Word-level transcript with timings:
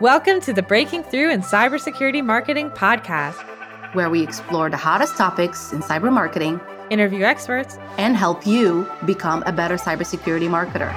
Welcome 0.00 0.40
to 0.40 0.54
the 0.54 0.62
Breaking 0.62 1.02
Through 1.02 1.30
in 1.30 1.42
Cybersecurity 1.42 2.24
Marketing 2.24 2.70
podcast, 2.70 3.36
where 3.94 4.08
we 4.08 4.22
explore 4.22 4.70
the 4.70 4.78
hottest 4.78 5.18
topics 5.18 5.74
in 5.74 5.82
cyber 5.82 6.10
marketing, 6.10 6.58
interview 6.88 7.22
experts, 7.24 7.76
and 7.98 8.16
help 8.16 8.46
you 8.46 8.90
become 9.04 9.42
a 9.44 9.52
better 9.52 9.76
cybersecurity 9.76 10.48
marketer. 10.48 10.90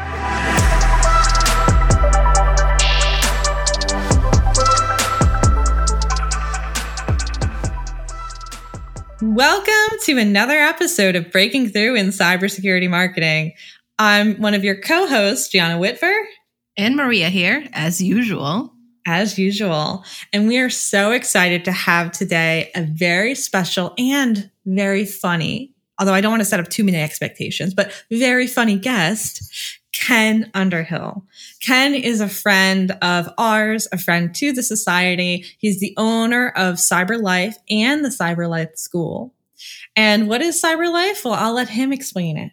Welcome 9.22 10.00
to 10.04 10.18
another 10.18 10.56
episode 10.56 11.18
of 11.18 11.30
Breaking 11.30 11.68
Through 11.68 11.96
in 11.96 12.08
Cybersecurity 12.08 12.90
Marketing. 12.90 13.52
I'm 14.00 14.40
one 14.40 14.54
of 14.54 14.64
your 14.64 14.80
co 14.80 15.08
hosts, 15.08 15.50
Gianna 15.50 15.78
Whitver. 15.78 16.24
And 16.78 16.96
Maria 16.96 17.28
here, 17.28 17.68
as 17.74 18.02
usual 18.02 18.74
as 19.06 19.38
usual. 19.38 20.04
And 20.32 20.48
we 20.48 20.58
are 20.60 20.70
so 20.70 21.12
excited 21.12 21.66
to 21.66 21.72
have 21.72 22.12
today 22.12 22.72
a 22.76 22.84
very 22.84 23.36
special 23.36 23.94
and 23.98 24.50
very 24.66 25.06
funny, 25.06 25.72
although 26.00 26.14
I 26.14 26.22
don't 26.22 26.32
want 26.32 26.42
to 26.42 26.46
set 26.46 26.60
up 26.60 26.70
too 26.70 26.84
many 26.84 26.98
expectations, 26.98 27.74
but 27.74 27.92
very 28.12 28.48
funny 28.48 28.78
guest, 28.78 29.80
Ken 29.94 30.50
Underhill. 30.54 31.24
Ken 31.62 31.94
is 31.94 32.20
a 32.20 32.28
friend 32.28 32.92
of 33.02 33.30
ours, 33.38 33.88
a 33.92 33.98
friend 33.98 34.34
to 34.36 34.52
the 34.52 34.64
society. 34.64 35.46
He's 35.60 35.80
the 35.80 35.94
owner 35.98 36.50
of 36.56 36.76
CyberLife 36.76 37.56
and 37.70 38.04
the 38.04 38.10
CyberLife 38.10 38.78
School. 38.78 39.34
And 39.96 40.28
what 40.28 40.42
is 40.42 40.62
CyberLife? 40.62 41.24
Well, 41.24 41.36
I'll 41.36 41.54
let 41.54 41.70
him 41.70 41.94
explain 41.94 42.38
it. 42.38 42.52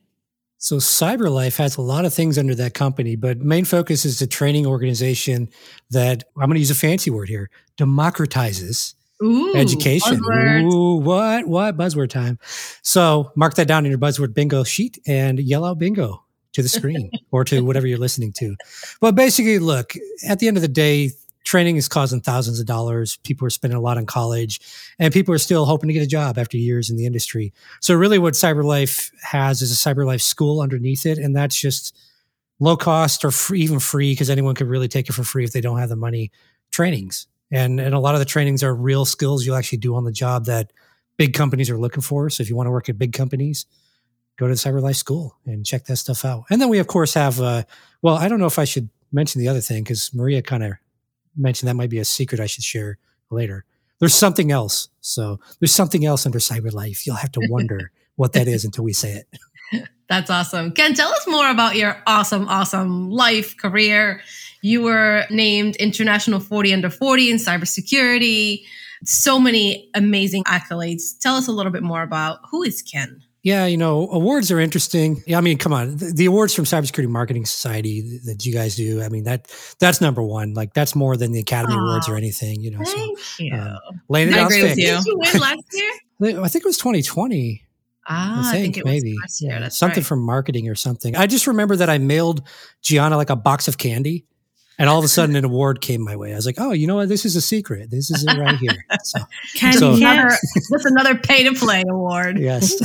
So 0.62 0.76
CyberLife 0.76 1.56
has 1.56 1.78
a 1.78 1.80
lot 1.80 2.04
of 2.04 2.12
things 2.12 2.36
under 2.36 2.54
that 2.54 2.74
company, 2.74 3.16
but 3.16 3.38
main 3.38 3.64
focus 3.64 4.04
is 4.04 4.18
the 4.18 4.26
training 4.26 4.66
organization 4.66 5.48
that 5.90 6.22
I'm 6.36 6.48
going 6.48 6.56
to 6.56 6.60
use 6.60 6.70
a 6.70 6.74
fancy 6.74 7.10
word 7.10 7.30
here, 7.30 7.48
democratizes 7.78 8.92
Ooh, 9.22 9.56
education. 9.56 10.20
Buzzword. 10.20 10.70
Ooh, 10.70 10.96
what? 10.96 11.46
What? 11.46 11.78
Buzzword 11.78 12.10
time. 12.10 12.38
So 12.82 13.32
mark 13.36 13.54
that 13.54 13.68
down 13.68 13.86
in 13.86 13.90
your 13.90 13.98
buzzword 13.98 14.34
bingo 14.34 14.62
sheet 14.62 14.98
and 15.06 15.40
yell 15.40 15.64
out 15.64 15.78
bingo 15.78 16.22
to 16.52 16.62
the 16.62 16.68
screen 16.68 17.10
or 17.30 17.42
to 17.44 17.64
whatever 17.64 17.86
you're 17.86 17.96
listening 17.96 18.34
to. 18.34 18.54
But 19.00 19.14
basically, 19.14 19.60
look, 19.60 19.94
at 20.28 20.40
the 20.40 20.48
end 20.48 20.58
of 20.58 20.62
the 20.62 20.68
day, 20.68 21.12
training 21.50 21.76
is 21.76 21.88
causing 21.88 22.20
thousands 22.20 22.60
of 22.60 22.66
dollars. 22.66 23.16
People 23.24 23.44
are 23.44 23.50
spending 23.50 23.76
a 23.76 23.80
lot 23.80 23.98
on 23.98 24.06
college, 24.06 24.60
and 25.00 25.12
people 25.12 25.34
are 25.34 25.38
still 25.38 25.64
hoping 25.64 25.88
to 25.88 25.94
get 25.94 26.02
a 26.02 26.06
job 26.06 26.38
after 26.38 26.56
years 26.56 26.90
in 26.90 26.96
the 26.96 27.06
industry. 27.06 27.52
So, 27.80 27.94
really, 27.94 28.20
what 28.20 28.34
CyberLife 28.34 29.10
has 29.22 29.60
is 29.60 29.72
a 29.72 29.74
CyberLife 29.74 30.22
school 30.22 30.60
underneath 30.60 31.06
it, 31.06 31.18
and 31.18 31.34
that's 31.34 31.60
just 31.60 31.98
low 32.60 32.76
cost 32.76 33.24
or 33.24 33.32
free, 33.32 33.62
even 33.62 33.80
free 33.80 34.12
because 34.12 34.30
anyone 34.30 34.54
could 34.54 34.68
really 34.68 34.86
take 34.86 35.08
it 35.08 35.12
for 35.12 35.24
free 35.24 35.42
if 35.42 35.50
they 35.52 35.60
don't 35.60 35.80
have 35.80 35.88
the 35.88 35.96
money. 35.96 36.30
Trainings, 36.70 37.26
and 37.50 37.80
and 37.80 37.96
a 37.96 37.98
lot 37.98 38.14
of 38.14 38.20
the 38.20 38.24
trainings 38.26 38.62
are 38.62 38.72
real 38.72 39.04
skills 39.04 39.44
you'll 39.44 39.56
actually 39.56 39.78
do 39.78 39.96
on 39.96 40.04
the 40.04 40.12
job 40.12 40.44
that 40.44 40.72
big 41.16 41.34
companies 41.34 41.68
are 41.68 41.78
looking 41.78 42.02
for. 42.02 42.30
So, 42.30 42.42
if 42.42 42.48
you 42.48 42.54
want 42.54 42.68
to 42.68 42.70
work 42.70 42.88
at 42.88 42.96
big 42.96 43.12
companies. 43.12 43.66
Go 44.36 44.48
to 44.48 44.54
the 44.54 44.58
CyberLife 44.58 44.96
School 44.96 45.36
and 45.44 45.66
check 45.66 45.84
that 45.84 45.96
stuff 45.96 46.24
out. 46.24 46.44
And 46.48 46.62
then 46.62 46.70
we, 46.70 46.78
of 46.78 46.86
course, 46.86 47.12
have, 47.12 47.42
uh, 47.42 47.64
well, 48.00 48.14
I 48.14 48.26
don't 48.26 48.40
know 48.40 48.46
if 48.46 48.58
I 48.58 48.64
should 48.64 48.88
mention 49.12 49.38
the 49.38 49.48
other 49.48 49.60
thing 49.60 49.84
because 49.84 50.14
Maria 50.14 50.40
kind 50.40 50.64
of 50.64 50.72
mentioned 51.36 51.68
that 51.68 51.74
might 51.74 51.90
be 51.90 51.98
a 51.98 52.04
secret 52.04 52.40
I 52.40 52.46
should 52.46 52.64
share 52.64 52.98
later. 53.30 53.64
There's 53.98 54.14
something 54.14 54.50
else. 54.50 54.88
So 55.00 55.40
there's 55.60 55.72
something 55.72 56.04
else 56.04 56.26
under 56.26 56.38
cyber 56.38 56.72
life. 56.72 57.06
You'll 57.06 57.16
have 57.16 57.32
to 57.32 57.46
wonder 57.48 57.90
what 58.16 58.32
that 58.32 58.48
is 58.48 58.64
until 58.64 58.84
we 58.84 58.92
say 58.92 59.12
it. 59.12 59.86
That's 60.08 60.28
awesome. 60.28 60.72
Ken, 60.72 60.94
tell 60.94 61.12
us 61.12 61.24
more 61.28 61.48
about 61.48 61.76
your 61.76 62.02
awesome, 62.06 62.48
awesome 62.48 63.10
life, 63.10 63.56
career. 63.56 64.20
You 64.60 64.82
were 64.82 65.24
named 65.30 65.76
International 65.76 66.40
40 66.40 66.74
Under 66.74 66.90
40 66.90 67.30
in 67.30 67.36
cybersecurity. 67.36 68.64
So 69.04 69.38
many 69.38 69.88
amazing 69.94 70.44
accolades. 70.44 71.16
Tell 71.20 71.36
us 71.36 71.46
a 71.46 71.52
little 71.52 71.70
bit 71.70 71.84
more 71.84 72.02
about 72.02 72.40
who 72.50 72.64
is 72.64 72.82
Ken? 72.82 73.22
Yeah, 73.42 73.64
you 73.64 73.78
know, 73.78 74.06
awards 74.10 74.50
are 74.50 74.60
interesting. 74.60 75.22
Yeah, 75.26 75.38
I 75.38 75.40
mean, 75.40 75.56
come 75.56 75.72
on, 75.72 75.96
the, 75.96 76.12
the, 76.14 76.26
awards 76.26 76.54
from 76.54 76.66
Cybersecurity 76.66 77.08
Marketing 77.08 77.46
Society 77.46 78.18
that 78.26 78.44
you 78.44 78.52
guys 78.52 78.76
do. 78.76 79.02
I 79.02 79.08
mean, 79.08 79.24
that 79.24 79.50
that's 79.78 80.00
number 80.00 80.22
one. 80.22 80.52
Like 80.52 80.74
that's 80.74 80.94
more 80.94 81.16
than 81.16 81.32
the 81.32 81.40
Academy 81.40 81.74
Aww, 81.74 81.80
Awards 81.80 82.08
or 82.08 82.16
anything. 82.16 82.60
You 82.60 82.72
know, 82.72 82.84
thank 82.84 83.18
so, 83.18 83.42
you. 83.42 83.54
Uh, 83.54 83.78
laying 84.10 84.34
I 84.34 84.40
agree 84.40 84.62
with 84.62 84.76
you. 84.76 84.96
Did 84.96 85.06
you 85.06 85.18
win 85.18 85.40
last 85.40 85.64
year? 85.72 86.42
I 86.44 86.48
think 86.48 86.64
it 86.64 86.68
was 86.68 86.76
2020. 86.76 87.62
Ah, 88.08 88.48
I 88.48 88.52
think, 88.52 88.76
I 88.76 88.80
think 88.80 88.84
maybe 88.84 89.16
yeah, 89.40 89.68
something 89.68 90.00
right. 90.00 90.06
from 90.06 90.20
marketing 90.20 90.68
or 90.68 90.74
something. 90.74 91.16
I 91.16 91.26
just 91.26 91.46
remember 91.46 91.76
that 91.76 91.88
I 91.88 91.98
mailed 91.98 92.46
Gianna 92.82 93.16
like 93.16 93.30
a 93.30 93.36
box 93.36 93.68
of 93.68 93.78
candy 93.78 94.26
and 94.78 94.88
all 94.88 94.98
of 94.98 95.04
a 95.04 95.08
sudden, 95.08 95.36
an 95.36 95.44
award 95.44 95.80
came 95.80 96.02
my 96.02 96.16
way. 96.16 96.32
I 96.32 96.36
was 96.36 96.46
like, 96.46 96.56
"Oh, 96.58 96.72
you 96.72 96.86
know 96.86 96.96
what? 96.96 97.08
This 97.08 97.24
is 97.24 97.36
a 97.36 97.40
secret. 97.40 97.90
This 97.90 98.10
is 98.10 98.24
it 98.24 98.38
right 98.38 98.56
here." 98.56 98.84
So, 99.04 99.18
Can 99.56 99.72
so, 99.74 99.94
another, 99.94 100.30
that's 100.70 100.84
another 100.84 101.16
pay 101.16 101.44
to 101.44 101.54
play 101.54 101.84
award. 101.88 102.38
Yes. 102.38 102.74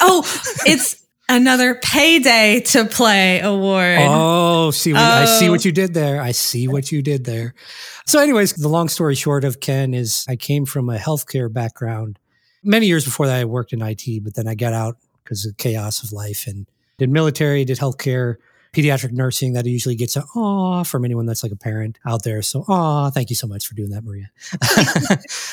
oh, 0.00 0.22
it's 0.66 1.02
another 1.28 1.76
payday 1.76 2.60
to 2.60 2.84
play 2.84 3.40
award. 3.40 3.98
Oh, 4.00 4.70
see, 4.70 4.92
oh. 4.92 4.96
I 4.96 5.24
see 5.24 5.48
what 5.48 5.64
oh. 5.64 5.68
you 5.68 5.72
did 5.72 5.94
there. 5.94 6.20
I 6.20 6.32
see 6.32 6.68
what 6.68 6.90
you 6.90 7.02
did 7.02 7.24
there. 7.24 7.54
So, 8.06 8.18
anyways, 8.18 8.54
the 8.54 8.68
long 8.68 8.88
story 8.88 9.14
short 9.14 9.44
of 9.44 9.60
Ken 9.60 9.94
is 9.94 10.24
I 10.28 10.36
came 10.36 10.66
from 10.66 10.88
a 10.88 10.96
healthcare 10.96 11.52
background. 11.52 12.18
Many 12.64 12.86
years 12.86 13.04
before 13.04 13.26
that, 13.26 13.40
I 13.40 13.44
worked 13.44 13.72
in 13.72 13.82
IT, 13.82 14.22
but 14.22 14.34
then 14.34 14.48
I 14.48 14.54
got 14.54 14.72
out 14.72 14.96
because 15.22 15.44
of 15.44 15.56
the 15.56 15.62
chaos 15.62 16.02
of 16.02 16.12
life 16.12 16.46
and 16.46 16.66
did 16.98 17.10
military, 17.10 17.64
did 17.64 17.78
healthcare 17.78 18.36
pediatric 18.72 19.12
nursing 19.12 19.52
that 19.52 19.66
usually 19.66 19.94
gets 19.94 20.16
a 20.16 20.24
aw 20.34 20.82
from 20.82 21.04
anyone 21.04 21.26
that's 21.26 21.42
like 21.42 21.52
a 21.52 21.56
parent 21.56 21.98
out 22.06 22.22
there. 22.22 22.40
So 22.40 22.64
aw, 22.68 23.10
thank 23.10 23.28
you 23.28 23.36
so 23.36 23.46
much 23.46 23.66
for 23.66 23.74
doing 23.74 23.90
that, 23.90 24.02
Maria. 24.02 24.30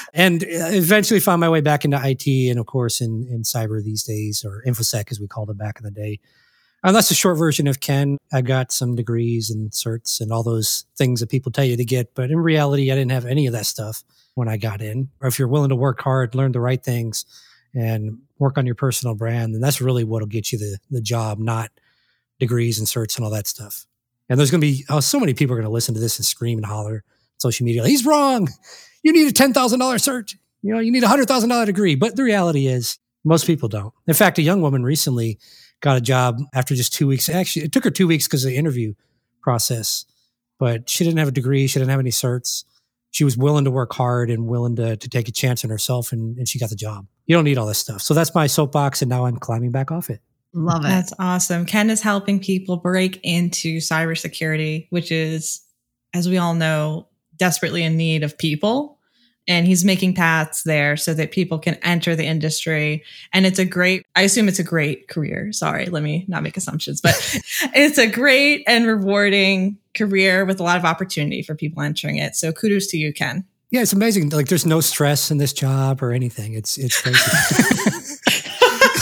and 0.14 0.44
uh, 0.44 0.72
eventually 0.72 1.20
found 1.20 1.42
my 1.42 1.50
way 1.50 1.62
back 1.62 1.84
into 1.84 2.00
IT 2.02 2.28
and 2.50 2.60
of 2.60 2.66
course 2.66 3.02
in, 3.02 3.28
in 3.30 3.44
cyber 3.44 3.84
these 3.84 4.04
days 4.04 4.46
or 4.46 4.64
infosec 4.66 5.12
as 5.12 5.20
we 5.20 5.28
called 5.28 5.50
it 5.50 5.58
back 5.58 5.80
in 5.80 5.84
the 5.84 5.92
day. 5.92 6.20
And 6.82 6.96
that's 6.96 7.12
a 7.12 7.16
short 7.16 7.38
version 7.38 7.68
of 7.68 7.82
Ken. 7.82 8.18
I 8.32 8.42
got 8.42 8.72
some 8.72 8.96
degrees 8.96 9.50
and 9.50 9.70
certs 9.72 10.22
and 10.22 10.32
all 10.32 10.44
those 10.44 10.86
things 10.98 11.20
that 11.20 11.30
people 11.30 11.52
tell 11.52 11.66
you 11.66 11.76
to 11.76 11.84
get. 11.84 12.16
But 12.16 12.32
in 12.32 12.40
reality, 12.40 12.90
I 12.90 12.96
didn't 12.96 13.12
have 13.12 13.26
any 13.26 13.48
of 13.48 13.54
that 13.54 13.66
stuff 13.66 14.02
when 14.36 14.48
I 14.48 14.56
got 14.56 14.82
in. 14.82 15.10
Or 15.20 15.28
if 15.28 15.38
you're 15.38 15.50
willing 15.50 15.70
to 15.70 15.76
work 15.76 16.00
hard, 16.02 16.36
learn 16.36 16.54
the 16.54 16.62
right 16.62 16.82
things 16.82 17.26
and 17.76 18.20
work 18.38 18.58
on 18.58 18.66
your 18.66 18.76
personal 18.76 19.14
brand, 19.14 19.54
then 19.54 19.60
that's 19.60 19.82
really 19.82 20.06
what'll 20.06 20.28
get 20.28 20.54
you 20.54 20.58
the, 20.58 20.78
the 20.90 21.02
job, 21.02 21.38
not 21.38 21.70
degrees 22.40 22.80
and 22.80 22.88
certs 22.88 23.16
and 23.18 23.26
all 23.26 23.32
that 23.32 23.48
stuff. 23.48 23.86
And 24.30 24.40
there's 24.40 24.52
going 24.52 24.62
to 24.62 24.68
be 24.68 24.86
oh, 24.90 25.00
so 25.00 25.20
many 25.20 25.34
people 25.34 25.54
are 25.54 25.58
going 25.58 25.68
to 25.68 25.74
listen 25.74 25.94
to 25.96 26.02
this 26.02 26.18
and 26.18 26.26
scream 26.26 26.58
and 26.58 26.66
holler 26.66 27.04
social 27.38 27.66
media. 27.66 27.86
He's 27.86 28.06
wrong. 28.06 28.50
You 29.04 29.14
need 29.14 29.28
a 29.28 29.32
ten 29.32 29.54
thousand 29.54 29.80
dollar 29.80 29.96
cert. 29.96 30.36
You 30.62 30.74
know, 30.74 30.80
you 30.80 30.92
need 30.92 31.04
a 31.04 31.08
hundred 31.08 31.28
thousand 31.28 31.50
dollar 31.50 31.66
degree. 31.66 31.96
But 31.96 32.16
the 32.16 32.24
reality 32.24 32.68
is, 32.68 33.00
most 33.24 33.48
people 33.48 33.70
don't. 33.70 33.94
In 34.08 34.14
fact, 34.14 34.38
a 34.38 34.42
young 34.42 34.62
woman 34.62 34.84
recently 34.84 35.40
got 35.82 35.98
a 35.98 36.02
job 36.02 36.40
after 36.54 36.76
just 36.76 36.94
two 36.94 37.08
weeks. 37.08 37.30
Actually, 37.30 37.66
it 37.66 37.72
took 37.72 37.84
her 37.84 37.92
two 37.92 38.08
weeks 38.08 38.28
because 38.28 38.44
of 38.44 38.52
the 38.52 38.58
interview 38.58 38.94
process. 39.42 40.06
But 40.60 40.90
she 40.90 41.04
didn't 41.06 41.20
have 41.20 41.30
a 41.30 41.32
degree. 41.32 41.68
She 41.68 41.80
didn't 41.80 41.92
have 41.92 42.02
any 42.02 42.12
certs. 42.12 42.66
She 43.12 43.24
was 43.24 43.38
willing 43.38 43.64
to 43.64 43.72
work 43.72 43.94
hard 43.94 44.30
and 44.30 44.48
willing 44.48 44.76
to, 44.76 44.98
to 44.98 45.10
take 45.10 45.28
a 45.28 45.32
chance 45.32 45.64
on 45.64 45.72
herself, 45.72 46.12
and, 46.12 46.38
and 46.38 46.48
she 46.48 46.60
got 46.60 46.70
the 46.70 46.76
job. 46.76 47.08
You 47.26 47.36
don't 47.36 47.46
need 47.46 47.58
all 47.58 47.66
this 47.66 47.80
stuff. 47.80 48.02
So 48.02 48.14
that's 48.14 48.36
my 48.36 48.46
soapbox, 48.46 49.02
and 49.02 49.10
now 49.10 49.26
I'm 49.26 49.38
climbing 49.38 49.72
back 49.72 49.92
off 49.92 50.10
it. 50.10 50.22
Love 50.54 50.84
it. 50.84 50.88
That's 50.88 51.14
awesome. 51.20 51.66
Ken 51.66 51.90
is 51.90 52.02
helping 52.02 52.40
people 52.40 52.78
break 52.78 53.20
into 53.24 53.78
cybersecurity, 53.78 54.88
which 54.90 55.12
is, 55.12 55.62
as 56.14 56.28
we 56.28 56.38
all 56.38 56.56
know, 56.56 57.08
desperately 57.38 57.84
in 57.84 57.98
need 57.98 58.24
of 58.24 58.38
people. 58.38 58.98
And 59.48 59.66
he's 59.66 59.84
making 59.84 60.14
paths 60.14 60.62
there 60.62 60.96
so 60.96 61.14
that 61.16 61.32
people 61.32 61.58
can 61.58 61.76
enter 61.76 62.16
the 62.16 62.26
industry. 62.26 63.04
And 63.34 63.48
it's 63.48 63.58
a 63.58 63.66
great, 63.66 64.06
I 64.16 64.22
assume 64.22 64.48
it's 64.48 64.60
a 64.60 64.64
great 64.64 65.08
career. 65.08 65.52
Sorry, 65.54 65.88
let 65.88 66.04
me 66.04 66.26
not 66.28 66.44
make 66.44 66.56
assumptions, 66.56 67.02
but 67.02 67.16
it's 67.74 67.98
a 67.98 68.06
great 68.06 68.64
and 68.68 68.86
rewarding 68.86 69.78
career 69.96 70.46
with 70.46 70.60
a 70.60 70.64
lot 70.64 70.78
of 70.78 70.86
opportunity 70.86 71.42
for 71.42 71.56
people 71.56 71.82
entering 71.82 72.18
it. 72.18 72.36
So 72.36 72.52
kudos 72.52 72.88
to 72.88 72.98
you, 72.98 73.12
Ken. 73.12 73.44
Yeah, 73.72 73.82
it's 73.82 73.94
amazing. 73.94 74.30
Like 74.30 74.50
there's 74.50 74.66
no 74.66 74.82
stress 74.82 75.32
in 75.32 75.38
this 75.38 75.54
job 75.54 76.02
or 76.02 76.12
anything. 76.12 76.54
It's 76.54 76.78
it's 76.78 77.02
crazy. 77.02 77.20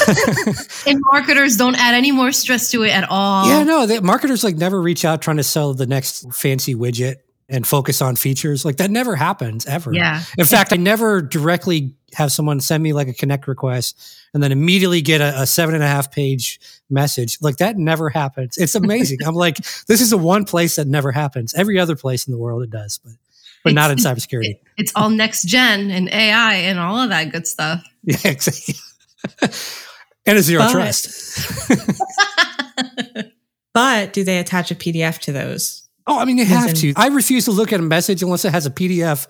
and 0.88 1.00
marketers 1.12 1.58
don't 1.58 1.76
add 1.76 1.94
any 1.94 2.12
more 2.12 2.32
stress 2.32 2.72
to 2.72 2.84
it 2.84 2.90
at 2.90 3.10
all. 3.10 3.48
Yeah, 3.48 3.64
no, 3.64 3.86
the 3.86 4.02
marketers 4.02 4.44
like 4.44 4.56
never 4.56 4.82
reach 4.82 5.06
out 5.06 5.22
trying 5.22 5.38
to 5.38 5.44
sell 5.44 5.74
the 5.74 5.86
next 5.86 6.34
fancy 6.34 6.76
widget 6.76 7.18
and 7.50 7.66
focus 7.66 8.02
on 8.02 8.16
features. 8.16 8.66
Like 8.66 8.78
that 8.78 8.92
never 8.92 9.16
happens 9.16 9.66
ever. 9.66 9.94
Yeah. 9.94 10.22
In 10.38 10.46
fact, 10.46 10.74
I 10.74 10.78
never 10.78 11.22
directly 11.22 11.96
have 12.14 12.32
someone 12.32 12.60
send 12.60 12.84
me 12.84 12.94
like 12.94 13.08
a 13.08 13.14
connect 13.14 13.48
request 13.48 14.00
and 14.34 14.42
then 14.42 14.52
immediately 14.52 15.02
get 15.02 15.22
a, 15.22 15.42
a 15.42 15.48
seven 15.48 15.76
and 15.76 15.84
a 15.84 15.88
half 15.88 16.12
page 16.12 16.60
message. 16.90 17.38
Like 17.42 17.58
that 17.58 17.78
never 17.78 18.10
happens. 18.10 18.58
It's 18.58 18.76
amazing. 18.76 19.20
I'm 19.26 19.36
like, 19.36 19.58
this 19.88 20.02
is 20.02 20.10
the 20.10 20.18
one 20.18 20.46
place 20.46 20.76
that 20.76 20.88
never 20.88 21.12
happens. 21.12 21.54
Every 21.54 21.80
other 21.80 21.96
place 21.96 22.28
in 22.28 22.32
the 22.32 22.38
world 22.38 22.64
it 22.64 22.70
does, 22.70 23.00
but 23.04 23.14
but 23.64 23.72
it's, 23.72 23.76
not 23.76 23.92
in 23.92 23.98
cybersecurity. 23.98 24.52
It, 24.52 24.62
it's 24.78 24.92
all 24.96 25.10
next 25.10 25.44
gen 25.44 25.92
and 25.92 26.10
AI 26.10 26.54
and 26.54 26.80
all 26.80 27.02
of 27.02 27.10
that 27.10 27.32
good 27.32 27.48
stuff. 27.48 27.84
Yeah, 28.04 28.20
exactly 28.24 28.76
and 30.28 30.38
a 30.38 30.42
zero 30.42 30.62
but, 30.62 30.72
trust. 30.72 31.68
but 33.74 34.14
do 34.14 34.24
they 34.24 34.38
attach 34.38 34.70
a 34.72 34.76
PDF 34.76 35.20
to 35.20 35.32
those 35.32 35.88
Oh, 36.08 36.18
I 36.18 36.26
mean, 36.26 36.38
you 36.38 36.46
have 36.46 36.74
to. 36.74 36.94
I 36.96 37.08
refuse 37.08 37.46
to 37.46 37.52
look 37.52 37.74
at 37.74 37.82
a 37.82 37.84
message 37.84 38.24
unless 38.24 38.46
it 38.46 38.54
has 38.54 38.66
a 38.66 38.72
PDF, 38.72 39.28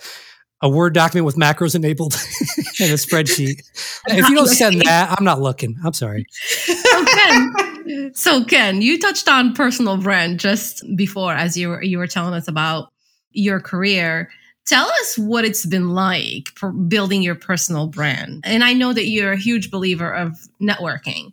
a 0.61 0.69
Word 0.69 0.93
document 0.93 1.25
with 1.25 1.35
macros 1.35 1.73
enabled, 1.73 2.13
and 2.79 2.91
a 2.91 2.95
spreadsheet. 2.95 3.63
if 4.07 4.29
you 4.29 4.35
don't 4.35 4.47
send 4.47 4.81
that, 4.83 5.15
I'm 5.17 5.25
not 5.25 5.41
looking. 5.41 5.75
I'm 5.83 5.93
sorry. 5.93 6.25
So 6.31 7.05
Ken, 7.05 8.11
so 8.13 8.45
Ken, 8.45 8.83
you 8.83 8.99
touched 8.99 9.27
on 9.27 9.53
personal 9.53 9.97
brand 9.97 10.39
just 10.39 10.83
before 10.95 11.33
as 11.33 11.57
you 11.57 11.69
were 11.69 11.83
you 11.83 11.97
were 11.97 12.07
telling 12.07 12.35
us 12.35 12.47
about 12.47 12.89
your 13.31 13.59
career. 13.59 14.29
Tell 14.67 14.87
us 15.01 15.17
what 15.17 15.45
it's 15.45 15.65
been 15.65 15.91
like 15.91 16.49
for 16.55 16.71
building 16.71 17.21
your 17.21 17.35
personal 17.35 17.87
brand. 17.87 18.43
And 18.43 18.63
I 18.65 18.73
know 18.73 18.91
that 18.91 19.07
you're 19.07 19.31
a 19.31 19.37
huge 19.37 19.71
believer 19.71 20.13
of 20.13 20.37
networking. 20.61 21.31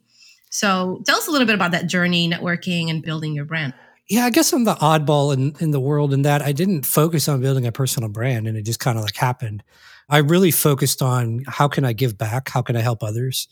So 0.50 1.02
tell 1.04 1.16
us 1.16 1.26
a 1.26 1.32
little 1.32 1.46
bit 1.46 1.56
about 1.56 1.72
that 1.72 1.88
journey, 1.88 2.30
networking 2.30 2.88
and 2.88 3.02
building 3.02 3.34
your 3.34 3.44
brand. 3.44 3.74
Yeah, 4.08 4.24
I 4.24 4.30
guess 4.30 4.52
I'm 4.52 4.62
the 4.62 4.74
oddball 4.76 5.34
in, 5.34 5.56
in 5.58 5.72
the 5.72 5.80
world 5.80 6.12
in 6.12 6.22
that 6.22 6.42
I 6.42 6.52
didn't 6.52 6.86
focus 6.86 7.28
on 7.28 7.40
building 7.40 7.66
a 7.66 7.72
personal 7.72 8.08
brand 8.08 8.46
and 8.46 8.56
it 8.56 8.62
just 8.62 8.78
kind 8.78 8.98
of 8.98 9.04
like 9.04 9.16
happened. 9.16 9.64
I 10.08 10.18
really 10.18 10.52
focused 10.52 11.02
on 11.02 11.42
how 11.48 11.66
can 11.66 11.84
I 11.84 11.92
give 11.92 12.16
back? 12.16 12.50
How 12.50 12.62
can 12.62 12.76
I 12.76 12.82
help 12.82 13.02
others? 13.02 13.48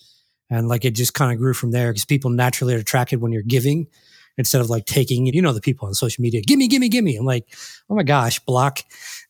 And 0.48 0.68
like 0.68 0.84
it 0.84 0.94
just 0.94 1.14
kind 1.14 1.32
of 1.32 1.38
grew 1.38 1.54
from 1.54 1.72
there 1.72 1.90
because 1.90 2.04
people 2.04 2.30
naturally 2.30 2.74
are 2.74 2.78
attracted 2.78 3.20
when 3.20 3.32
you're 3.32 3.42
giving 3.42 3.88
instead 4.36 4.60
of 4.60 4.70
like 4.70 4.86
taking, 4.86 5.26
you 5.26 5.42
know, 5.42 5.52
the 5.52 5.60
people 5.60 5.88
on 5.88 5.94
social 5.94 6.22
media, 6.22 6.40
gimme, 6.42 6.68
gimme, 6.68 6.88
gimme. 6.88 7.16
I'm 7.16 7.24
like, 7.24 7.46
oh 7.90 7.94
my 7.94 8.02
gosh, 8.02 8.38
block. 8.40 8.80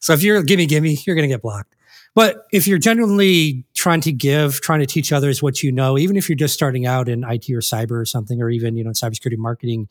So 0.02 0.12
if 0.12 0.22
you're 0.22 0.42
gimme, 0.42 0.66
gimme, 0.66 0.98
you're 1.06 1.16
going 1.16 1.28
to 1.28 1.32
get 1.32 1.42
blocked. 1.42 1.74
But 2.14 2.44
if 2.52 2.66
you're 2.66 2.78
genuinely 2.78 3.64
trying 3.74 4.02
to 4.02 4.12
give, 4.12 4.60
trying 4.60 4.80
to 4.80 4.86
teach 4.86 5.12
others 5.12 5.42
what 5.42 5.62
you 5.62 5.72
know, 5.72 5.96
even 5.96 6.16
if 6.16 6.28
you're 6.28 6.36
just 6.36 6.52
starting 6.52 6.84
out 6.84 7.08
in 7.08 7.24
IT 7.24 7.48
or 7.50 7.60
cyber 7.60 7.92
or 7.92 8.04
something, 8.04 8.42
or 8.42 8.50
even, 8.50 8.76
you 8.76 8.84
know, 8.84 8.88
in 8.88 8.94
cybersecurity 8.94 9.38
marketing, 9.38 9.88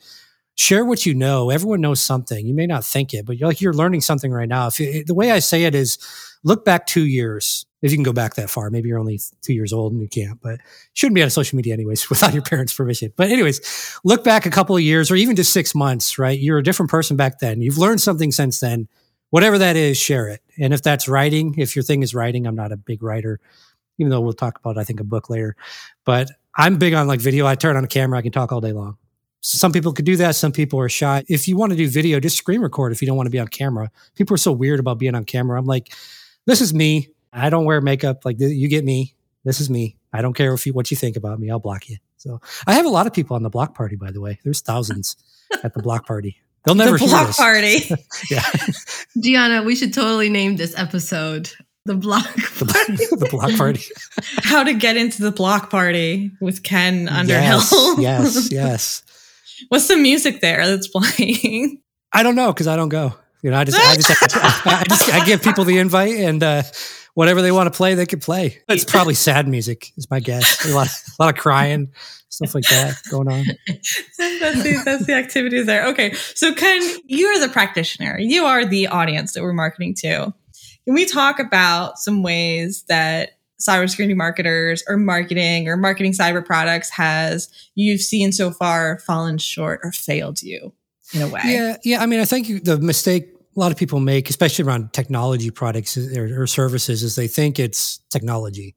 share 0.55 0.85
what 0.85 1.05
you 1.05 1.15
know. 1.15 1.49
Everyone 1.49 1.81
knows 1.81 2.01
something. 2.01 2.45
You 2.45 2.53
may 2.53 2.67
not 2.67 2.85
think 2.85 3.13
it, 3.13 3.25
but 3.25 3.37
you're 3.37 3.47
like, 3.47 3.61
you're 3.61 3.73
learning 3.73 4.01
something 4.01 4.31
right 4.31 4.49
now. 4.49 4.67
If 4.67 4.79
you, 4.79 5.03
the 5.03 5.15
way 5.15 5.31
I 5.31 5.39
say 5.39 5.63
it 5.63 5.73
is 5.73 5.97
look 6.43 6.63
back 6.63 6.85
two 6.85 7.07
years. 7.07 7.65
If 7.81 7.89
you 7.89 7.97
can 7.97 8.03
go 8.03 8.13
back 8.13 8.35
that 8.35 8.51
far, 8.51 8.69
maybe 8.69 8.89
you're 8.89 8.99
only 8.99 9.19
two 9.41 9.53
years 9.53 9.73
old 9.73 9.91
and 9.91 10.01
you 10.01 10.07
can't, 10.07 10.39
but 10.39 10.59
shouldn't 10.93 11.15
be 11.15 11.23
on 11.23 11.31
social 11.31 11.55
media 11.55 11.73
anyways 11.73 12.07
without 12.11 12.33
your 12.33 12.43
parents' 12.43 12.73
permission. 12.73 13.11
But 13.15 13.29
anyways, 13.29 13.99
look 14.03 14.23
back 14.23 14.45
a 14.45 14.51
couple 14.51 14.75
of 14.75 14.83
years 14.83 15.09
or 15.09 15.15
even 15.15 15.35
just 15.35 15.51
six 15.51 15.73
months, 15.73 16.19
right? 16.19 16.37
You're 16.37 16.59
a 16.59 16.63
different 16.63 16.91
person 16.91 17.17
back 17.17 17.39
then. 17.39 17.61
You've 17.61 17.79
learned 17.79 18.01
something 18.01 18.31
since 18.31 18.59
then 18.59 18.87
whatever 19.31 19.57
that 19.57 19.75
is, 19.75 19.97
share 19.97 20.29
it. 20.29 20.41
And 20.59 20.73
if 20.73 20.83
that's 20.83 21.07
writing, 21.07 21.55
if 21.57 21.75
your 21.75 21.83
thing 21.83 22.03
is 22.03 22.13
writing, 22.13 22.45
I'm 22.45 22.55
not 22.55 22.71
a 22.71 22.77
big 22.77 23.01
writer, 23.01 23.39
even 23.97 24.11
though 24.11 24.21
we'll 24.21 24.33
talk 24.33 24.59
about, 24.59 24.77
I 24.77 24.83
think, 24.83 24.99
a 24.99 25.03
book 25.03 25.29
later. 25.29 25.55
But 26.05 26.29
I'm 26.55 26.77
big 26.77 26.93
on 26.93 27.07
like 27.07 27.19
video. 27.19 27.47
I 27.47 27.55
turn 27.55 27.75
on 27.75 27.83
a 27.83 27.87
camera, 27.87 28.19
I 28.19 28.21
can 28.21 28.31
talk 28.31 28.51
all 28.51 28.61
day 28.61 28.73
long. 28.73 28.97
Some 29.43 29.71
people 29.71 29.91
could 29.91 30.05
do 30.05 30.17
that. 30.17 30.35
Some 30.35 30.51
people 30.51 30.79
are 30.79 30.89
shy. 30.89 31.23
If 31.27 31.47
you 31.47 31.57
want 31.57 31.71
to 31.71 31.75
do 31.75 31.89
video, 31.89 32.19
just 32.19 32.37
screen 32.37 32.61
record 32.61 32.91
if 32.91 33.01
you 33.01 33.07
don't 33.07 33.17
want 33.17 33.25
to 33.25 33.31
be 33.31 33.39
on 33.39 33.47
camera. 33.47 33.89
People 34.13 34.35
are 34.35 34.37
so 34.37 34.51
weird 34.51 34.79
about 34.79 34.99
being 34.99 35.15
on 35.15 35.25
camera. 35.25 35.57
I'm 35.57 35.65
like, 35.65 35.91
this 36.45 36.61
is 36.61 36.75
me. 36.75 37.09
I 37.33 37.49
don't 37.49 37.65
wear 37.65 37.81
makeup. 37.81 38.23
Like 38.23 38.35
you 38.39 38.67
get 38.67 38.85
me. 38.85 39.15
This 39.43 39.59
is 39.59 39.67
me. 39.67 39.97
I 40.13 40.21
don't 40.21 40.33
care 40.33 40.53
if 40.53 40.67
you, 40.67 40.73
what 40.73 40.91
you 40.91 40.97
think 40.97 41.15
about 41.15 41.39
me. 41.39 41.49
I'll 41.49 41.59
block 41.59 41.89
you. 41.89 41.97
So 42.17 42.39
I 42.67 42.73
have 42.73 42.85
a 42.85 42.89
lot 42.89 43.07
of 43.07 43.13
people 43.13 43.35
on 43.35 43.41
the 43.41 43.49
block 43.49 43.73
party, 43.73 43.95
by 43.95 44.11
the 44.11 44.21
way. 44.21 44.39
There's 44.43 44.61
thousands 44.61 45.15
at 45.63 45.73
the 45.73 45.81
block 45.81 46.05
party. 46.05 46.37
They'll 46.65 46.75
never 46.75 46.97
the 46.97 47.05
block 47.05 47.35
party. 47.35 47.89
yeah. 48.31 48.43
Gianna, 49.19 49.63
we 49.63 49.75
should 49.75 49.93
totally 49.93 50.29
name 50.29 50.57
this 50.57 50.77
episode 50.77 51.51
the 51.85 51.95
block 51.95 52.25
party. 52.35 52.95
the 52.95 53.27
block 53.31 53.55
party. 53.55 53.81
How 54.43 54.63
to 54.63 54.73
get 54.73 54.97
into 54.97 55.23
the 55.23 55.31
block 55.31 55.69
party 55.71 56.31
with 56.39 56.61
Ken 56.63 57.09
Underhill. 57.09 57.99
Yes, 57.99 58.35
yes, 58.35 58.51
yes. 58.51 59.03
What's 59.69 59.87
the 59.87 59.97
music 59.97 60.41
there 60.41 60.67
that's 60.67 60.87
playing? 60.87 61.81
I 62.13 62.23
don't 62.23 62.35
know 62.35 62.53
because 62.53 62.67
I 62.67 62.75
don't 62.75 62.89
go. 62.89 63.15
You 63.41 63.49
know, 63.49 63.57
I 63.57 63.63
just, 63.63 63.79
I 63.79 63.95
just, 63.95 64.35
I, 64.35 64.81
I 64.81 64.83
just, 64.87 65.11
I 65.11 65.25
give 65.25 65.41
people 65.41 65.63
the 65.63 65.79
invite 65.79 66.15
and 66.15 66.43
uh, 66.43 66.61
whatever 67.13 67.41
they 67.41 67.51
want 67.51 67.71
to 67.71 67.75
play, 67.75 67.93
they 67.93 68.05
can 68.05 68.19
play. 68.19 68.61
It's 68.69 68.85
probably 68.85 69.13
sad 69.13 69.47
music, 69.47 69.91
is 69.97 70.09
my 70.09 70.19
guess. 70.19 70.65
A 70.65 70.73
lot, 70.73 70.87
a 70.87 71.23
lot 71.23 71.33
of 71.35 71.39
crying, 71.39 71.91
stuff 72.29 72.55
like 72.55 72.65
that 72.65 72.97
going 73.09 73.31
on. 73.31 73.45
that's, 73.67 74.63
the, 74.63 74.81
that's 74.85 75.05
the 75.05 75.13
activities 75.13 75.65
there. 75.65 75.87
Okay. 75.87 76.13
So, 76.13 76.53
Ken, 76.53 76.81
you're 77.05 77.39
the 77.39 77.49
practitioner, 77.49 78.17
you 78.19 78.45
are 78.45 78.65
the 78.65 78.87
audience 78.87 79.33
that 79.33 79.43
we're 79.43 79.53
marketing 79.53 79.95
to. 79.95 80.33
Can 80.85 80.95
we 80.95 81.05
talk 81.05 81.39
about 81.39 81.99
some 81.99 82.23
ways 82.23 82.83
that 82.87 83.37
cybersecurity 83.61 84.15
marketers 84.15 84.83
or 84.87 84.97
marketing 84.97 85.67
or 85.67 85.77
marketing 85.77 86.13
cyber 86.13 86.43
products 86.43 86.89
has 86.89 87.49
you've 87.75 88.01
seen 88.01 88.31
so 88.31 88.49
far 88.51 88.97
fallen 88.99 89.37
short 89.37 89.79
or 89.83 89.91
failed 89.91 90.41
you 90.41 90.73
in 91.13 91.21
a 91.21 91.27
way? 91.27 91.41
Yeah. 91.45 91.77
Yeah. 91.83 92.01
I 92.01 92.07
mean, 92.07 92.19
I 92.19 92.25
think 92.25 92.63
the 92.63 92.77
mistake 92.79 93.30
a 93.55 93.59
lot 93.59 93.71
of 93.71 93.77
people 93.77 93.99
make, 93.99 94.29
especially 94.29 94.65
around 94.65 94.93
technology 94.93 95.51
products 95.51 95.97
or, 95.97 96.43
or 96.43 96.47
services, 96.47 97.03
is 97.03 97.15
they 97.15 97.27
think 97.27 97.59
it's 97.59 97.99
technology 98.09 98.75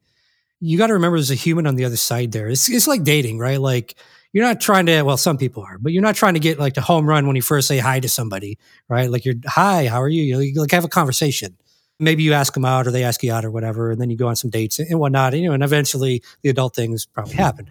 you 0.61 0.79
got 0.79 0.87
to 0.87 0.95
remember 0.95 1.19
there's 1.19 1.31
a 1.31 1.35
human 1.35 1.67
on 1.67 1.77
the 1.77 1.85
other 1.85 1.97
side 1.97 2.33
there. 2.33 2.49
It's, 2.49 2.71
it's 2.71 2.87
like 2.87 3.05
dating, 3.05 3.39
right? 3.39 3.61
Like 3.61 3.97
you're 4.33 4.45
not 4.45 4.63
trying 4.63 4.87
to, 4.87 5.03
well, 5.03 5.19
some 5.19 5.37
people 5.37 5.63
are, 5.63 5.77
but 5.77 5.93
you're 5.93 6.03
not 6.03 6.15
trying 6.15 6.35
to 6.35 6.41
get 6.41 6.59
like 6.59 6.73
the 6.73 6.81
home 6.81 7.07
run 7.07 7.27
when 7.27 7.37
you 7.37 7.43
first 7.43 7.69
say 7.69 7.79
hi 7.79 8.01
to 8.01 8.09
somebody, 8.09 8.59
right? 8.89 9.11
Like 9.11 9.27
you're, 9.27 9.35
hi, 9.45 9.87
how 9.89 10.01
are 10.01 10.09
you? 10.09 10.23
You, 10.23 10.35
know, 10.35 10.41
you 10.41 10.59
like 10.59 10.71
have 10.71 10.85
a 10.85 10.89
conversation. 10.89 11.57
Maybe 12.01 12.23
you 12.23 12.33
ask 12.33 12.55
them 12.55 12.65
out 12.65 12.87
or 12.87 12.91
they 12.91 13.05
ask 13.05 13.23
you 13.23 13.31
out 13.31 13.45
or 13.45 13.51
whatever, 13.51 13.91
and 13.91 14.01
then 14.01 14.11
you 14.11 14.17
go 14.17 14.27
on 14.27 14.37
some 14.37 14.51
dates 14.51 14.79
and 14.81 14.99
whatnot. 14.99 15.35
You 15.35 15.49
know, 15.49 15.55
and 15.55 15.63
eventually 15.63 16.23
the 16.43 16.49
adult 16.49 16.75
things 16.75 17.07
probably 17.07 17.35
happen 17.35 17.69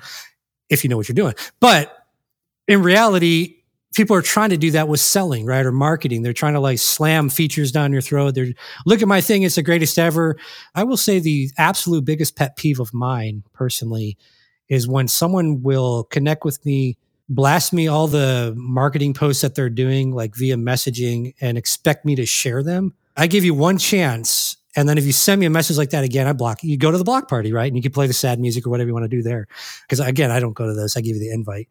if 0.70 0.84
you 0.84 0.90
know 0.90 0.96
what 0.96 1.10
you're 1.10 1.16
doing. 1.16 1.34
But 1.60 1.94
in 2.68 2.84
reality, 2.84 3.63
people 3.94 4.16
are 4.16 4.22
trying 4.22 4.50
to 4.50 4.58
do 4.58 4.72
that 4.72 4.88
with 4.88 5.00
selling, 5.00 5.46
right? 5.46 5.66
Or 5.66 5.72
marketing. 5.72 6.24
They're 6.24 6.34
trying 6.34 6.54
to 6.54 6.60
like 6.60 6.80
slam 6.80 7.30
features 7.30 7.72
down 7.72 7.94
your 7.94 8.02
throat. 8.02 8.36
They're 8.36 8.54
look 8.86 9.02
at 9.02 9.08
my 9.08 9.22
thing. 9.22 9.44
It's 9.44 9.56
the 9.56 9.64
greatest 9.64 9.98
ever. 9.98 10.36
I 10.76 10.84
will 10.84 10.98
say 10.98 11.20
the 11.20 11.50
absolute 11.58 12.04
biggest 12.06 12.36
pet 12.36 12.56
peeve 12.58 12.80
of 12.80 12.94
mine 12.94 13.44
personally 13.54 14.18
is 14.70 14.88
when 14.88 15.08
someone 15.08 15.62
will 15.62 16.06
connect 16.06 16.44
with 16.44 16.66
me, 16.66 16.98
blast 17.30 17.74
me 17.74 17.88
all 17.88 18.08
the 18.08 18.54
marketing 18.58 19.14
posts 19.14 19.42
that 19.42 19.56
they're 19.56 19.70
doing, 19.70 20.14
like 20.14 20.36
via 20.36 20.56
messaging 20.56 21.34
and 21.42 21.58
expect 21.58 22.06
me 22.06 22.16
to 22.16 22.26
share 22.26 22.64
them. 22.64 22.94
I 23.16 23.28
give 23.28 23.44
you 23.44 23.54
one 23.54 23.78
chance. 23.78 24.58
And 24.76 24.90
then 24.90 24.98
if 24.98 25.06
you 25.06 25.12
send 25.12 25.40
me 25.40 25.46
a 25.46 25.52
message 25.52 25.78
like 25.78 25.92
that 25.92 26.04
again, 26.04 26.26
I 26.26 26.34
block 26.34 26.64
you. 26.64 26.78
Go 26.78 26.90
to 26.90 26.98
the 26.98 27.04
block 27.04 27.30
party, 27.30 27.54
right? 27.54 27.68
And 27.68 27.76
you 27.76 27.84
can 27.84 27.92
play 27.92 28.08
the 28.08 28.14
sad 28.14 28.40
music 28.40 28.66
or 28.66 28.72
whatever 28.72 28.88
you 28.88 28.94
want 28.94 29.04
to 29.04 29.08
do 29.08 29.22
there. 29.22 29.48
Because 29.84 30.00
again, 30.00 30.32
I 30.32 30.40
don't 30.40 30.54
go 30.54 30.66
to 30.66 30.74
those. 30.74 30.98
I 30.98 31.02
give 31.02 31.16
you 31.16 31.20
the 31.20 31.30
invite 31.30 31.70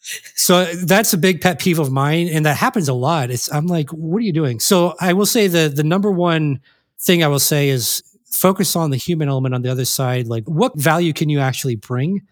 so 0.00 0.64
that's 0.64 1.12
a 1.12 1.18
big 1.18 1.40
pet 1.40 1.58
peeve 1.58 1.78
of 1.78 1.90
mine 1.90 2.28
and 2.28 2.46
that 2.46 2.56
happens 2.56 2.88
a 2.88 2.94
lot. 2.94 3.30
It's 3.30 3.52
i'm 3.52 3.66
like 3.66 3.90
what 3.90 4.18
are 4.18 4.24
you 4.24 4.32
doing? 4.32 4.60
So 4.60 4.94
i 5.00 5.12
will 5.12 5.26
say 5.26 5.46
the 5.46 5.68
the 5.68 5.84
number 5.84 6.10
one 6.10 6.60
thing 7.00 7.22
i 7.22 7.28
will 7.28 7.38
say 7.38 7.68
is 7.68 8.02
focus 8.30 8.76
on 8.76 8.90
the 8.90 8.96
human 8.96 9.28
element 9.28 9.54
on 9.54 9.62
the 9.62 9.70
other 9.70 9.84
side. 9.84 10.26
Like 10.26 10.44
what 10.44 10.78
value 10.78 11.12
can 11.12 11.28
you 11.28 11.40
actually 11.40 11.76
bring 11.76 12.22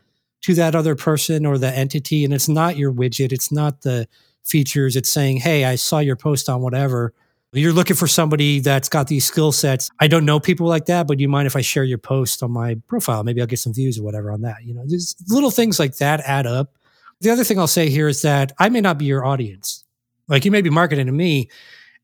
to 0.43 0.55
that 0.55 0.75
other 0.75 0.95
person 0.95 1.45
or 1.45 1.59
the 1.59 1.71
entity? 1.75 2.25
And 2.25 2.33
it's 2.33 2.49
not 2.49 2.77
your 2.77 2.93
widget. 2.93 3.33
It's 3.33 3.51
not 3.51 3.83
the 3.83 4.07
features. 4.45 4.95
It's 4.95 5.09
saying 5.09 5.39
hey 5.39 5.65
i 5.65 5.75
saw 5.75 5.99
your 5.99 6.17
post 6.17 6.49
on 6.49 6.63
whatever. 6.63 7.13
You're 7.53 7.73
looking 7.73 7.97
for 7.97 8.07
somebody 8.07 8.61
that's 8.61 8.91
got 8.91 9.07
these 9.09 9.25
skill 9.25 9.51
sets. 9.51 9.89
I 9.99 10.09
don't 10.09 10.25
know 10.25 10.39
people 10.39 10.67
like 10.67 10.87
that 10.87 11.07
but 11.07 11.19
you 11.19 11.29
mind 11.29 11.47
if 11.47 11.57
i 11.57 11.63
share 11.63 11.85
your 11.85 11.99
post 11.99 12.43
on 12.43 12.53
my 12.53 12.77
profile? 12.87 13.25
Maybe 13.25 13.41
i'll 13.41 13.47
get 13.47 13.59
some 13.59 13.75
views 13.75 13.99
or 13.99 14.03
whatever 14.03 14.31
on 14.31 14.43
that 14.43 14.65
you 14.65 14.73
know? 14.73 14.85
Just 14.87 15.31
little 15.31 15.51
things 15.51 15.79
like 15.79 15.97
that 15.97 16.21
add 16.21 16.47
up 16.47 16.77
the 17.21 17.31
other 17.31 17.45
thing 17.45 17.59
I'll 17.59 17.67
say 17.67 17.89
here 17.89 18.09
is 18.09 18.23
that 18.23 18.53
I 18.59 18.69
may 18.69 18.81
not 18.81 18.99
be 18.99 19.07
your 19.07 19.25
audience. 19.25 19.85
Like 20.29 20.45
you 20.45 20.51
may 20.51 20.63
be 20.63 20.71
marketing 20.71 21.07
to 21.07 21.13
me 21.13 21.51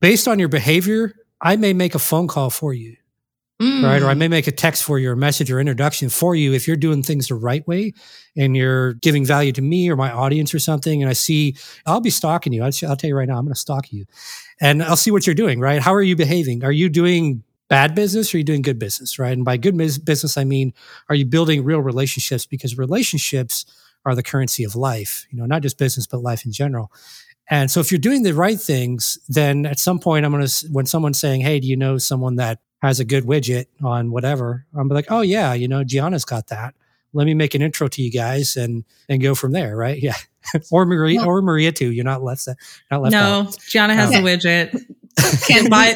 based 0.00 0.28
on 0.28 0.38
your 0.38 0.48
behavior. 0.48 1.14
I 1.40 1.56
may 1.56 1.72
make 1.72 1.94
a 1.94 1.98
phone 1.98 2.28
call 2.28 2.50
for 2.50 2.72
you, 2.72 2.96
mm. 3.60 3.82
right? 3.82 4.00
Or 4.00 4.06
I 4.06 4.14
may 4.14 4.28
make 4.28 4.46
a 4.46 4.52
text 4.52 4.84
for 4.84 4.98
you, 4.98 5.10
or 5.10 5.14
a 5.14 5.16
message 5.16 5.50
or 5.50 5.58
introduction 5.58 6.08
for 6.08 6.36
you 6.36 6.52
if 6.52 6.68
you're 6.68 6.76
doing 6.76 7.02
things 7.02 7.28
the 7.28 7.34
right 7.34 7.66
way 7.66 7.92
and 8.36 8.56
you're 8.56 8.94
giving 8.94 9.24
value 9.24 9.52
to 9.52 9.62
me 9.62 9.90
or 9.90 9.96
my 9.96 10.12
audience 10.12 10.54
or 10.54 10.60
something. 10.60 11.02
And 11.02 11.10
I 11.10 11.14
see, 11.14 11.56
I'll 11.84 12.00
be 12.00 12.10
stalking 12.10 12.52
you. 12.52 12.62
I'll, 12.62 12.72
I'll 12.88 12.96
tell 12.96 13.08
you 13.08 13.16
right 13.16 13.28
now, 13.28 13.38
I'm 13.38 13.44
going 13.44 13.54
to 13.54 13.60
stalk 13.60 13.92
you 13.92 14.06
and 14.60 14.82
I'll 14.82 14.96
see 14.96 15.10
what 15.10 15.26
you're 15.26 15.34
doing, 15.34 15.58
right? 15.58 15.82
How 15.82 15.92
are 15.92 16.02
you 16.02 16.14
behaving? 16.14 16.64
Are 16.64 16.72
you 16.72 16.88
doing 16.88 17.42
bad 17.68 17.94
business 17.94 18.32
or 18.32 18.36
are 18.36 18.38
you 18.38 18.44
doing 18.44 18.62
good 18.62 18.78
business, 18.78 19.18
right? 19.18 19.32
And 19.32 19.44
by 19.44 19.56
good 19.56 19.76
business, 19.76 20.36
I 20.36 20.44
mean, 20.44 20.72
are 21.08 21.14
you 21.14 21.26
building 21.26 21.64
real 21.64 21.80
relationships? 21.80 22.46
Because 22.46 22.78
relationships 22.78 23.66
are 24.04 24.14
the 24.14 24.22
currency 24.22 24.64
of 24.64 24.74
life, 24.74 25.26
you 25.30 25.38
know, 25.38 25.46
not 25.46 25.62
just 25.62 25.78
business, 25.78 26.06
but 26.06 26.20
life 26.22 26.44
in 26.44 26.52
general. 26.52 26.90
And 27.50 27.70
so 27.70 27.80
if 27.80 27.90
you're 27.92 27.98
doing 27.98 28.22
the 28.22 28.34
right 28.34 28.58
things, 28.58 29.18
then 29.28 29.66
at 29.66 29.78
some 29.78 29.98
point 29.98 30.24
I'm 30.24 30.32
going 30.32 30.46
to, 30.46 30.66
when 30.70 30.86
someone's 30.86 31.18
saying, 31.20 31.40
Hey, 31.42 31.60
do 31.60 31.66
you 31.66 31.76
know 31.76 31.98
someone 31.98 32.36
that 32.36 32.60
has 32.80 33.00
a 33.00 33.04
good 33.04 33.24
widget 33.24 33.66
on 33.82 34.10
whatever? 34.10 34.66
I'm 34.74 34.88
like, 34.88 35.06
Oh 35.10 35.20
yeah, 35.20 35.52
you 35.52 35.68
know, 35.68 35.84
Gianna's 35.84 36.24
got 36.24 36.48
that. 36.48 36.74
Let 37.12 37.26
me 37.26 37.34
make 37.34 37.54
an 37.54 37.60
intro 37.60 37.88
to 37.88 38.02
you 38.02 38.10
guys 38.10 38.56
and, 38.56 38.84
and 39.08 39.20
go 39.20 39.34
from 39.34 39.52
there. 39.52 39.76
Right. 39.76 40.02
Yeah. 40.54 40.60
or 40.72 40.84
Maria, 40.84 41.20
well, 41.20 41.28
or 41.28 41.40
Maria 41.40 41.70
too. 41.70 41.92
You're 41.92 42.04
not 42.04 42.24
left, 42.24 42.48
not 42.90 43.00
left 43.00 43.12
No, 43.12 43.46
out. 43.46 43.58
Gianna 43.60 43.94
has 43.94 44.12
um, 44.12 44.24
a 44.24 44.26
widget. 44.26 44.72
Can 45.46 45.70
buy, 45.70 45.94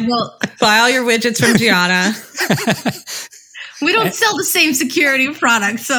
buy 0.61 0.79
all 0.79 0.89
your 0.89 1.05
widgets 1.05 1.45
from 1.45 1.57
Gianna. 1.57 2.15
we 3.83 3.93
don't 3.93 4.09
eh? 4.09 4.11
sell 4.11 4.37
the 4.37 4.45
same 4.45 4.75
security 4.75 5.33
product. 5.33 5.81
So 5.81 5.95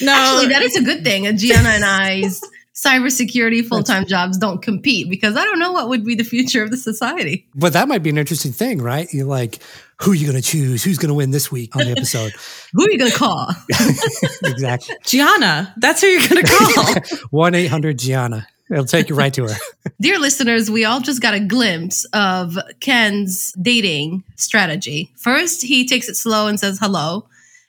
no. 0.00 0.12
actually, 0.12 0.48
that 0.48 0.62
is 0.62 0.76
a 0.76 0.82
good 0.82 1.04
thing. 1.04 1.36
Gianna 1.36 1.68
and 1.70 1.84
I's 1.84 2.40
cybersecurity 2.74 3.66
full 3.66 3.82
time 3.82 4.06
jobs 4.06 4.38
don't 4.38 4.62
compete 4.62 5.10
because 5.10 5.36
I 5.36 5.44
don't 5.44 5.58
know 5.58 5.72
what 5.72 5.88
would 5.88 6.04
be 6.04 6.14
the 6.14 6.24
future 6.24 6.62
of 6.62 6.70
the 6.70 6.76
society. 6.76 7.46
But 7.54 7.72
that 7.74 7.88
might 7.88 8.02
be 8.02 8.10
an 8.10 8.18
interesting 8.18 8.52
thing, 8.52 8.80
right? 8.80 9.12
You're 9.12 9.26
like, 9.26 9.58
who 10.00 10.12
are 10.12 10.14
you 10.14 10.30
going 10.30 10.40
to 10.40 10.48
choose? 10.48 10.82
Who's 10.82 10.98
going 10.98 11.08
to 11.08 11.14
win 11.14 11.30
this 11.30 11.52
week 11.52 11.76
on 11.76 11.84
the 11.84 11.90
episode? 11.90 12.32
who 12.72 12.84
are 12.84 12.90
you 12.90 12.98
going 12.98 13.10
to 13.10 13.16
call? 13.16 13.48
exactly. 14.44 14.96
Gianna. 15.04 15.74
That's 15.76 16.00
who 16.00 16.06
you're 16.06 16.26
going 16.26 16.42
to 16.42 16.50
call. 16.50 16.94
1 17.30 17.54
800 17.54 17.98
Gianna. 17.98 18.46
It'll 18.70 18.84
take 18.84 19.08
you 19.08 19.16
right 19.16 19.34
to 19.34 19.44
her. 19.48 19.56
Dear 20.00 20.18
listeners, 20.18 20.70
we 20.70 20.84
all 20.84 21.00
just 21.00 21.20
got 21.20 21.34
a 21.34 21.40
glimpse 21.40 22.04
of 22.12 22.56
Ken's 22.80 23.52
dating 23.60 24.22
strategy. 24.36 25.12
First, 25.16 25.62
he 25.62 25.86
takes 25.86 26.08
it 26.08 26.14
slow 26.14 26.46
and 26.46 26.58
says 26.60 26.78
hello, 26.80 27.26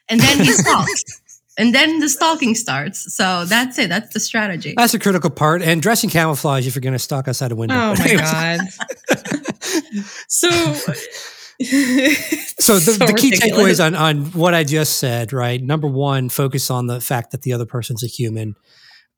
and 0.08 0.20
then 0.20 0.38
he 0.38 0.52
stalks. 0.52 1.02
and 1.58 1.74
then 1.74 1.98
the 1.98 2.08
stalking 2.08 2.54
starts. 2.54 3.14
So 3.14 3.44
that's 3.46 3.78
it. 3.78 3.88
That's 3.88 4.12
the 4.14 4.20
strategy. 4.20 4.74
That's 4.76 4.94
a 4.94 4.98
critical 4.98 5.30
part. 5.30 5.60
And 5.62 5.82
dressing 5.82 6.08
camouflage 6.08 6.66
if 6.68 6.76
you're 6.76 6.80
going 6.80 6.92
to 6.92 6.98
stalk 7.00 7.26
outside 7.26 7.50
a 7.50 7.56
window. 7.56 7.74
Oh 7.74 7.94
my 7.98 8.14
God. 8.16 8.60
so. 10.28 10.50
so 11.60 12.78
the, 12.78 12.96
so 12.98 13.06
the 13.06 13.14
key 13.16 13.32
takeaways 13.32 13.84
on, 13.84 13.94
on 13.94 14.26
what 14.32 14.54
I 14.54 14.64
just 14.64 14.98
said, 14.98 15.32
right? 15.32 15.62
Number 15.62 15.86
one, 15.88 16.28
focus 16.28 16.70
on 16.70 16.86
the 16.86 17.00
fact 17.00 17.32
that 17.32 17.42
the 17.42 17.52
other 17.52 17.66
person's 17.66 18.02
a 18.02 18.08
human 18.08 18.56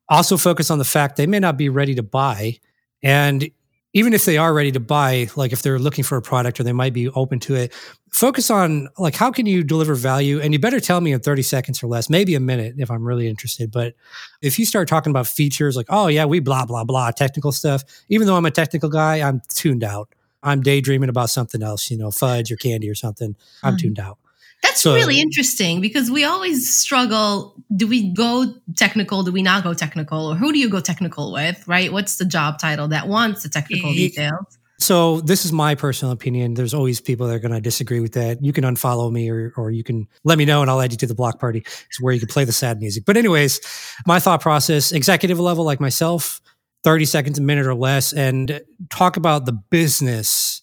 also 0.08 0.36
focus 0.36 0.70
on 0.70 0.78
the 0.78 0.84
fact 0.84 1.16
they 1.16 1.26
may 1.26 1.38
not 1.38 1.56
be 1.56 1.68
ready 1.68 1.94
to 1.94 2.02
buy. 2.02 2.58
And 3.02 3.50
even 3.92 4.12
if 4.12 4.24
they 4.24 4.36
are 4.36 4.52
ready 4.52 4.72
to 4.72 4.80
buy, 4.80 5.28
like 5.36 5.52
if 5.52 5.62
they're 5.62 5.78
looking 5.78 6.02
for 6.02 6.18
a 6.18 6.22
product 6.22 6.58
or 6.58 6.64
they 6.64 6.72
might 6.72 6.92
be 6.92 7.08
open 7.10 7.38
to 7.40 7.54
it, 7.54 7.72
focus 8.10 8.50
on 8.50 8.88
like 8.98 9.14
how 9.14 9.30
can 9.30 9.46
you 9.46 9.62
deliver 9.62 9.94
value? 9.94 10.40
And 10.40 10.52
you 10.52 10.58
better 10.58 10.80
tell 10.80 11.00
me 11.00 11.12
in 11.12 11.20
30 11.20 11.42
seconds 11.42 11.82
or 11.82 11.86
less, 11.86 12.10
maybe 12.10 12.34
a 12.34 12.40
minute 12.40 12.74
if 12.78 12.90
I'm 12.90 13.04
really 13.04 13.28
interested. 13.28 13.70
But 13.70 13.94
if 14.42 14.58
you 14.58 14.66
start 14.66 14.88
talking 14.88 15.10
about 15.10 15.28
features 15.28 15.76
like, 15.76 15.86
oh 15.88 16.08
yeah, 16.08 16.24
we 16.24 16.40
blah, 16.40 16.66
blah, 16.66 16.84
blah, 16.84 17.12
technical 17.12 17.52
stuff, 17.52 17.84
even 18.08 18.26
though 18.26 18.36
I'm 18.36 18.46
a 18.46 18.50
technical 18.50 18.88
guy, 18.88 19.26
I'm 19.26 19.40
tuned 19.48 19.84
out. 19.84 20.08
I'm 20.42 20.60
daydreaming 20.60 21.08
about 21.08 21.30
something 21.30 21.62
else, 21.62 21.90
you 21.90 21.96
know, 21.96 22.10
fudge 22.10 22.52
or 22.52 22.56
candy 22.56 22.90
or 22.90 22.94
something. 22.94 23.34
I'm 23.62 23.72
mm-hmm. 23.74 23.78
tuned 23.78 23.98
out. 23.98 24.18
That's 24.62 24.82
so, 24.82 24.94
really 24.94 25.20
interesting 25.20 25.80
because 25.80 26.10
we 26.10 26.24
always 26.24 26.74
struggle. 26.74 27.54
Do 27.74 27.86
we 27.86 28.12
go 28.12 28.54
technical? 28.76 29.22
Do 29.22 29.32
we 29.32 29.42
not 29.42 29.62
go 29.62 29.74
technical? 29.74 30.32
Or 30.32 30.34
who 30.34 30.52
do 30.52 30.58
you 30.58 30.68
go 30.68 30.80
technical 30.80 31.32
with, 31.32 31.66
right? 31.68 31.92
What's 31.92 32.16
the 32.16 32.24
job 32.24 32.58
title 32.58 32.88
that 32.88 33.08
wants 33.08 33.42
the 33.42 33.48
technical 33.48 33.92
details? 33.92 34.58
So 34.78 35.20
this 35.20 35.44
is 35.44 35.52
my 35.52 35.74
personal 35.74 36.12
opinion. 36.12 36.54
There's 36.54 36.74
always 36.74 37.00
people 37.00 37.26
that 37.28 37.34
are 37.34 37.38
going 37.38 37.54
to 37.54 37.60
disagree 37.60 38.00
with 38.00 38.12
that. 38.14 38.44
You 38.44 38.52
can 38.52 38.64
unfollow 38.64 39.10
me 39.10 39.30
or, 39.30 39.52
or 39.56 39.70
you 39.70 39.84
can 39.84 40.08
let 40.24 40.36
me 40.36 40.44
know 40.44 40.62
and 40.62 40.70
I'll 40.70 40.80
add 40.80 40.92
you 40.92 40.98
to 40.98 41.06
the 41.06 41.14
block 41.14 41.38
party. 41.38 41.60
It's 41.60 42.00
where 42.00 42.12
you 42.12 42.20
can 42.20 42.28
play 42.28 42.44
the 42.44 42.52
sad 42.52 42.80
music. 42.80 43.04
But 43.04 43.16
anyways, 43.16 43.60
my 44.06 44.18
thought 44.18 44.40
process, 44.40 44.92
executive 44.92 45.38
level 45.38 45.64
like 45.64 45.80
myself, 45.80 46.40
30 46.82 47.04
seconds, 47.04 47.38
a 47.38 47.42
minute 47.42 47.66
or 47.66 47.74
less, 47.74 48.12
and 48.12 48.60
talk 48.90 49.16
about 49.16 49.46
the 49.46 49.52
business 49.52 50.60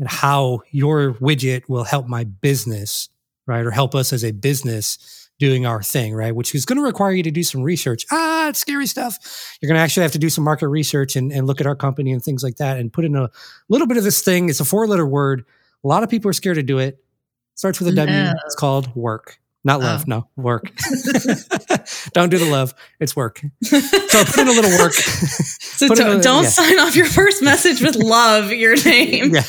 and 0.00 0.08
how 0.08 0.62
your 0.72 1.12
widget 1.14 1.68
will 1.68 1.84
help 1.84 2.08
my 2.08 2.24
business, 2.24 3.10
right? 3.46 3.64
Or 3.64 3.70
help 3.70 3.94
us 3.94 4.12
as 4.12 4.24
a 4.24 4.32
business 4.32 5.28
doing 5.38 5.66
our 5.66 5.82
thing, 5.82 6.14
right? 6.14 6.34
Which 6.34 6.54
is 6.54 6.64
going 6.64 6.78
to 6.78 6.82
require 6.82 7.12
you 7.12 7.22
to 7.22 7.30
do 7.30 7.42
some 7.42 7.62
research. 7.62 8.06
Ah, 8.10 8.48
it's 8.48 8.58
scary 8.58 8.86
stuff. 8.86 9.58
You're 9.60 9.68
going 9.68 9.78
to 9.78 9.82
actually 9.82 10.02
have 10.02 10.12
to 10.12 10.18
do 10.18 10.30
some 10.30 10.42
market 10.42 10.68
research 10.68 11.16
and, 11.16 11.30
and 11.30 11.46
look 11.46 11.60
at 11.60 11.66
our 11.66 11.76
company 11.76 12.12
and 12.12 12.22
things 12.22 12.42
like 12.42 12.56
that 12.56 12.78
and 12.78 12.92
put 12.92 13.04
in 13.04 13.14
a 13.14 13.30
little 13.68 13.86
bit 13.86 13.96
of 13.96 14.04
this 14.04 14.22
thing. 14.22 14.48
It's 14.48 14.60
a 14.60 14.64
four 14.64 14.86
letter 14.86 15.06
word. 15.06 15.44
A 15.84 15.88
lot 15.88 16.02
of 16.02 16.10
people 16.10 16.30
are 16.30 16.34
scared 16.34 16.56
to 16.56 16.62
do 16.62 16.78
it. 16.78 17.02
Starts 17.54 17.78
with 17.78 17.88
a 17.88 17.92
W. 17.92 18.16
No. 18.16 18.32
It's 18.46 18.54
called 18.54 18.94
work. 18.96 19.38
Not 19.64 19.80
love, 19.80 20.02
oh. 20.02 20.04
no, 20.06 20.28
work. 20.36 20.70
don't 22.12 22.30
do 22.30 22.38
the 22.38 22.50
love. 22.50 22.74
It's 22.98 23.14
work. 23.14 23.40
So 23.62 24.24
put 24.24 24.38
in 24.38 24.48
a 24.48 24.52
little 24.52 24.78
work. 24.78 24.92
so 24.94 25.88
don't, 25.88 26.22
don't 26.22 26.44
yeah. 26.44 26.48
sign 26.48 26.78
off 26.78 26.96
your 26.96 27.06
first 27.06 27.42
message 27.42 27.80
with 27.80 27.96
love, 27.96 28.52
your 28.52 28.76
name. 28.84 29.34
Yeah. 29.34 29.44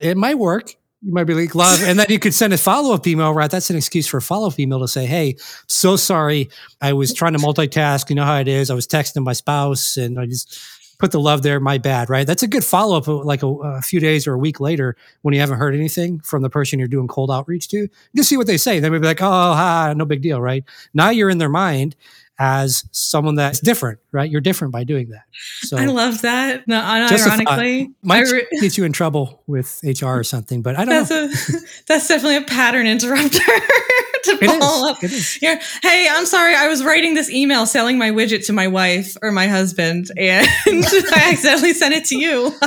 It 0.00 0.16
might 0.16 0.38
work. 0.38 0.74
You 1.02 1.12
might 1.12 1.24
be 1.24 1.34
like 1.34 1.54
love. 1.54 1.82
And 1.84 1.98
then 1.98 2.06
you 2.08 2.18
could 2.18 2.34
send 2.34 2.52
a 2.52 2.58
follow 2.58 2.94
up 2.94 3.06
email, 3.06 3.32
right? 3.32 3.50
That's 3.50 3.70
an 3.70 3.76
excuse 3.76 4.06
for 4.06 4.16
a 4.16 4.22
follow 4.22 4.48
up 4.48 4.58
email 4.58 4.80
to 4.80 4.88
say, 4.88 5.06
Hey, 5.06 5.36
so 5.68 5.96
sorry. 5.96 6.48
I 6.80 6.94
was 6.94 7.12
trying 7.12 7.34
to 7.34 7.38
multitask. 7.38 8.08
You 8.08 8.16
know 8.16 8.24
how 8.24 8.38
it 8.40 8.48
is. 8.48 8.70
I 8.70 8.74
was 8.74 8.86
texting 8.86 9.22
my 9.22 9.34
spouse 9.34 9.96
and 9.96 10.18
I 10.18 10.26
just 10.26 10.58
put 10.98 11.12
the 11.12 11.20
love 11.20 11.42
there. 11.42 11.60
My 11.60 11.78
bad, 11.78 12.10
right? 12.10 12.26
That's 12.26 12.42
a 12.42 12.46
good 12.46 12.64
follow 12.64 12.96
up, 12.96 13.08
uh, 13.08 13.22
like 13.22 13.42
a, 13.42 13.46
a, 13.48 13.82
few 13.82 14.00
days 14.00 14.26
or 14.26 14.34
a 14.34 14.38
week 14.38 14.60
later 14.60 14.96
when 15.22 15.34
you 15.34 15.40
haven't 15.40 15.58
heard 15.58 15.74
anything 15.74 16.20
from 16.20 16.42
the 16.42 16.50
person 16.50 16.78
you're 16.78 16.88
doing 16.88 17.08
cold 17.08 17.30
outreach 17.30 17.68
to. 17.68 17.88
Just 18.14 18.28
see 18.28 18.36
what 18.36 18.46
they 18.46 18.56
say. 18.56 18.80
They 18.80 18.90
may 18.90 18.98
be 18.98 19.06
like, 19.06 19.22
oh, 19.22 19.54
ha, 19.54 19.92
no 19.96 20.04
big 20.04 20.22
deal, 20.22 20.40
right? 20.40 20.64
Now 20.94 21.10
you're 21.10 21.30
in 21.30 21.38
their 21.38 21.48
mind 21.48 21.96
as 22.38 22.84
someone 22.92 23.34
that's 23.36 23.60
different, 23.60 23.98
right? 24.12 24.30
You're 24.30 24.40
different 24.40 24.72
by 24.72 24.84
doing 24.84 25.08
that. 25.10 25.24
So 25.60 25.76
I 25.76 25.86
love 25.86 26.22
that. 26.22 26.68
No, 26.68 26.80
ironically, 26.80 27.90
might 28.02 28.30
re- 28.30 28.46
get 28.60 28.76
you 28.76 28.84
in 28.84 28.92
trouble 28.92 29.42
with 29.46 29.80
HR 29.82 30.06
or 30.06 30.24
something, 30.24 30.62
but 30.62 30.76
I 30.78 30.84
don't 30.84 31.08
that's 31.08 31.10
know. 31.10 31.58
A, 31.58 31.60
that's 31.86 32.08
definitely 32.08 32.36
a 32.36 32.42
pattern 32.42 32.86
interrupter. 32.86 33.40
to 34.26 34.44
it 34.44 34.46
follow 34.48 34.88
is. 34.88 34.96
up. 34.96 35.04
It 35.04 35.12
is. 35.12 35.34
Here, 35.34 35.60
hey, 35.82 36.08
I'm 36.10 36.26
sorry. 36.26 36.54
I 36.54 36.68
was 36.68 36.84
writing 36.84 37.14
this 37.14 37.30
email 37.30 37.66
selling 37.66 37.98
my 37.98 38.10
widget 38.10 38.46
to 38.46 38.52
my 38.52 38.68
wife 38.68 39.16
or 39.22 39.32
my 39.32 39.46
husband, 39.46 40.10
and 40.16 40.46
I 40.66 41.30
accidentally 41.32 41.72
sent 41.72 41.94
it 41.94 42.04
to 42.06 42.16
you. 42.16 42.52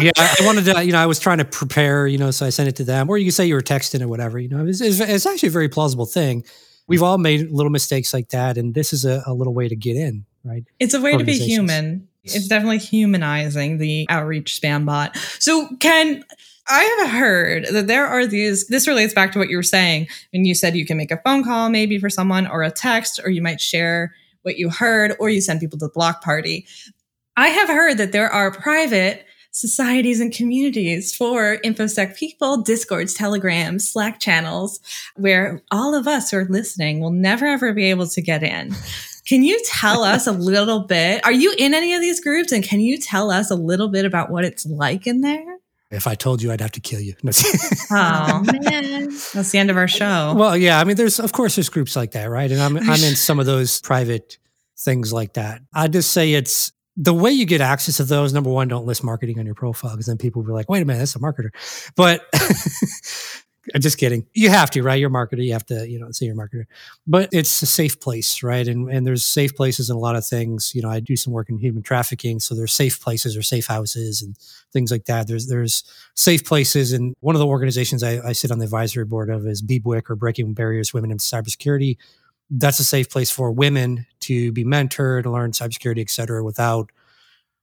yeah, 0.00 0.12
I 0.16 0.36
wanted 0.42 0.64
to. 0.66 0.84
You 0.84 0.92
know, 0.92 1.02
I 1.02 1.06
was 1.06 1.18
trying 1.18 1.38
to 1.38 1.44
prepare. 1.44 2.06
You 2.06 2.18
know, 2.18 2.30
so 2.30 2.46
I 2.46 2.50
sent 2.50 2.68
it 2.68 2.76
to 2.76 2.84
them, 2.84 3.08
or 3.08 3.18
you 3.18 3.24
can 3.24 3.32
say 3.32 3.46
you 3.46 3.54
were 3.54 3.62
texting 3.62 4.00
or 4.02 4.08
whatever. 4.08 4.38
You 4.38 4.48
know, 4.48 4.66
it's, 4.66 4.80
it's, 4.80 5.00
it's 5.00 5.26
actually 5.26 5.48
a 5.48 5.52
very 5.52 5.68
plausible 5.68 6.06
thing. 6.06 6.44
We've 6.88 7.02
all 7.02 7.18
made 7.18 7.50
little 7.50 7.70
mistakes 7.70 8.14
like 8.14 8.28
that, 8.28 8.56
and 8.56 8.74
this 8.74 8.92
is 8.92 9.04
a, 9.04 9.22
a 9.26 9.32
little 9.32 9.54
way 9.54 9.68
to 9.68 9.74
get 9.74 9.96
in, 9.96 10.24
right? 10.44 10.64
It's 10.78 10.94
a 10.94 11.00
way 11.00 11.16
to 11.16 11.24
be 11.24 11.38
human. 11.38 12.08
It's 12.22 12.48
definitely 12.48 12.78
humanizing 12.78 13.78
the 13.78 14.06
outreach 14.08 14.60
spam 14.60 14.84
bot. 14.84 15.16
So, 15.38 15.68
Ken, 15.78 16.24
I 16.68 16.82
have 16.98 17.10
heard 17.10 17.66
that 17.66 17.86
there 17.86 18.06
are 18.06 18.26
these, 18.26 18.66
this 18.66 18.88
relates 18.88 19.14
back 19.14 19.32
to 19.32 19.38
what 19.38 19.48
you 19.48 19.56
were 19.56 19.62
saying 19.62 20.08
when 20.32 20.44
you 20.44 20.54
said 20.54 20.74
you 20.74 20.86
can 20.86 20.96
make 20.96 21.10
a 21.10 21.20
phone 21.24 21.44
call 21.44 21.68
maybe 21.68 21.98
for 21.98 22.10
someone 22.10 22.46
or 22.46 22.62
a 22.62 22.70
text, 22.70 23.20
or 23.22 23.30
you 23.30 23.42
might 23.42 23.60
share 23.60 24.14
what 24.42 24.58
you 24.58 24.70
heard, 24.70 25.14
or 25.18 25.28
you 25.28 25.40
send 25.40 25.60
people 25.60 25.78
to 25.78 25.86
the 25.86 25.92
block 25.92 26.22
party. 26.22 26.66
I 27.36 27.48
have 27.48 27.68
heard 27.68 27.98
that 27.98 28.12
there 28.12 28.30
are 28.30 28.50
private 28.50 29.24
societies 29.50 30.20
and 30.20 30.32
communities 30.32 31.14
for 31.14 31.56
InfoSec 31.64 32.16
people, 32.16 32.62
Discords, 32.62 33.14
Telegrams, 33.14 33.90
Slack 33.90 34.20
channels, 34.20 34.80
where 35.16 35.62
all 35.70 35.94
of 35.94 36.06
us 36.06 36.30
who 36.30 36.38
are 36.38 36.44
listening 36.44 37.00
will 37.00 37.10
never 37.10 37.46
ever 37.46 37.72
be 37.72 37.86
able 37.86 38.06
to 38.06 38.20
get 38.20 38.42
in. 38.42 38.74
Can 39.26 39.42
you 39.42 39.60
tell 39.64 40.04
us 40.04 40.26
a 40.26 40.32
little 40.32 40.80
bit? 40.80 41.24
Are 41.24 41.32
you 41.32 41.54
in 41.58 41.74
any 41.74 41.94
of 41.94 42.00
these 42.00 42.20
groups? 42.20 42.52
And 42.52 42.62
can 42.62 42.80
you 42.80 42.98
tell 42.98 43.30
us 43.30 43.50
a 43.50 43.56
little 43.56 43.88
bit 43.88 44.04
about 44.04 44.30
what 44.30 44.44
it's 44.44 44.66
like 44.66 45.06
in 45.06 45.22
there? 45.22 45.55
If 45.90 46.08
I 46.08 46.16
told 46.16 46.42
you, 46.42 46.50
I'd 46.50 46.60
have 46.60 46.72
to 46.72 46.80
kill 46.80 47.00
you. 47.00 47.14
oh 47.24 48.42
man, 48.44 49.08
that's 49.32 49.50
the 49.50 49.58
end 49.58 49.70
of 49.70 49.76
our 49.76 49.86
show. 49.86 50.34
Well, 50.36 50.56
yeah, 50.56 50.80
I 50.80 50.84
mean, 50.84 50.96
there's 50.96 51.20
of 51.20 51.32
course 51.32 51.56
there's 51.56 51.68
groups 51.68 51.94
like 51.94 52.12
that, 52.12 52.24
right? 52.24 52.50
And 52.50 52.60
I'm 52.60 52.76
I'm 52.76 53.04
in 53.04 53.16
some 53.16 53.38
of 53.38 53.46
those 53.46 53.80
private 53.80 54.38
things 54.78 55.12
like 55.12 55.34
that. 55.34 55.60
I 55.72 55.86
just 55.88 56.10
say 56.10 56.32
it's 56.32 56.72
the 56.96 57.14
way 57.14 57.30
you 57.30 57.44
get 57.44 57.60
access 57.60 57.98
to 57.98 58.04
those. 58.04 58.32
Number 58.32 58.50
one, 58.50 58.66
don't 58.68 58.84
list 58.84 59.04
marketing 59.04 59.38
on 59.38 59.46
your 59.46 59.54
profile 59.54 59.92
because 59.92 60.06
then 60.06 60.18
people 60.18 60.42
will 60.42 60.48
be 60.48 60.52
like, 60.54 60.68
"Wait 60.68 60.82
a 60.82 60.84
minute, 60.84 60.98
that's 60.98 61.14
a 61.14 61.20
marketer." 61.20 61.50
But 61.94 62.22
just 63.78 63.98
kidding. 63.98 64.26
You 64.32 64.50
have 64.50 64.70
to, 64.70 64.82
right? 64.82 64.94
You're 64.94 65.10
a 65.10 65.12
marketer. 65.12 65.44
You 65.44 65.52
have 65.52 65.66
to, 65.66 65.88
you 65.88 65.98
know, 65.98 66.10
say 66.10 66.26
you're 66.26 66.34
a 66.34 66.38
marketer. 66.38 66.66
But 67.06 67.28
it's 67.32 67.62
a 67.62 67.66
safe 67.66 68.00
place, 68.00 68.42
right? 68.42 68.66
And 68.66 68.88
and 68.90 69.06
there's 69.06 69.24
safe 69.24 69.54
places 69.56 69.90
in 69.90 69.96
a 69.96 69.98
lot 69.98 70.16
of 70.16 70.26
things. 70.26 70.72
You 70.74 70.82
know, 70.82 70.90
I 70.90 71.00
do 71.00 71.16
some 71.16 71.32
work 71.32 71.48
in 71.48 71.58
human 71.58 71.82
trafficking, 71.82 72.40
so 72.40 72.54
there's 72.54 72.72
safe 72.72 73.00
places 73.00 73.36
or 73.36 73.42
safe 73.42 73.66
houses 73.66 74.22
and 74.22 74.36
things 74.72 74.90
like 74.90 75.06
that. 75.06 75.26
There's 75.26 75.48
there's 75.48 75.84
safe 76.14 76.44
places, 76.44 76.92
and 76.92 77.14
one 77.20 77.34
of 77.34 77.40
the 77.40 77.46
organizations 77.46 78.02
I, 78.02 78.20
I 78.20 78.32
sit 78.32 78.50
on 78.50 78.58
the 78.58 78.64
advisory 78.64 79.04
board 79.04 79.30
of 79.30 79.46
is 79.46 79.62
BBWIC 79.62 80.10
or 80.10 80.16
Breaking 80.16 80.54
Barriers 80.54 80.94
Women 80.94 81.10
in 81.10 81.18
Cybersecurity. 81.18 81.96
That's 82.48 82.78
a 82.78 82.84
safe 82.84 83.10
place 83.10 83.30
for 83.30 83.50
women 83.50 84.06
to 84.20 84.52
be 84.52 84.64
mentored, 84.64 85.24
learn 85.24 85.50
cybersecurity, 85.50 86.00
et 86.00 86.10
cetera, 86.10 86.44
without 86.44 86.90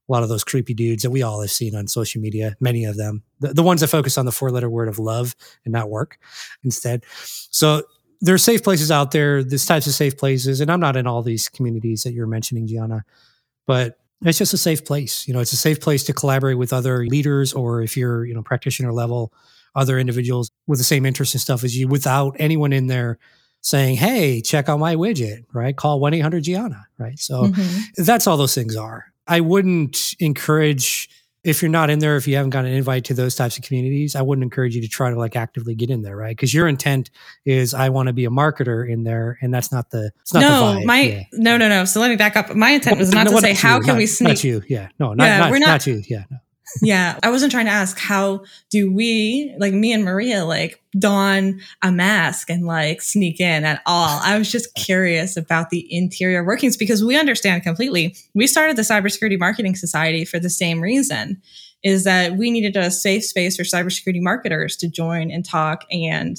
a 0.08 0.12
lot 0.12 0.24
of 0.24 0.30
those 0.30 0.44
creepy 0.44 0.74
dudes 0.74 1.04
that 1.04 1.12
we 1.12 1.22
all 1.22 1.42
have 1.42 1.52
seen 1.52 1.76
on 1.76 1.88
social 1.88 2.22
media, 2.22 2.56
many 2.60 2.86
of 2.86 2.98
them, 2.98 3.24
the, 3.40 3.54
the 3.54 3.64
ones 3.64 3.82
that 3.82 3.88
focus 3.88 4.18
on 4.18 4.26
the 4.26 4.32
four 4.32 4.52
letter 4.52 4.70
word 4.70 4.88
of 4.88 5.00
love 5.00 5.36
and 5.64 5.72
not 5.72 5.90
work 5.90 6.18
instead. 6.64 7.06
So 7.16 7.84
there 8.22 8.36
are 8.36 8.40
safe 8.40 8.64
places 8.64 8.92
out 8.92 9.12
there, 9.12 9.44
there's 9.44 9.66
types 9.66 9.88
of 9.88 9.94
safe 9.94 10.18
places. 10.18 10.62
And 10.62 10.72
I'm 10.72 10.80
not 10.80 10.96
in 10.96 11.08
all 11.08 11.22
these 11.22 11.50
communities 11.50 12.04
that 12.04 12.14
you're 12.14 12.28
mentioning, 12.28 12.68
Gianna, 12.68 13.06
but 13.66 13.98
it's 14.26 14.38
just 14.38 14.54
a 14.54 14.58
safe 14.58 14.86
place. 14.86 15.28
You 15.28 15.34
know, 15.34 15.40
it's 15.40 15.54
a 15.54 15.58
safe 15.58 15.80
place 15.80 16.04
to 16.06 16.14
collaborate 16.14 16.58
with 16.58 16.74
other 16.74 17.06
leaders 17.06 17.54
or 17.54 17.82
if 17.82 17.96
you're, 17.98 18.26
you 18.26 18.34
know, 18.34 18.42
practitioner 18.42 18.94
level, 18.94 19.34
other 19.76 19.98
individuals 19.98 20.52
with 20.68 20.80
the 20.80 20.86
same 20.86 21.06
interests 21.06 21.34
and 21.34 21.42
stuff 21.42 21.64
as 21.64 21.78
you 21.78 21.88
without 21.88 22.36
anyone 22.40 22.74
in 22.74 22.88
there 22.88 23.20
saying, 23.62 23.96
Hey, 23.96 24.42
check 24.42 24.70
out 24.70 24.80
my 24.80 24.96
widget, 24.96 25.46
right? 25.54 25.76
Call 25.76 26.00
1 26.00 26.14
800 26.14 26.44
Gianna, 26.44 26.86
right? 26.98 27.18
So 27.18 27.44
mm-hmm. 27.44 28.04
that's 28.04 28.28
all 28.28 28.38
those 28.38 28.56
things 28.56 28.76
are. 28.76 29.13
I 29.28 29.40
wouldn't 29.42 30.16
encourage 30.20 31.10
if 31.44 31.62
you're 31.62 31.70
not 31.70 31.90
in 31.90 32.00
there, 32.00 32.16
if 32.16 32.26
you 32.26 32.38
haven't 32.38 32.52
got 32.52 32.64
an 32.64 32.72
invite 32.72 33.04
to 33.06 33.14
those 33.14 33.36
types 33.36 33.58
of 33.58 33.66
communities, 33.66 34.16
I 34.16 34.22
wouldn't 34.22 34.44
encourage 34.44 34.76
you 34.76 34.82
to 34.82 34.88
try 34.88 35.10
to 35.10 35.18
like 35.20 35.36
actively 35.36 35.76
get 35.76 35.90
in 35.90 36.02
there, 36.02 36.16
right? 36.16 36.34
Because 36.34 36.54
your 36.54 36.70
intent 36.70 37.10
is 37.44 37.74
I 37.74 37.90
want 37.90 38.08
to 38.08 38.14
be 38.14 38.24
a 38.24 38.30
marketer 38.30 38.90
in 38.90 39.04
there, 39.04 39.38
and 39.42 39.54
that's 39.54 39.70
not 39.70 39.90
the 39.90 40.12
it's 40.22 40.34
not 40.34 40.40
no, 40.40 40.74
the 40.76 40.80
vibe. 40.80 40.86
my 40.86 41.02
yeah. 41.02 41.24
no, 41.34 41.58
no, 41.58 41.68
no. 41.68 41.84
So 41.84 42.00
let 42.00 42.10
me 42.10 42.16
back 42.16 42.38
up. 42.38 42.56
My 42.56 42.70
intent 42.72 42.98
was 42.98 43.12
not 43.12 43.26
No, 43.26 43.32
to 43.34 43.38
say 43.40 43.54
how 43.54 43.80
you? 43.80 43.84
can 43.84 43.98
we 43.98 44.04
Not- 44.04 44.10
sneak. 44.10 44.28
Not 44.30 44.44
you, 44.46 44.64
yeah, 44.70 44.88
no, 45.00 45.14
not 45.14 45.26
Yeah, 45.26 45.38
not, 45.40 45.52
we're 45.52 45.60
not- 45.60 45.68
not 45.68 45.88
you, 45.88 46.02
yeah. 46.08 46.24
No. 46.32 46.38
Yeah, 46.82 47.20
I 47.22 47.30
wasn't 47.30 47.52
trying 47.52 47.66
to 47.66 47.72
ask 47.72 48.00
how 48.00 48.44
do 48.70 48.92
we, 48.92 49.54
like 49.60 49.74
me 49.74 49.94
and 49.94 50.04
Maria, 50.04 50.46
like 50.46 50.82
don 50.98 51.60
a 51.82 51.92
mask 51.92 52.50
and 52.50 52.66
like 52.66 53.02
sneak 53.02 53.40
in 53.40 53.66
at 53.66 53.82
all. 53.86 54.20
I 54.24 54.38
was 54.38 54.52
just 54.52 54.74
curious 54.76 55.36
about 55.38 55.70
the 55.70 55.86
interior 55.94 56.44
workings 56.44 56.78
because 56.78 57.04
we 57.04 57.18
understand 57.18 57.64
completely. 57.64 58.16
We 58.34 58.48
started 58.48 58.76
the 58.78 58.84
Cybersecurity 58.84 59.40
Marketing 59.40 59.76
Society 59.76 60.26
for 60.26 60.40
the 60.40 60.50
same 60.50 60.82
reason 60.82 61.42
is 61.84 62.06
that 62.06 62.38
we 62.38 62.50
needed 62.50 62.78
a 62.78 62.90
safe 62.90 63.26
space 63.26 63.58
for 63.58 63.64
cybersecurity 63.64 64.22
marketers 64.22 64.78
to 64.78 64.88
join 64.88 65.30
and 65.30 65.44
talk 65.44 65.86
and 65.92 66.38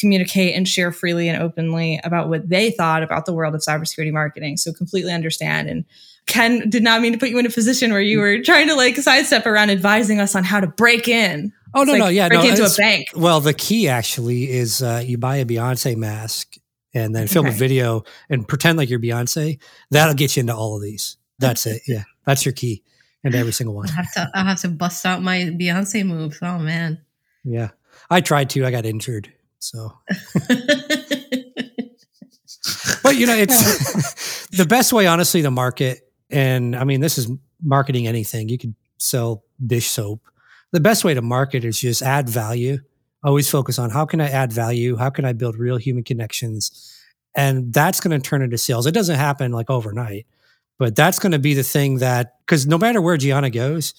communicate 0.00 0.54
and 0.54 0.66
share 0.66 0.90
freely 0.92 1.28
and 1.28 1.40
openly 1.42 2.00
about 2.02 2.28
what 2.28 2.48
they 2.48 2.70
thought 2.70 3.02
about 3.02 3.26
the 3.26 3.32
world 3.32 3.54
of 3.54 3.60
cybersecurity 3.60 4.12
marketing. 4.12 4.56
So 4.56 4.72
completely 4.72 5.12
understand 5.12 5.68
and 5.68 5.84
Ken 6.26 6.68
did 6.70 6.82
not 6.82 7.00
mean 7.00 7.12
to 7.12 7.18
put 7.18 7.30
you 7.30 7.38
in 7.38 7.46
a 7.46 7.50
position 7.50 7.90
where 7.92 8.00
you 8.00 8.18
were 8.20 8.40
trying 8.40 8.68
to 8.68 8.74
like 8.74 8.96
sidestep 8.96 9.46
around 9.46 9.70
advising 9.70 10.20
us 10.20 10.34
on 10.34 10.44
how 10.44 10.60
to 10.60 10.66
break 10.66 11.08
in. 11.08 11.52
Oh 11.74 11.82
no, 11.82 11.92
It's 11.92 11.98
no, 11.98 12.04
like 12.06 12.14
yeah, 12.14 12.28
break 12.28 12.44
no. 12.44 12.50
into 12.50 12.64
a 12.64 12.70
bank. 12.76 13.08
Well, 13.16 13.40
the 13.40 13.54
key 13.54 13.88
actually 13.88 14.50
is 14.50 14.82
uh, 14.82 15.02
you 15.04 15.18
buy 15.18 15.36
a 15.36 15.44
Beyonce 15.44 15.96
mask 15.96 16.56
and 16.94 17.14
then 17.14 17.26
film 17.26 17.46
a 17.46 17.50
video 17.52 18.04
and 18.28 18.46
pretend 18.46 18.78
like 18.78 18.90
you're 18.90 19.00
Beyonce. 19.00 19.58
That'll 19.90 20.14
get 20.14 20.36
you 20.36 20.40
into 20.40 20.54
all 20.54 20.76
of 20.76 20.82
these. 20.82 21.16
That's 21.38 21.66
it. 21.66 21.82
Yeah, 21.88 22.04
that's 22.24 22.44
your 22.44 22.52
key 22.52 22.84
and 23.24 23.34
every 23.34 23.52
single 23.52 23.74
one. 23.74 23.88
I 23.88 23.92
have 23.92 24.12
to 24.12 24.30
I 24.34 24.44
have 24.44 24.60
to 24.60 24.68
bust 24.68 25.04
out 25.06 25.22
my 25.22 25.38
Beyonce 25.38 26.04
moves. 26.06 26.38
Oh 26.42 26.58
man. 26.58 27.00
Yeah, 27.44 27.70
I 28.08 28.20
tried 28.20 28.50
to. 28.50 28.66
I 28.66 28.70
got 28.70 28.86
injured. 28.86 29.32
So, 29.60 29.92
but 33.02 33.16
you 33.16 33.26
know, 33.26 33.36
it's 33.36 34.46
the 34.56 34.66
best 34.66 34.92
way, 34.92 35.06
honestly, 35.06 35.42
to 35.42 35.50
market. 35.50 36.00
And 36.30 36.74
I 36.74 36.84
mean, 36.84 37.00
this 37.00 37.18
is 37.18 37.30
marketing 37.62 38.06
anything. 38.06 38.48
You 38.48 38.58
could 38.58 38.74
sell 38.98 39.44
dish 39.64 39.88
soap. 39.88 40.22
The 40.72 40.80
best 40.80 41.04
way 41.04 41.14
to 41.14 41.22
market 41.22 41.64
is 41.64 41.80
just 41.80 42.02
add 42.02 42.28
value. 42.28 42.78
Always 43.22 43.50
focus 43.50 43.78
on 43.78 43.90
how 43.90 44.06
can 44.06 44.20
I 44.20 44.28
add 44.28 44.52
value? 44.52 44.96
How 44.96 45.10
can 45.10 45.24
I 45.24 45.34
build 45.34 45.56
real 45.56 45.76
human 45.76 46.04
connections? 46.04 46.96
And 47.34 47.72
that's 47.72 48.00
going 48.00 48.18
to 48.18 48.28
turn 48.28 48.42
into 48.42 48.56
sales. 48.56 48.86
It 48.86 48.92
doesn't 48.92 49.16
happen 49.16 49.52
like 49.52 49.68
overnight, 49.68 50.26
but 50.78 50.96
that's 50.96 51.18
going 51.18 51.32
to 51.32 51.38
be 51.38 51.54
the 51.54 51.62
thing 51.62 51.98
that, 51.98 52.38
because 52.46 52.66
no 52.66 52.78
matter 52.78 53.00
where 53.00 53.16
Gianna 53.16 53.50
goes, 53.50 53.94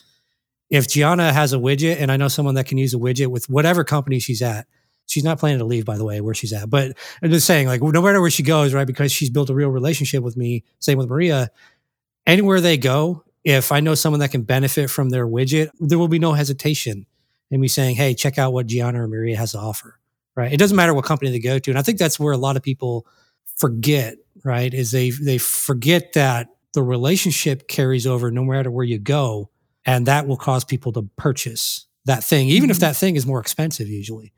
if 0.70 0.88
Gianna 0.88 1.32
has 1.32 1.54
a 1.54 1.58
widget 1.58 1.98
and 2.00 2.12
I 2.12 2.18
know 2.18 2.30
someone 2.30 2.56
that 2.56 2.66
can 2.66 2.78
use 2.78 2.94
a 2.94 2.98
widget 2.98 3.28
with 3.28 3.50
whatever 3.50 3.84
company 3.84 4.20
she's 4.20 4.42
at, 4.42 4.66
she's 5.08 5.24
not 5.24 5.40
planning 5.40 5.60
to 5.60 5.66
leave, 5.66 5.86
by 5.86 5.98
the 5.98 6.06
way, 6.06 6.22
where 6.22 6.34
she's 6.34 6.54
at. 6.54 6.70
But 6.70 6.98
I'm 7.22 7.32
just 7.32 7.46
saying, 7.48 7.68
like, 7.68 7.82
no 7.82 8.02
matter 8.02 8.22
where 8.22 8.30
she 8.30 8.44
goes, 8.44 8.74
right, 8.74 8.88
because 8.88 9.12
she's 9.12 9.30
built 9.30 9.50
a 9.50 9.54
real 9.54 9.70
relationship 9.70 10.24
with 10.24 10.38
me, 10.38 10.64
same 10.80 10.98
with 10.98 11.10
Maria, 11.10 11.50
anywhere 12.26 12.62
they 12.62 12.78
go, 12.78 13.24
if 13.44 13.72
I 13.72 13.80
know 13.80 13.96
someone 13.96 14.20
that 14.20 14.32
can 14.32 14.44
benefit 14.44 14.90
from 14.90 15.10
their 15.10 15.28
widget, 15.28 15.70
there 15.80 15.98
will 15.98 16.08
be 16.08 16.20
no 16.20 16.34
hesitation 16.34 17.06
in 17.50 17.60
me 17.60 17.68
saying, 17.68 17.96
hey, 17.96 18.14
check 18.14 18.38
out 18.38 18.54
what 18.54 18.68
Gianna 18.68 19.04
or 19.04 19.08
Maria 19.08 19.36
has 19.38 19.54
to 19.54 19.60
offer, 19.60 20.00
right? 20.36 20.54
It 20.54 20.58
doesn't 20.58 20.78
matter 20.78 20.94
what 20.94 21.06
company 21.06 21.32
they 21.32 21.40
go 21.40 21.60
to. 21.60 21.72
And 21.72 21.78
I 21.78 21.82
think 21.82 21.98
that's 21.98 22.20
where 22.20 22.34
a 22.34 22.38
lot 22.38 22.56
of 22.56 22.64
people 22.64 23.06
forget, 23.58 24.16
right, 24.46 24.74
is 24.74 24.92
they, 24.92 25.10
they 25.10 25.38
forget 25.38 26.14
that 26.14 26.50
the 26.74 26.84
relationship 26.84 27.68
carries 27.68 28.08
over 28.08 28.32
no 28.32 28.44
matter 28.46 28.72
where 28.72 28.86
you 28.86 29.00
go. 29.00 29.50
And 29.86 30.06
that 30.06 30.28
will 30.28 30.38
cause 30.38 30.64
people 30.64 30.94
to 30.94 31.10
purchase 31.18 31.88
that 32.06 32.24
thing, 32.24 32.48
even 32.48 32.70
if 32.70 32.78
Mhm. 32.78 32.82
that 32.82 32.96
thing 32.96 33.16
is 33.16 33.26
more 33.26 33.40
expensive 33.42 33.90
usually. 33.90 34.32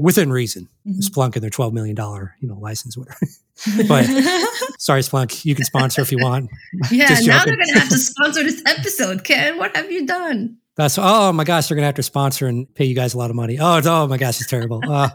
Within 0.00 0.30
reason. 0.32 0.68
Mhm. 0.86 1.00
Splunk 1.02 1.34
and 1.34 1.42
their 1.42 1.50
$12 1.50 1.72
million, 1.72 1.96
you 2.40 2.48
know, 2.48 2.58
license, 2.58 2.96
whatever. 2.96 3.18
But- 3.88 4.06
Sorry, 4.78 5.00
Splunk, 5.00 5.44
you 5.44 5.54
can 5.54 5.64
sponsor 5.64 6.02
if 6.02 6.12
you 6.12 6.18
want. 6.20 6.50
yeah, 6.90 7.18
now 7.22 7.44
they're 7.44 7.56
gonna 7.56 7.78
have 7.80 7.88
to 7.88 7.96
sponsor 7.98 8.42
this 8.42 8.62
episode. 8.66 9.24
Ken, 9.24 9.56
what 9.56 9.74
have 9.76 9.90
you 9.90 10.06
done? 10.06 10.58
That's 10.76 10.98
oh 10.98 11.32
my 11.32 11.44
gosh, 11.44 11.68
they're 11.68 11.76
gonna 11.76 11.86
have 11.86 11.94
to 11.94 12.02
sponsor 12.02 12.46
and 12.46 12.72
pay 12.74 12.84
you 12.84 12.94
guys 12.94 13.14
a 13.14 13.18
lot 13.18 13.30
of 13.30 13.36
money. 13.36 13.58
Oh, 13.58 13.80
oh 13.82 14.06
my 14.06 14.18
gosh, 14.18 14.40
it's 14.40 14.50
terrible. 14.50 14.80
Oh 14.86 15.08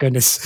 goodness. 0.00 0.40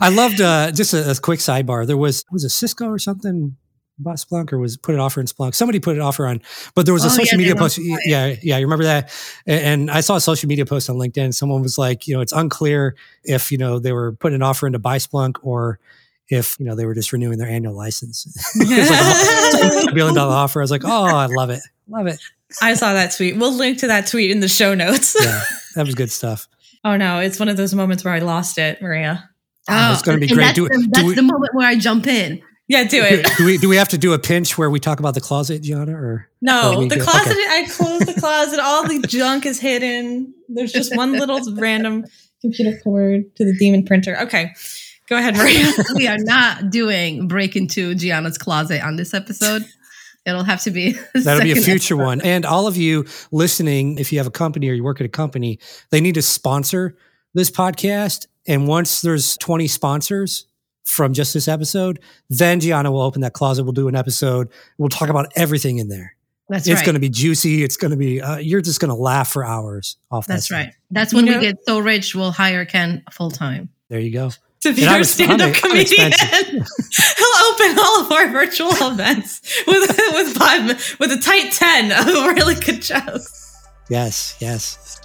I 0.00 0.08
loved 0.08 0.40
uh, 0.40 0.72
just 0.72 0.92
a, 0.92 1.10
a 1.12 1.14
quick 1.14 1.38
sidebar. 1.38 1.86
There 1.86 1.96
was 1.96 2.24
was 2.32 2.42
a 2.44 2.50
Cisco 2.50 2.86
or 2.88 2.98
something 2.98 3.56
bought 4.02 4.16
Splunk 4.16 4.52
or 4.52 4.58
was 4.58 4.76
put 4.76 4.94
an 4.94 5.00
offer 5.00 5.20
in 5.20 5.26
Splunk. 5.26 5.54
Somebody 5.54 5.80
put 5.80 5.96
an 5.96 6.02
offer 6.02 6.26
on, 6.26 6.42
but 6.74 6.84
there 6.84 6.94
was 6.94 7.04
a 7.04 7.06
Oh, 7.06 7.10
social 7.10 7.38
yeah, 7.38 7.38
media 7.38 7.56
post. 7.56 7.78
Yeah, 7.78 8.34
yeah, 8.42 8.58
you 8.58 8.66
remember 8.66 8.84
that? 8.84 9.10
And, 9.46 9.90
I 9.90 10.00
saw 10.00 10.16
a 10.16 10.20
social 10.20 10.48
media 10.48 10.66
post 10.66 10.88
on 10.90 10.96
LinkedIn. 10.96 11.34
Someone 11.34 11.62
was 11.62 11.78
like, 11.78 12.06
you 12.06 12.14
know, 12.14 12.20
it's 12.20 12.32
unclear 12.32 12.94
if 13.24 13.50
you 13.52 13.58
know 13.58 13.78
they 13.78 13.92
were 13.92 14.12
putting 14.12 14.36
an 14.36 14.42
offer 14.42 14.66
in 14.66 14.72
to 14.74 14.78
buy 14.78 14.98
Splunk 14.98 15.36
or 15.42 15.78
if 16.28 16.56
you 16.58 16.64
know 16.64 16.74
they 16.74 16.86
were 16.86 16.94
just 16.94 17.12
renewing 17.12 17.38
their 17.38 17.48
annual 17.48 17.74
license. 17.74 18.26
it's 18.56 19.60
like 19.84 19.90
a 19.90 19.94
billion 19.94 20.14
dollar 20.14 20.34
offer. 20.34 20.60
I 20.60 20.64
was 20.64 20.70
like, 20.70 20.84
oh, 20.84 21.04
I 21.04 21.26
love 21.26 21.50
it, 21.50 21.60
love 21.88 22.06
it. 22.06 22.20
I 22.60 22.74
saw 22.74 22.92
that 22.92 23.14
tweet. 23.16 23.36
We'll 23.36 23.52
link 23.54 23.78
to 23.78 23.86
that 23.88 24.06
tweet 24.06 24.30
in 24.30 24.40
the 24.40 24.48
show 24.48 24.74
notes. 24.74 25.16
Yeah, 25.18 25.42
that 25.74 25.86
was 25.86 25.94
good 25.94 26.10
stuff. 26.10 26.48
oh 26.84 26.96
no, 26.96 27.18
it's 27.20 27.38
one 27.38 27.48
of 27.48 27.56
those 27.56 27.74
moments 27.74 28.04
where 28.04 28.14
I 28.14 28.20
lost 28.20 28.58
it, 28.58 28.80
Maria. 28.80 29.28
Oh, 29.68 29.92
it's 29.92 30.02
gonna 30.02 30.16
oh, 30.16 30.20
be 30.20 30.26
great. 30.28 30.44
That's, 30.44 30.54
Do- 30.54 30.68
the, 30.68 30.78
do 30.78 30.88
that's 30.90 31.04
we- 31.08 31.14
the 31.14 31.22
moment 31.22 31.54
where 31.54 31.66
I 31.68 31.76
jump 31.76 32.06
in. 32.06 32.42
Yeah, 32.72 32.84
do 32.84 33.00
do, 33.00 33.04
it. 33.04 33.26
do 33.36 33.44
we 33.44 33.58
do 33.58 33.68
we 33.68 33.76
have 33.76 33.88
to 33.88 33.98
do 33.98 34.14
a 34.14 34.18
pinch 34.18 34.56
where 34.56 34.70
we 34.70 34.80
talk 34.80 34.98
about 34.98 35.12
the 35.12 35.20
closet, 35.20 35.60
Gianna? 35.62 35.92
Or 35.94 36.28
No, 36.40 36.80
the 36.88 36.96
good. 36.96 37.04
closet. 37.04 37.32
Okay. 37.32 37.40
I 37.46 37.66
close 37.68 38.00
the 38.00 38.14
closet. 38.18 38.60
All 38.60 38.88
the 38.88 39.06
junk 39.06 39.44
is 39.44 39.60
hidden. 39.60 40.32
There's 40.48 40.72
just 40.72 40.96
one 40.96 41.12
little 41.12 41.38
random 41.56 42.06
computer 42.40 42.78
cord 42.82 43.36
to 43.36 43.44
the 43.44 43.54
demon 43.58 43.84
printer. 43.84 44.18
Okay, 44.22 44.52
go 45.06 45.18
ahead, 45.18 45.36
Maria. 45.36 45.70
we 45.94 46.08
are 46.08 46.16
not 46.18 46.70
doing 46.70 47.28
break 47.28 47.56
into 47.56 47.94
Gianna's 47.94 48.38
closet 48.38 48.82
on 48.82 48.96
this 48.96 49.12
episode. 49.12 49.66
It'll 50.24 50.44
have 50.44 50.62
to 50.62 50.70
be 50.70 50.92
that'll 51.12 51.42
be 51.42 51.52
a 51.52 51.56
future 51.56 51.94
episode. 51.94 51.96
one. 51.98 52.20
And 52.22 52.46
all 52.46 52.66
of 52.66 52.78
you 52.78 53.04
listening, 53.32 53.98
if 53.98 54.12
you 54.12 54.18
have 54.18 54.26
a 54.26 54.30
company 54.30 54.70
or 54.70 54.72
you 54.72 54.82
work 54.82 54.98
at 54.98 55.04
a 55.04 55.10
company, 55.10 55.58
they 55.90 56.00
need 56.00 56.14
to 56.14 56.22
sponsor 56.22 56.96
this 57.34 57.50
podcast. 57.50 58.28
And 58.46 58.66
once 58.66 59.02
there's 59.02 59.36
20 59.36 59.68
sponsors 59.68 60.46
from 60.84 61.12
just 61.12 61.32
this 61.34 61.48
episode, 61.48 62.00
then 62.28 62.60
Gianna 62.60 62.90
will 62.90 63.00
open 63.02 63.20
that 63.22 63.32
closet. 63.32 63.64
We'll 63.64 63.72
do 63.72 63.88
an 63.88 63.96
episode. 63.96 64.48
We'll 64.78 64.88
talk 64.88 65.08
about 65.08 65.32
everything 65.36 65.78
in 65.78 65.88
there. 65.88 66.14
That's 66.48 66.66
it's 66.66 66.76
right. 66.80 66.84
going 66.84 66.94
to 66.94 67.00
be 67.00 67.08
juicy. 67.08 67.62
It's 67.62 67.76
going 67.76 67.92
to 67.92 67.96
be. 67.96 68.20
Uh, 68.20 68.36
you're 68.36 68.60
just 68.60 68.80
going 68.80 68.90
to 68.90 68.94
laugh 68.94 69.30
for 69.32 69.44
hours 69.44 69.96
off. 70.10 70.26
that 70.26 70.34
That's 70.34 70.46
stuff. 70.46 70.56
right. 70.58 70.74
That's 70.90 71.12
You 71.12 71.16
when 71.18 71.24
know- 71.26 71.38
we 71.38 71.46
get 71.46 71.56
so 71.64 71.78
rich, 71.78 72.14
we'll 72.14 72.32
hire 72.32 72.64
Ken 72.64 73.02
full 73.10 73.30
time. 73.30 73.68
There 73.88 74.00
you 74.00 74.12
go. 74.12 74.30
to 74.62 74.72
be 74.74 74.86
our 74.86 75.02
stand-up 75.04 75.54
comedian. 75.54 76.12
He'll 76.30 77.44
open 77.52 77.78
all 77.78 78.04
of 78.04 78.12
our 78.12 78.28
virtual 78.30 78.70
events 78.72 79.40
with 79.66 79.88
with 80.14 80.36
five 80.36 80.96
with 81.00 81.12
a 81.12 81.18
tight 81.18 81.52
ten 81.52 81.92
of 81.92 82.06
really 82.36 82.54
good 82.56 82.82
jokes. 82.82 83.56
Yes. 83.88 84.36
Yes. 84.40 85.00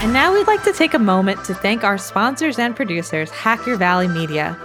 And 0.00 0.14
now 0.14 0.32
we'd 0.32 0.46
like 0.46 0.62
to 0.64 0.72
take 0.72 0.94
a 0.94 0.98
moment 0.98 1.44
to 1.44 1.52
thank 1.52 1.84
our 1.84 1.98
sponsors 1.98 2.58
and 2.58 2.74
producers, 2.74 3.30
Hacker 3.30 3.76
Valley 3.76 4.08
Media. 4.08 4.56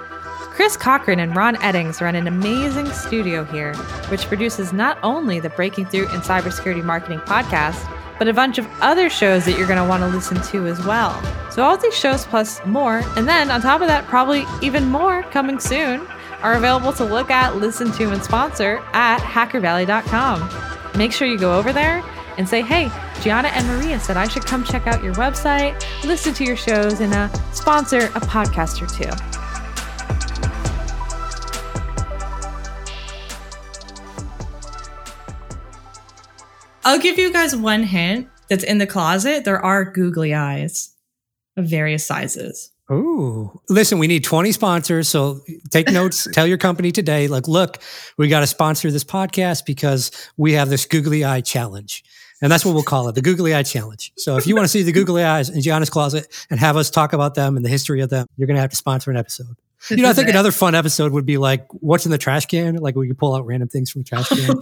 Chris 0.55 0.77
Cochran 0.77 1.19
and 1.19 1.35
Ron 1.35 1.57
Eddings 1.57 1.99
run 1.99 2.15
an 2.15 2.25
amazing 2.25 2.89
studio 2.93 3.43
here, 3.43 3.75
which 4.07 4.27
produces 4.27 4.71
not 4.71 4.97
only 5.03 5.41
the 5.41 5.49
Breaking 5.49 5.85
Through 5.85 6.03
in 6.03 6.21
Cybersecurity 6.21 6.85
Marketing 6.85 7.19
podcast, 7.19 7.85
but 8.17 8.29
a 8.29 8.33
bunch 8.33 8.57
of 8.57 8.67
other 8.79 9.09
shows 9.09 9.43
that 9.43 9.57
you're 9.57 9.67
going 9.67 9.83
to 9.83 9.89
want 9.89 10.03
to 10.03 10.07
listen 10.07 10.41
to 10.41 10.67
as 10.67 10.81
well. 10.85 11.21
So, 11.51 11.63
all 11.63 11.75
these 11.75 11.93
shows 11.93 12.25
plus 12.25 12.65
more, 12.65 13.01
and 13.17 13.27
then 13.27 13.51
on 13.51 13.61
top 13.61 13.81
of 13.81 13.87
that, 13.87 14.05
probably 14.05 14.45
even 14.61 14.85
more 14.85 15.23
coming 15.23 15.59
soon, 15.59 16.07
are 16.43 16.53
available 16.53 16.93
to 16.93 17.03
look 17.03 17.29
at, 17.29 17.57
listen 17.57 17.91
to, 17.91 18.11
and 18.11 18.23
sponsor 18.23 18.81
at 18.93 19.19
hackervalley.com. 19.19 20.97
Make 20.97 21.11
sure 21.11 21.27
you 21.27 21.37
go 21.37 21.57
over 21.59 21.73
there 21.73 22.01
and 22.37 22.47
say, 22.47 22.61
hey, 22.61 22.91
Gianna 23.21 23.49
and 23.49 23.67
Maria 23.67 23.99
said 23.99 24.17
I 24.17 24.27
should 24.27 24.45
come 24.45 24.63
check 24.63 24.87
out 24.87 25.03
your 25.03 25.13
website, 25.15 25.83
listen 26.03 26.33
to 26.35 26.43
your 26.43 26.55
shows, 26.55 26.99
and 26.99 27.13
uh, 27.13 27.29
sponsor 27.51 27.97
a 27.97 28.21
podcast 28.21 28.81
or 28.81 28.87
two. 28.87 29.11
I'll 36.83 36.99
give 36.99 37.17
you 37.17 37.33
guys 37.33 37.55
one 37.55 37.83
hint 37.83 38.27
that's 38.47 38.63
in 38.63 38.77
the 38.77 38.85
closet. 38.85 39.43
There 39.43 39.59
are 39.59 39.83
googly 39.83 40.35
eyes 40.35 40.93
of 41.57 41.65
various 41.65 42.05
sizes. 42.05 42.71
Ooh. 42.91 43.59
Listen, 43.69 43.97
we 43.97 44.05
need 44.05 44.23
20 44.23 44.51
sponsors. 44.51 45.07
So 45.07 45.41
take 45.71 45.87
notes. 45.91 46.27
Tell 46.31 46.45
your 46.45 46.59
company 46.59 46.91
today, 46.91 47.27
like, 47.27 47.47
look, 47.47 47.81
we 48.17 48.27
got 48.27 48.41
to 48.41 48.47
sponsor 48.47 48.91
this 48.91 49.03
podcast 49.03 49.65
because 49.65 50.11
we 50.37 50.53
have 50.53 50.69
this 50.69 50.85
googly 50.85 51.25
eye 51.25 51.41
challenge. 51.41 52.03
And 52.41 52.51
that's 52.51 52.65
what 52.65 52.73
we'll 52.73 52.83
call 52.83 53.07
it, 53.07 53.15
the 53.15 53.21
googly 53.21 53.55
eye 53.55 53.63
challenge. 53.63 54.11
So 54.17 54.35
if 54.37 54.45
you 54.45 54.55
want 54.55 54.65
to 54.65 54.69
see 54.69 54.83
the 54.83 54.91
googly 54.91 55.23
eyes 55.23 55.49
in 55.49 55.61
Gianna's 55.61 55.89
closet 55.89 56.27
and 56.49 56.59
have 56.59 56.75
us 56.77 56.89
talk 56.89 57.13
about 57.13 57.33
them 57.35 57.55
and 57.55 57.65
the 57.65 57.69
history 57.69 58.01
of 58.01 58.09
them, 58.09 58.27
you're 58.37 58.45
going 58.47 58.55
to 58.55 58.61
have 58.61 58.69
to 58.71 58.75
sponsor 58.75 59.09
an 59.09 59.17
episode. 59.17 59.55
You 59.89 59.97
know, 59.97 60.09
I 60.09 60.13
think 60.13 60.29
another 60.29 60.51
fun 60.51 60.73
episode 60.75 61.11
would 61.13 61.25
be 61.25 61.37
like, 61.37 61.65
what's 61.71 62.05
in 62.05 62.11
the 62.11 62.17
trash 62.17 62.47
can? 62.47 62.75
Like 62.77 62.95
we 62.95 63.07
could 63.07 63.17
pull 63.17 63.35
out 63.35 63.45
random 63.45 63.69
things 63.69 63.89
from 63.91 64.01
the 64.01 64.05
trash 64.05 64.27
can. 64.29 64.37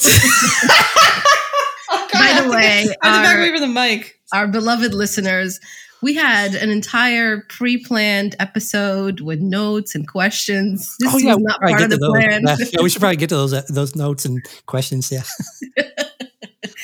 By 2.14 2.42
the 2.42 2.50
way, 2.50 2.86
I 3.02 3.08
had 3.08 3.18
to 3.18 3.24
back 3.24 3.36
our- 3.36 3.38
away 3.42 3.52
from 3.52 3.62
the 3.62 3.68
mic. 3.68 4.20
our 4.34 4.48
beloved 4.48 4.94
listeners, 4.94 5.60
we 6.02 6.14
had 6.14 6.54
an 6.56 6.70
entire 6.70 7.42
pre-planned 7.50 8.36
episode 8.40 9.22
with 9.22 9.40
notes 9.40 9.96
and 9.96 10.08
questions. 10.08 10.96
This 11.00 11.14
was 11.14 11.24
not 11.24 11.60
part 11.62 11.82
of 11.82 11.90
the 11.90 11.96
to 11.96 12.00
those. 12.02 12.10
plan. 12.12 12.44
Yeah, 12.46 12.56
yeah, 12.74 12.82
we 12.84 12.90
should 12.90 13.00
probably 13.00 13.16
get 13.18 13.30
to 13.30 13.36
those 13.36 13.54
uh, 13.54 13.64
those 13.70 13.96
notes 13.96 14.26
and 14.26 14.46
questions. 14.66 15.12
Yeah. 15.12 15.24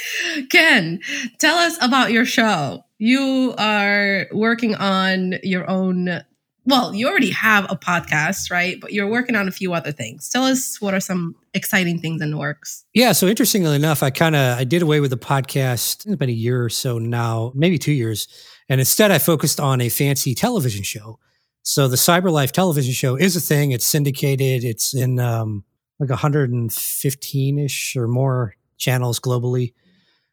Ken, 0.50 1.00
tell 1.38 1.58
us 1.58 1.78
about 1.82 2.12
your 2.12 2.26
show. 2.26 2.84
You 2.98 3.54
are 3.58 4.28
working 4.32 4.76
on 4.76 5.36
your 5.44 5.70
own. 5.70 6.24
Well, 6.66 6.94
you 6.94 7.08
already 7.08 7.32
have 7.32 7.66
a 7.72 7.76
podcast, 7.76 8.52
right? 8.52 8.80
But 8.80 8.94
you're 8.94 9.08
working 9.08 9.36
on 9.36 9.48
a 9.48 9.52
few 9.52 9.74
other 9.74 9.92
things. 9.92 10.30
Tell 10.30 10.44
us 10.44 10.80
what 10.82 10.94
are 10.94 11.00
some 11.00 11.36
exciting 11.54 12.00
things 12.00 12.22
in 12.22 12.32
the 12.32 12.38
works. 12.38 12.86
Yeah. 12.94 13.14
So 13.14 13.28
interestingly 13.28 13.76
enough, 13.76 14.04
I 14.04 14.10
kind 14.10 14.36
of 14.36 14.58
I 14.58 14.66
did 14.66 14.82
away 14.82 15.00
with 15.00 15.12
the 15.12 15.18
podcast 15.18 16.06
it's 16.06 16.16
been 16.16 16.30
a 16.30 16.34
year 16.34 16.64
or 16.64 16.70
so 16.70 17.00
now, 17.00 17.52
maybe 17.56 17.78
two 17.78 17.94
years, 17.94 18.28
and 18.68 18.80
instead 18.80 19.12
I 19.12 19.18
focused 19.18 19.60
on 19.60 19.82
a 19.82 19.90
fancy 19.90 20.36
television 20.36 20.84
show. 20.84 21.20
So 21.64 21.88
the 21.88 21.98
Cyber 21.98 22.32
Life 22.32 22.52
television 22.52 22.94
show 22.94 23.16
is 23.16 23.36
a 23.36 23.42
thing. 23.42 23.72
It's 23.72 23.86
syndicated. 23.86 24.64
It's 24.64 24.94
in 24.94 25.20
um, 25.20 25.64
like 26.00 26.10
115 26.10 27.60
ish 27.60 27.96
or 27.96 28.08
more 28.08 28.56
channels 28.78 29.20
globally. 29.20 29.74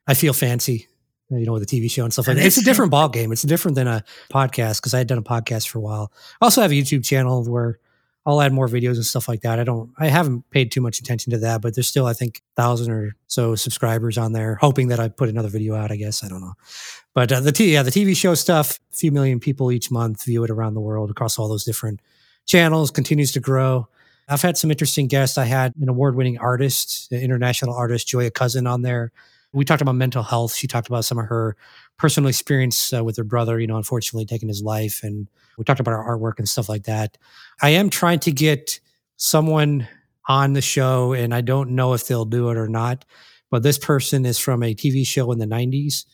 I 0.07 0.15
feel 0.15 0.33
fancy, 0.33 0.89
you 1.31 1.47
know, 1.47 1.53
with 1.53 1.63
a 1.63 1.67
TV 1.67 1.91
show 1.91 2.05
and 2.05 2.13
stuff 2.13 2.29
like 2.29 2.37
That. 2.37 2.47
It's 2.47 2.59
a 2.59 2.65
different 2.65 2.91
ball 2.91 3.09
game. 3.09 3.33
It's 3.33 3.43
different 3.43 3.75
than 3.75 3.89
a 3.89 4.05
podcast 4.31 4.81
because 4.81 4.95
I 4.95 4.99
had 4.99 5.07
done 5.07 5.19
a 5.19 5.23
podcast 5.23 5.69
for 5.69 5.79
a 5.79 5.83
while. 5.83 6.13
I 6.41 6.47
also 6.47 6.63
have 6.63 6.71
a 6.71 6.75
YouTube 6.75 7.05
channel 7.05 7.45
where 7.45 7.79
I'll 8.25 8.41
add 8.41 8.53
more 8.53 8.67
videos 8.67 8.95
and 8.95 9.07
stuff 9.07 9.29
like 9.29 9.43
that. 9.43 9.61
I 9.61 9.65
don't, 9.65 9.93
I 9.99 10.09
haven't 10.09 10.51
paid 10.51 10.73
too 10.73 10.81
much 10.81 10.99
attention 10.99 11.31
to 11.31 11.39
that, 11.39 11.63
but 11.63 11.75
there's 11.77 11.87
still, 11.87 12.07
I 12.07 12.13
think, 12.13 12.43
thousand 12.57 12.93
or 12.93 13.15
so 13.29 13.55
subscribers 13.55 14.19
on 14.19 14.33
there, 14.33 14.57
hoping 14.57 14.89
that 14.89 14.99
I 14.99 15.09
put 15.09 15.29
another 15.29 15.49
video 15.49 15.77
out. 15.77 15.93
I 15.93 15.97
guess 15.97 16.25
I 16.25 16.29
don't 16.29 16.41
know, 16.41 16.55
but 17.15 17.31
uh, 17.31 17.41
the 17.41 17.53
t- 17.53 17.73
yeah, 17.73 17.85
the 17.85 17.93
TV 17.93 18.17
show 18.17 18.35
stuff, 18.35 18.81
a 18.93 18.97
few 18.97 19.13
million 19.13 19.39
people 19.39 19.71
each 19.71 19.93
month 19.93 20.25
view 20.25 20.43
it 20.43 20.51
around 20.51 20.75
the 20.75 20.81
world 20.81 21.09
across 21.11 21.39
all 21.39 21.49
those 21.49 21.65
different 21.65 22.01
channels, 22.47 22.91
continues 22.91 23.31
to 23.33 23.41
grow. 23.41 23.89
I've 24.29 24.43
had 24.43 24.57
some 24.57 24.73
interesting 24.73 25.07
guests. 25.07 25.39
I 25.39 25.45
had 25.45 25.73
an 25.81 25.89
award-winning 25.89 26.39
artist, 26.39 27.13
an 27.13 27.21
international 27.21 27.75
artist, 27.77 28.09
Joya 28.09 28.33
Cousin, 28.33 28.67
on 28.67 28.83
there. 28.83 29.13
We 29.57 29.65
talked 29.65 29.81
about 29.81 29.95
mental 29.95 30.23
health. 30.23 30.55
She 30.55 30.67
talked 30.67 30.89
about 30.89 31.07
some 31.07 31.19
of 31.19 31.25
her 31.27 31.57
personal 31.97 32.29
experience 32.29 32.93
uh, 32.93 33.03
with 33.03 33.17
her 33.17 33.25
brother, 33.25 33.59
you 33.59 33.67
know, 33.67 33.79
unfortunately 33.79 34.27
taking 34.27 34.49
his 34.49 34.63
life, 34.63 35.01
and 35.03 35.29
we 35.57 35.65
talked 35.65 35.81
about 35.81 35.95
our 35.95 36.17
artwork 36.17 36.39
and 36.39 36.47
stuff 36.47 36.69
like 36.69 36.85
that. 36.85 37.17
I 37.63 37.71
am 37.71 37.89
trying 37.89 38.19
to 38.21 38.33
get 38.33 38.79
someone 39.17 39.89
on 40.29 40.53
the 40.53 40.61
show, 40.61 41.15
and 41.15 41.35
I 41.35 41.41
don't 41.41 41.71
know 41.71 41.95
if 41.95 42.07
they'll 42.07 42.27
do 42.27 42.51
it 42.51 42.59
or 42.59 42.69
not. 42.69 43.07
But 43.51 43.63
this 43.63 43.79
person 43.79 44.27
is 44.27 44.39
from 44.39 44.63
a 44.63 44.75
TV 44.75 45.07
show 45.07 45.33
in 45.33 45.39
the 45.39 45.47
'90s, 45.47 46.05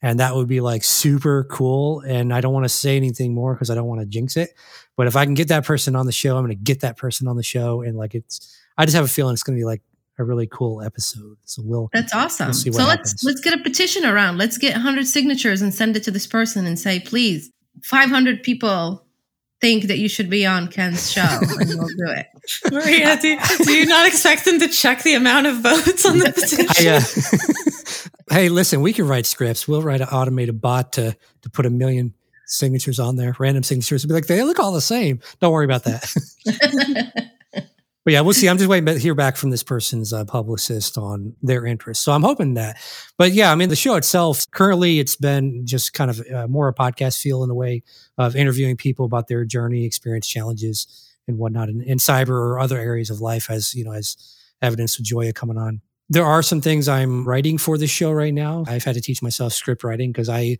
and 0.00 0.20
that 0.20 0.36
would 0.36 0.46
be 0.46 0.60
like 0.60 0.84
super 0.84 1.44
cool. 1.50 2.00
And 2.00 2.32
I 2.32 2.40
don't 2.40 2.52
want 2.52 2.64
to 2.64 2.68
say 2.68 2.96
anything 2.96 3.34
more 3.34 3.54
because 3.54 3.70
I 3.70 3.74
don't 3.74 3.88
want 3.88 4.02
to 4.02 4.06
jinx 4.06 4.36
it. 4.36 4.50
But 4.96 5.08
if 5.08 5.16
I 5.16 5.24
can 5.24 5.34
get 5.34 5.48
that 5.48 5.64
person 5.64 5.96
on 5.96 6.06
the 6.06 6.12
show, 6.12 6.36
I'm 6.36 6.44
going 6.44 6.56
to 6.56 6.62
get 6.62 6.80
that 6.82 6.96
person 6.96 7.26
on 7.26 7.36
the 7.36 7.42
show, 7.42 7.82
and 7.82 7.96
like 7.96 8.14
it's, 8.14 8.56
I 8.76 8.84
just 8.84 8.94
have 8.94 9.04
a 9.04 9.08
feeling 9.08 9.32
it's 9.32 9.42
going 9.42 9.56
to 9.56 9.60
be 9.60 9.66
like 9.66 9.82
a 10.18 10.24
really 10.24 10.46
cool 10.46 10.82
episode. 10.82 11.36
So 11.44 11.62
we'll 11.64 11.88
That's 11.92 12.12
awesome. 12.12 12.48
We'll 12.48 12.54
see 12.54 12.72
so 12.72 12.78
what 12.78 12.88
let's 12.88 13.10
happens. 13.10 13.24
let's 13.24 13.40
get 13.40 13.54
a 13.54 13.62
petition 13.62 14.04
around. 14.04 14.38
Let's 14.38 14.58
get 14.58 14.72
100 14.72 15.06
signatures 15.06 15.62
and 15.62 15.72
send 15.72 15.96
it 15.96 16.02
to 16.04 16.10
this 16.10 16.26
person 16.26 16.66
and 16.66 16.78
say, 16.78 17.00
please, 17.00 17.50
500 17.82 18.42
people 18.42 19.04
think 19.60 19.84
that 19.84 19.98
you 19.98 20.08
should 20.08 20.30
be 20.30 20.46
on 20.46 20.68
Ken's 20.68 21.10
show, 21.10 21.20
and 21.40 21.68
we'll 21.68 21.88
do 21.88 22.12
it. 22.12 22.26
Maria, 22.72 23.16
do, 23.20 23.38
do 23.64 23.72
you 23.72 23.86
not 23.86 24.06
expect 24.06 24.44
them 24.44 24.58
to 24.60 24.68
check 24.68 25.02
the 25.02 25.14
amount 25.14 25.46
of 25.46 25.60
votes 25.60 26.06
on 26.06 26.18
the 26.18 26.32
petition? 26.32 26.66
I, 26.78 26.96
uh, 26.96 28.34
hey, 28.34 28.48
listen, 28.48 28.80
we 28.80 28.92
can 28.92 29.06
write 29.06 29.26
scripts. 29.26 29.66
We'll 29.66 29.82
write 29.82 30.00
an 30.00 30.08
automated 30.08 30.60
bot 30.60 30.92
to 30.92 31.16
to 31.42 31.50
put 31.50 31.66
a 31.66 31.70
million 31.70 32.14
signatures 32.46 32.98
on 32.98 33.16
there, 33.16 33.34
random 33.38 33.62
signatures, 33.62 34.04
and 34.04 34.08
be 34.08 34.14
like, 34.14 34.26
they 34.26 34.42
look 34.42 34.58
all 34.58 34.72
the 34.72 34.80
same. 34.80 35.20
Don't 35.40 35.52
worry 35.52 35.64
about 35.64 35.84
that. 35.84 37.24
But 38.08 38.12
yeah, 38.12 38.22
we'll 38.22 38.32
see. 38.32 38.48
I'm 38.48 38.56
just 38.56 38.70
waiting 38.70 38.86
to 38.86 38.98
hear 38.98 39.14
back 39.14 39.36
from 39.36 39.50
this 39.50 39.62
person's 39.62 40.14
uh, 40.14 40.24
publicist 40.24 40.96
on 40.96 41.36
their 41.42 41.66
interest. 41.66 42.02
So 42.02 42.12
I'm 42.12 42.22
hoping 42.22 42.54
that. 42.54 42.78
But 43.18 43.32
yeah, 43.32 43.52
I 43.52 43.54
mean, 43.54 43.68
the 43.68 43.76
show 43.76 43.96
itself 43.96 44.50
currently 44.50 44.98
it's 44.98 45.14
been 45.14 45.66
just 45.66 45.92
kind 45.92 46.10
of 46.10 46.26
uh, 46.32 46.46
more 46.46 46.68
a 46.68 46.74
podcast 46.74 47.20
feel 47.20 47.44
in 47.44 47.50
a 47.50 47.54
way 47.54 47.82
of 48.16 48.34
interviewing 48.34 48.78
people 48.78 49.04
about 49.04 49.28
their 49.28 49.44
journey, 49.44 49.84
experience, 49.84 50.26
challenges, 50.26 50.86
and 51.26 51.36
whatnot 51.36 51.68
in, 51.68 51.82
in 51.82 51.98
cyber 51.98 52.30
or 52.30 52.58
other 52.58 52.78
areas 52.78 53.10
of 53.10 53.20
life, 53.20 53.50
as 53.50 53.74
you 53.74 53.84
know, 53.84 53.92
as 53.92 54.16
evidence 54.62 54.98
of 54.98 55.04
Joya 55.04 55.34
coming 55.34 55.58
on. 55.58 55.82
There 56.08 56.24
are 56.24 56.42
some 56.42 56.62
things 56.62 56.88
I'm 56.88 57.28
writing 57.28 57.58
for 57.58 57.76
this 57.76 57.90
show 57.90 58.10
right 58.10 58.32
now. 58.32 58.64
I've 58.66 58.84
had 58.84 58.94
to 58.94 59.02
teach 59.02 59.20
myself 59.20 59.52
script 59.52 59.84
writing 59.84 60.12
because 60.12 60.30
I 60.30 60.56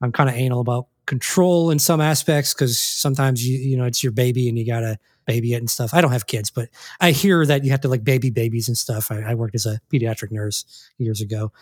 I'm 0.00 0.10
kind 0.10 0.28
of 0.28 0.34
anal 0.34 0.58
about 0.58 0.88
control 1.06 1.70
in 1.70 1.78
some 1.78 2.00
aspects 2.00 2.54
because 2.54 2.80
sometimes 2.80 3.46
you 3.46 3.56
you 3.56 3.76
know 3.76 3.84
it's 3.84 4.02
your 4.02 4.10
baby 4.10 4.48
and 4.48 4.58
you 4.58 4.66
gotta 4.66 4.98
baby 5.28 5.52
it 5.52 5.58
and 5.58 5.70
stuff. 5.70 5.94
I 5.94 6.00
don't 6.00 6.10
have 6.10 6.26
kids, 6.26 6.50
but 6.50 6.68
I 7.00 7.12
hear 7.12 7.46
that 7.46 7.62
you 7.62 7.70
have 7.70 7.82
to 7.82 7.88
like 7.88 8.02
baby 8.02 8.30
babies 8.30 8.66
and 8.66 8.76
stuff. 8.76 9.12
I, 9.12 9.20
I 9.20 9.34
worked 9.34 9.54
as 9.54 9.66
a 9.66 9.80
pediatric 9.92 10.32
nurse 10.32 10.90
years 10.98 11.20
ago, 11.20 11.52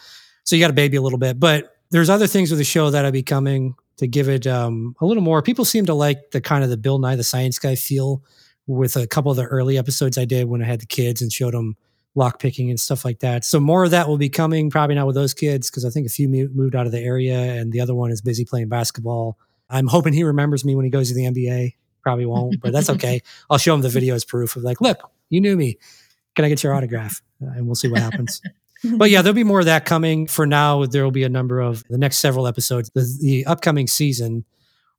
so 0.45 0.57
you 0.57 0.63
got 0.63 0.69
to 0.69 0.73
baby 0.73 0.97
a 0.97 1.03
little 1.03 1.19
bit. 1.19 1.39
But 1.39 1.77
there's 1.91 2.09
other 2.09 2.27
things 2.27 2.51
with 2.51 2.59
the 2.59 2.65
show 2.65 2.89
that 2.91 3.05
I'll 3.05 3.13
be 3.13 3.23
coming 3.23 3.75
to 3.99 4.07
give 4.07 4.29
it 4.29 4.47
um, 4.47 4.95
a 5.01 5.07
little 5.07 5.23
more. 5.23 5.43
People 5.43 5.65
seem 5.65 5.85
to 5.87 5.95
like 5.95 6.31
the 6.31 6.41
kind 6.41 6.65
of 6.65 6.71
the 6.71 6.77
Bill 6.77 6.99
Nye 6.99 7.17
the 7.17 7.25
Science 7.25 7.59
Guy 7.59 7.75
feel 7.75 8.23
with 8.67 8.97
a 8.97 9.07
couple 9.07 9.31
of 9.31 9.37
the 9.37 9.45
early 9.45 9.77
episodes 9.79 10.17
I 10.17 10.25
did 10.25 10.49
when 10.49 10.63
I 10.63 10.67
had 10.67 10.81
the 10.81 10.87
kids 10.87 11.21
and 11.21 11.33
showed 11.33 11.55
them 11.55 11.77
lock 12.15 12.39
picking 12.39 12.71
and 12.71 12.81
stuff 12.81 13.05
like 13.05 13.21
that. 13.21 13.45
So 13.45 13.61
more 13.61 13.85
of 13.85 13.91
that 13.91 14.09
will 14.09 14.17
be 14.17 14.29
coming, 14.29 14.71
probably 14.71 14.95
not 14.95 15.07
with 15.07 15.15
those 15.15 15.35
kids 15.35 15.71
because 15.71 15.85
I 15.85 15.91
think 15.91 16.07
a 16.07 16.11
few 16.11 16.29
moved 16.29 16.75
out 16.75 16.87
of 16.87 16.93
the 16.93 17.01
area 17.01 17.39
and 17.39 17.73
the 17.73 17.81
other 17.81 17.95
one 17.95 18.11
is 18.11 18.23
busy 18.23 18.45
playing 18.45 18.69
basketball. 18.69 19.39
I'm 19.69 19.87
hoping 19.87 20.13
he 20.13 20.25
remembers 20.25 20.65
me 20.65 20.75
when 20.75 20.85
he 20.85 20.91
goes 20.91 21.09
to 21.09 21.15
the 21.15 21.25
NBA. 21.25 21.75
Probably 22.07 22.25
won't, 22.25 22.61
but 22.61 22.73
that's 22.73 22.89
okay. 22.97 23.21
I'll 23.51 23.59
show 23.59 23.75
him 23.75 23.81
the 23.81 23.89
video 23.89 24.15
as 24.15 24.25
proof 24.25 24.55
of 24.55 24.63
like, 24.63 24.81
look, 24.81 25.01
you 25.29 25.41
knew 25.41 25.57
me. 25.57 25.77
Can 26.37 26.45
I 26.45 26.49
get 26.49 26.63
your 26.63 26.73
autograph? 26.73 27.21
And 27.41 27.67
we'll 27.67 27.75
see 27.75 27.89
what 27.89 28.01
happens. 28.01 28.41
but 28.97 29.11
yeah, 29.11 29.23
there'll 29.23 29.35
be 29.35 29.43
more 29.43 29.59
of 29.59 29.65
that 29.65 29.87
coming. 29.87 30.29
For 30.29 30.47
now, 30.47 30.87
there 30.87 31.03
will 31.03 31.11
be 31.11 31.25
a 31.25 31.29
number 31.29 31.59
of 31.59 31.83
the 31.91 31.99
next 31.99 32.19
several 32.19 32.47
episodes. 32.47 32.93
The, 32.95 33.19
the 33.21 33.47
upcoming 33.47 33.89
season 33.89 34.45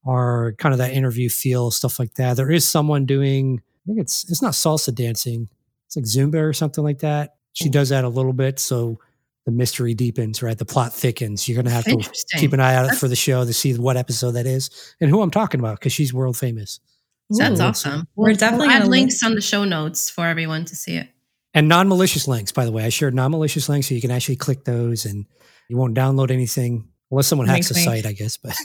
are 0.05 0.51
kind 0.57 0.73
of 0.73 0.79
that 0.79 0.91
interview 0.91 1.29
feel, 1.29 1.71
stuff 1.71 1.97
like 1.97 2.15
that. 2.15 2.35
There 2.35 2.51
is 2.51 2.67
someone 2.67 3.05
doing, 3.05 3.61
I 3.61 3.87
think 3.87 3.99
it's 4.01 4.29
it's 4.29 4.41
not 4.41 4.51
salsa 4.51 4.93
dancing. 4.93 5.47
It's 5.85 5.95
like 5.95 6.03
Zumba 6.03 6.43
or 6.43 6.51
something 6.51 6.83
like 6.83 6.99
that. 6.99 7.35
She 7.53 7.69
oh. 7.69 7.71
does 7.71 7.87
that 7.87 8.03
a 8.03 8.09
little 8.09 8.33
bit. 8.33 8.59
So 8.59 8.99
the 9.45 9.51
mystery 9.53 9.93
deepens, 9.93 10.43
right? 10.43 10.57
The 10.57 10.65
plot 10.65 10.93
thickens. 10.93 11.47
You're 11.47 11.55
going 11.55 11.67
to 11.67 11.71
have 11.71 11.85
to 11.85 12.37
keep 12.37 12.51
an 12.51 12.59
eye 12.59 12.75
out 12.75 12.83
That's- 12.83 12.99
for 12.99 13.07
the 13.07 13.15
show 13.15 13.45
to 13.45 13.53
see 13.53 13.73
what 13.75 13.95
episode 13.95 14.31
that 14.31 14.45
is 14.45 14.69
and 14.99 15.09
who 15.09 15.21
I'm 15.21 15.31
talking 15.31 15.61
about 15.61 15.79
because 15.79 15.93
she's 15.93 16.13
world 16.13 16.35
famous. 16.35 16.81
That's 17.29 17.59
Ooh. 17.59 17.63
awesome. 17.63 18.07
We're 18.15 18.33
definitely 18.33 18.67
we'll 18.67 18.75
add 18.75 18.79
gonna 18.79 18.91
links 18.91 19.23
on 19.23 19.35
the 19.35 19.41
show 19.41 19.63
notes 19.65 20.09
for 20.09 20.25
everyone 20.25 20.65
to 20.65 20.75
see 20.75 20.95
it. 20.95 21.09
And 21.53 21.67
non 21.67 21.87
malicious 21.87 22.27
links, 22.27 22.51
by 22.51 22.65
the 22.65 22.71
way. 22.71 22.85
I 22.85 22.89
shared 22.89 23.13
non 23.15 23.31
malicious 23.31 23.67
links 23.67 23.87
so 23.89 23.95
you 23.95 24.01
can 24.01 24.11
actually 24.11 24.35
click 24.37 24.63
those 24.63 25.05
and 25.05 25.25
you 25.69 25.77
won't 25.77 25.95
download 25.95 26.31
anything 26.31 26.87
unless 27.11 27.27
someone 27.27 27.47
hacks 27.47 27.69
the 27.69 27.73
Wink, 27.75 27.87
wink. 27.87 28.03
site, 28.03 28.09
I 28.09 28.13
guess. 28.13 28.37
But 28.37 28.55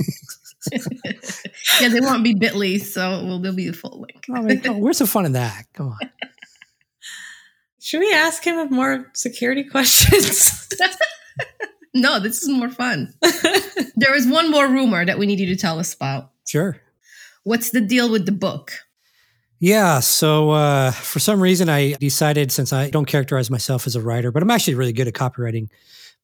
yeah, 1.80 1.88
they 1.88 2.00
won't 2.00 2.22
be 2.22 2.34
Bitly, 2.34 2.80
so 2.80 3.24
well, 3.24 3.38
there'll 3.38 3.56
be 3.56 3.66
the 3.68 3.72
full 3.72 4.00
link. 4.00 4.24
Oh, 4.30 4.34
I 4.34 4.42
mean, 4.42 4.60
come 4.60 4.76
on, 4.76 4.80
where's 4.80 4.98
the 4.98 5.06
fun 5.06 5.26
in 5.26 5.32
that? 5.32 5.64
Come 5.72 5.88
on. 5.88 5.98
Should 7.80 8.00
we 8.00 8.12
ask 8.12 8.44
him 8.44 8.68
more 8.70 9.10
security 9.14 9.64
questions? 9.70 10.68
No, 11.94 12.20
this 12.20 12.42
is 12.42 12.48
more 12.48 12.70
fun. 12.70 13.12
there 13.96 14.14
is 14.14 14.26
one 14.26 14.50
more 14.50 14.66
rumor 14.68 15.04
that 15.04 15.18
we 15.18 15.26
need 15.26 15.40
you 15.40 15.46
to 15.46 15.56
tell 15.56 15.78
us 15.78 15.92
about. 15.94 16.30
Sure. 16.46 16.76
What's 17.44 17.70
the 17.70 17.80
deal 17.80 18.10
with 18.10 18.26
the 18.26 18.32
book? 18.32 18.72
Yeah. 19.58 20.00
So 20.00 20.50
uh, 20.50 20.90
for 20.90 21.20
some 21.20 21.40
reason, 21.40 21.68
I 21.68 21.92
decided 21.92 22.50
since 22.50 22.72
I 22.72 22.90
don't 22.90 23.04
characterize 23.04 23.50
myself 23.50 23.86
as 23.86 23.94
a 23.94 24.00
writer, 24.00 24.32
but 24.32 24.42
I'm 24.42 24.50
actually 24.50 24.74
really 24.74 24.92
good 24.92 25.06
at 25.06 25.14
copywriting, 25.14 25.68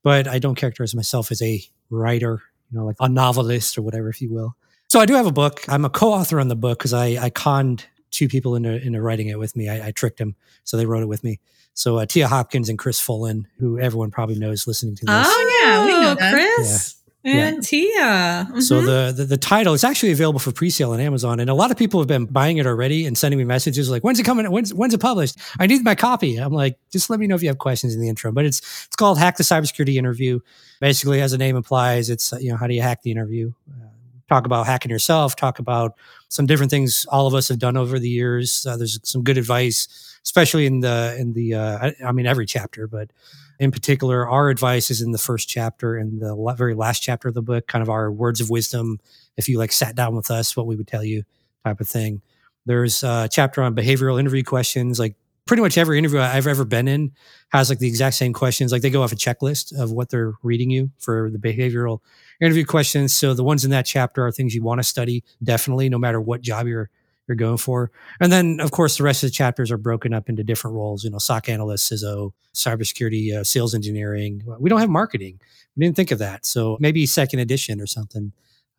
but 0.02 0.26
I 0.26 0.38
don't 0.38 0.57
characterize 0.57 0.94
myself 0.94 1.31
as 1.31 1.40
a 1.40 1.62
writer, 1.90 2.42
you 2.70 2.78
know, 2.78 2.85
like 2.85 2.96
a 3.00 3.09
novelist 3.09 3.78
or 3.78 3.83
whatever, 3.83 4.09
if 4.09 4.20
you 4.20 4.33
will. 4.33 4.57
So 4.88 5.00
I 5.00 5.07
do 5.07 5.14
have 5.14 5.26
a 5.26 5.33
book. 5.33 5.64
I'm 5.68 5.85
a 5.85 5.90
co-author 5.90 6.40
on 6.40 6.48
the 6.48 6.57
book 6.57 6.78
because 6.78 6.92
I, 6.92 7.16
I 7.22 7.31
conned 7.31 7.87
two 8.11 8.26
people 8.26 8.57
into, 8.57 8.81
into 8.85 9.00
writing 9.00 9.28
it 9.28 9.38
with 9.38 9.54
me. 9.54 9.68
I, 9.68 9.88
I 9.88 9.90
tricked 9.92 10.18
them. 10.18 10.35
So 10.64 10.76
they 10.76 10.87
wrote 10.87 11.02
it 11.02 11.09
with 11.09 11.22
me. 11.22 11.40
So 11.74 11.98
uh, 11.98 12.07
Tia 12.07 12.26
Hopkins 12.26 12.68
and 12.68 12.76
Chris 12.76 13.00
Foulon, 13.00 13.46
who 13.59 13.78
everyone 13.78 14.11
probably 14.11 14.37
knows 14.37 14.66
listening 14.66 14.96
to 14.96 15.04
this. 15.04 15.26
oh, 15.28 15.61
yeah, 15.62 15.85
we 15.85 15.92
know 15.92 16.14
that. 16.16 16.33
Chris 16.33 16.96
and 17.31 17.62
Tia. 17.62 18.49
So 18.61 18.81
Mhm. 18.81 18.87
the, 18.87 19.12
the 19.17 19.25
the 19.25 19.37
title 19.37 19.75
is 19.75 19.85
actually 19.85 20.12
available 20.12 20.41
for 20.41 20.53
pre-sale 20.53 20.93
on 20.93 21.01
Amazon, 21.01 21.41
and 21.41 21.49
a 21.51 21.55
lot 21.55 21.71
of 21.71 21.77
people 21.77 22.01
have 22.01 22.07
been 22.09 22.27
buying 22.27 22.59
it 22.59 22.67
already 22.67 23.07
and 23.07 23.17
sending 23.17 23.38
me 23.38 23.45
messages 23.45 23.91
like, 23.91 24.03
"When's 24.03 24.19
it 24.19 24.25
coming? 24.25 24.51
When's 24.51 24.73
when's 24.73 24.95
it 24.95 25.01
published? 25.01 25.37
I 25.59 25.67
need 25.67 25.85
my 25.85 25.95
copy." 25.95 26.37
I'm 26.37 26.53
like, 26.53 26.79
"Just 26.91 27.11
let 27.11 27.21
me 27.21 27.27
know 27.27 27.35
if 27.35 27.43
you 27.43 27.49
have 27.49 27.59
questions 27.59 27.95
in 27.95 28.01
the 28.01 28.09
intro." 28.09 28.33
But 28.33 28.45
it's 28.45 28.59
it's 28.87 28.97
called 28.97 29.19
Hack 29.19 29.37
the 29.37 29.45
Cybersecurity 29.45 29.97
Interview. 29.97 30.41
Basically, 30.81 31.21
as 31.21 31.33
the 31.33 31.38
name 31.38 31.57
implies, 31.57 32.11
it's 32.11 32.33
uh, 32.33 32.38
you 32.38 32.51
know 32.51 32.57
how 32.57 32.67
do 32.67 32.75
you 32.75 32.83
hack 32.83 33.03
the 33.03 33.11
interview? 33.11 33.53
Uh, 33.71 33.87
talk 34.29 34.47
about 34.47 34.67
hacking 34.67 34.91
yourself, 34.91 35.37
talk 35.37 35.59
about 35.59 35.95
some 36.29 36.47
different 36.47 36.71
things 36.71 37.07
all 37.11 37.27
of 37.27 37.35
us 37.35 37.49
have 37.49 37.59
done 37.59 37.77
over 37.77 37.99
the 37.99 38.09
years. 38.11 38.67
Uh, 38.69 38.77
there's 38.77 39.01
some 39.03 39.23
good 39.23 39.38
advice, 39.38 39.88
especially 40.23 40.67
in 40.67 40.81
the 40.81 41.17
in 41.19 41.33
the 41.33 41.55
uh, 41.55 41.79
I, 41.79 41.95
I, 42.09 42.12
mean 42.12 42.27
every 42.27 42.45
chapter, 42.47 42.87
but 42.87 43.11
in 43.59 43.71
particular, 43.71 44.29
our 44.29 44.51
advice 44.51 44.90
is 44.90 45.01
in 45.01 45.12
the 45.12 45.18
first 45.18 45.49
chapter 45.49 45.97
and 45.97 46.21
the 46.21 46.55
very 46.57 46.75
last 46.75 47.01
chapter 47.01 47.29
of 47.29 47.35
the 47.35 47.42
book, 47.42 47.66
kind 47.66 47.83
of 47.83 47.88
our 47.88 48.11
words 48.11 48.40
of 48.40 48.51
wisdom. 48.51 49.01
If 49.37 49.49
you 49.49 49.59
like 49.59 49.73
sat 49.73 49.97
down 49.97 50.14
with 50.14 50.31
us, 50.31 50.57
what 50.57 50.66
we 50.66 50.77
would 50.77 50.87
tell 50.87 51.05
you, 51.05 51.25
type 51.64 51.81
of 51.81 51.88
thing. 51.88 52.23
There's 52.66 53.03
a 53.03 53.29
chapter 53.31 53.62
on 53.62 53.75
behavioral 53.75 54.21
interview 54.21 54.44
questions, 54.44 54.99
like 54.99 55.16
pretty 55.47 55.62
much 55.62 55.79
every 55.79 55.99
interview 55.99 56.21
I've 56.21 56.47
ever 56.47 56.64
been 56.64 56.87
in 56.87 57.12
has 57.49 57.71
like 57.71 57.79
the 57.79 57.88
exact 57.88 58.16
same 58.16 58.35
questions. 58.35 58.71
Like 58.71 58.83
they 58.83 58.90
go 58.90 59.03
off 59.03 59.12
a 59.12 59.16
checklist 59.16 59.77
of 59.77 59.90
what 59.90 60.11
they're 60.11 60.35
reading 60.42 60.71
you 60.71 60.90
for 60.99 61.31
the 61.31 61.38
behavioral 61.38 62.01
interview 62.40 62.66
questions. 62.66 63.14
So 63.14 63.33
the 63.33 63.42
ones 63.42 63.64
in 63.64 63.71
that 63.71 63.87
chapter 63.87 64.27
are 64.27 64.31
things 64.31 64.55
you 64.55 64.62
want 64.62 64.81
to 64.81 64.85
study, 64.85 65.25
definitely, 65.42 65.88
no 65.88 65.99
matter 65.99 66.21
what 66.21 66.42
job 66.42 66.66
you're 66.66 66.90
you're 67.29 67.37
going 67.37 67.59
for. 67.59 67.91
And 68.21 68.33
then, 68.33 68.59
of 68.61 68.71
course, 68.71 68.97
the 68.97 69.05
rest 69.05 69.23
of 69.23 69.29
the 69.29 69.35
chapters 69.35 69.71
are 69.71 69.79
broken 69.79 70.12
up 70.12 70.29
into 70.29 70.43
different 70.43 70.75
roles. 70.75 71.05
You 71.05 71.11
know, 71.11 71.19
SOC 71.19 71.49
analyst, 71.51 71.93
CISO, 71.93 72.33
cybersecurity, 72.55 73.35
uh, 73.35 73.45
sales 73.45 73.75
engineering. 73.75 74.43
We 74.59 74.71
don't 74.71 74.81
have 74.81 74.91
marketing. 74.91 75.38
We 75.77 75.85
didn't 75.85 75.97
think 75.97 76.11
of 76.11 76.19
that. 76.19 76.45
So 76.45 76.79
maybe 76.81 77.07
second 77.07 77.41
edition 77.41 77.81
or 77.81 77.87
something. 77.87 78.33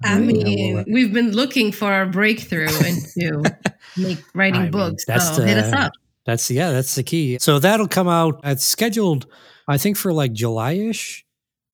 I 0.03 0.15
uh, 0.15 0.19
mean, 0.19 0.47
you 0.47 0.73
know, 0.73 0.75
we'll, 0.75 0.93
we've 0.93 1.13
been 1.13 1.31
looking 1.31 1.71
for 1.71 2.01
a 2.01 2.07
breakthrough 2.07 2.67
into 2.85 3.43
make 3.97 4.19
writing 4.33 4.61
I 4.61 4.69
books. 4.69 5.07
Mean, 5.07 5.19
so 5.19 5.43
hit 5.43 5.57
us 5.57 5.73
up. 5.73 5.93
That's 6.25 6.49
yeah, 6.51 6.71
that's 6.71 6.95
the 6.95 7.03
key. 7.03 7.39
So 7.39 7.59
that'll 7.59 7.87
come 7.87 8.07
out. 8.07 8.39
It's 8.43 8.63
scheduled, 8.63 9.27
I 9.67 9.77
think, 9.77 9.97
for 9.97 10.13
like 10.13 10.33
July-ish. 10.33 11.25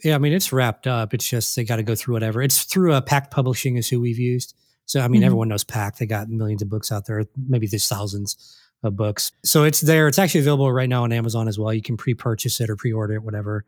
Yeah, 0.03 0.15
I 0.15 0.17
mean 0.17 0.33
it's 0.33 0.53
wrapped 0.53 0.87
up. 0.87 1.13
It's 1.13 1.27
just 1.27 1.55
they 1.55 1.63
got 1.63 1.77
to 1.77 1.83
go 1.83 1.95
through 1.95 2.13
whatever. 2.13 2.41
It's 2.41 2.63
through 2.63 2.93
a 2.93 2.97
uh, 2.97 3.01
Packt 3.01 3.31
Publishing 3.31 3.75
is 3.77 3.89
who 3.89 3.99
we've 3.99 4.19
used. 4.19 4.55
So 4.85 5.01
I 5.01 5.07
mean, 5.07 5.21
mm-hmm. 5.21 5.25
everyone 5.25 5.47
knows 5.47 5.63
Packt. 5.63 5.97
They 5.97 6.05
got 6.05 6.29
millions 6.29 6.61
of 6.61 6.69
books 6.69 6.91
out 6.91 7.05
there. 7.05 7.25
Maybe 7.35 7.67
there's 7.67 7.87
thousands 7.87 8.57
of 8.83 8.95
books. 8.95 9.31
So 9.43 9.63
it's 9.63 9.81
there. 9.81 10.07
It's 10.07 10.19
actually 10.19 10.41
available 10.41 10.71
right 10.71 10.89
now 10.89 11.03
on 11.03 11.11
Amazon 11.11 11.47
as 11.47 11.57
well. 11.57 11.73
You 11.73 11.81
can 11.81 11.97
pre-purchase 11.97 12.61
it 12.61 12.69
or 12.69 12.75
pre-order 12.75 13.15
it, 13.15 13.23
whatever. 13.23 13.65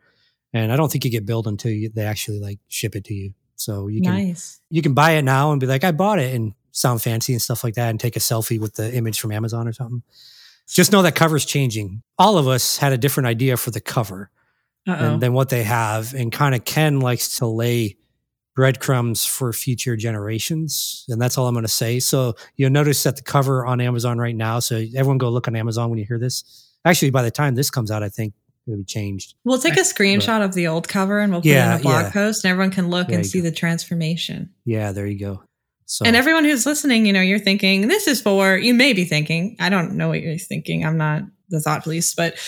And 0.54 0.72
I 0.72 0.76
don't 0.76 0.92
think 0.92 1.06
you 1.06 1.12
get 1.12 1.26
billed 1.26 1.48
until 1.48 1.72
you, 1.72 1.90
they 1.90 2.06
actually 2.06 2.40
like 2.40 2.60
ship 2.68 2.96
it 2.96 3.04
to 3.06 3.14
you. 3.14 3.34
So 3.56 3.88
you 3.88 4.02
can 4.02 4.14
nice. 4.14 4.62
you 4.70 4.84
can 4.84 4.94
buy 4.94 5.12
it 5.12 5.24
now 5.24 5.52
and 5.52 5.60
be 5.60 5.66
like, 5.66 5.84
I 5.84 5.92
bought 5.92 6.20
it 6.20 6.34
and 6.36 6.54
sound 6.72 7.02
fancy 7.02 7.34
and 7.34 7.42
stuff 7.42 7.64
like 7.64 7.74
that, 7.74 7.90
and 7.90 8.00
take 8.00 8.16
a 8.16 8.20
selfie 8.20 8.60
with 8.60 8.76
the 8.76 8.94
image 8.94 9.20
from 9.20 9.32
Amazon 9.32 9.68
or 9.68 9.74
something. 9.74 10.04
Just 10.70 10.92
know 10.92 11.02
that 11.02 11.16
cover's 11.16 11.46
changing. 11.46 12.04
All 12.20 12.38
of 12.38 12.48
us 12.48 12.78
had 12.78 12.94
a 12.94 12.98
different 12.98 13.28
idea 13.28 13.58
for 13.58 13.72
the 13.72 13.80
cover 13.80 14.30
than, 14.86 15.20
than, 15.20 15.34
what 15.34 15.50
they 15.50 15.64
have. 15.64 16.14
And 16.14 16.32
kind 16.32 16.54
of 16.54 16.66
Ken 16.66 17.00
likes 17.00 17.40
to 17.40 17.48
lay 17.48 17.98
breadcrumbs 18.58 19.24
for 19.24 19.54
future 19.54 19.96
generations. 19.96 21.06
And 21.10 21.22
that's 21.22 21.38
all 21.38 21.48
I'm 21.48 21.54
going 21.54 21.64
to 21.64 21.72
say. 21.72 22.00
So 22.00 22.34
you'll 22.56 22.72
notice 22.72 23.04
that 23.04 23.16
the 23.16 23.22
cover 23.22 23.68
on 23.68 23.80
Amazon 23.80 24.18
right 24.18 24.36
now. 24.36 24.58
So 24.58 24.78
everyone 24.96 25.20
go 25.20 25.30
look 25.30 25.48
on 25.48 25.56
Amazon 25.56 25.92
when 25.92 26.00
you 26.00 26.06
hear 26.06 26.18
this. 26.18 26.44
Actually, 26.84 27.12
by 27.12 27.22
the 27.22 27.30
time 27.30 27.54
this 27.54 27.70
comes 27.70 27.92
out, 27.92 28.02
I 28.02 28.10
think 28.10 28.34
it'll 28.66 28.80
be 28.80 28.84
changed. 28.84 29.36
We'll 29.44 29.60
take 29.60 29.78
a 29.78 29.82
screenshot 29.82 30.40
but, 30.40 30.42
of 30.42 30.54
the 30.56 30.66
old 30.66 30.88
cover 30.88 31.20
and 31.20 31.32
we'll 31.32 31.42
put 31.42 31.50
yeah, 31.50 31.74
it 31.74 31.76
in 31.76 31.82
a 31.82 31.84
blog 31.84 32.06
yeah. 32.06 32.12
post 32.12 32.44
and 32.44 32.50
everyone 32.50 32.72
can 32.72 32.90
look 32.90 33.10
there 33.10 33.18
and 33.18 33.28
see 33.28 33.42
go. 33.42 33.44
the 33.44 33.52
transformation. 33.56 34.50
Yeah, 34.66 34.92
there 34.92 35.06
you 35.06 35.20
go. 35.20 35.44
So. 35.86 36.06
And 36.08 36.16
everyone 36.16 36.44
who's 36.44 36.66
listening, 36.66 37.06
you 37.06 37.14
know, 37.14 37.22
you're 37.22 37.38
thinking 37.38 37.88
this 37.88 38.08
is 38.08 38.20
for, 38.20 38.58
you 38.58 38.74
may 38.74 38.94
be 38.94 39.06
thinking, 39.06 39.56
I 39.60 39.70
don't 39.70 39.98
know 39.98 40.08
what 40.08 40.22
you're 40.22 40.40
thinking. 40.40 40.84
I'm 40.84 40.98
not 40.98 41.22
the 41.50 41.60
thought 41.60 41.84
police, 41.84 42.16
but 42.16 42.40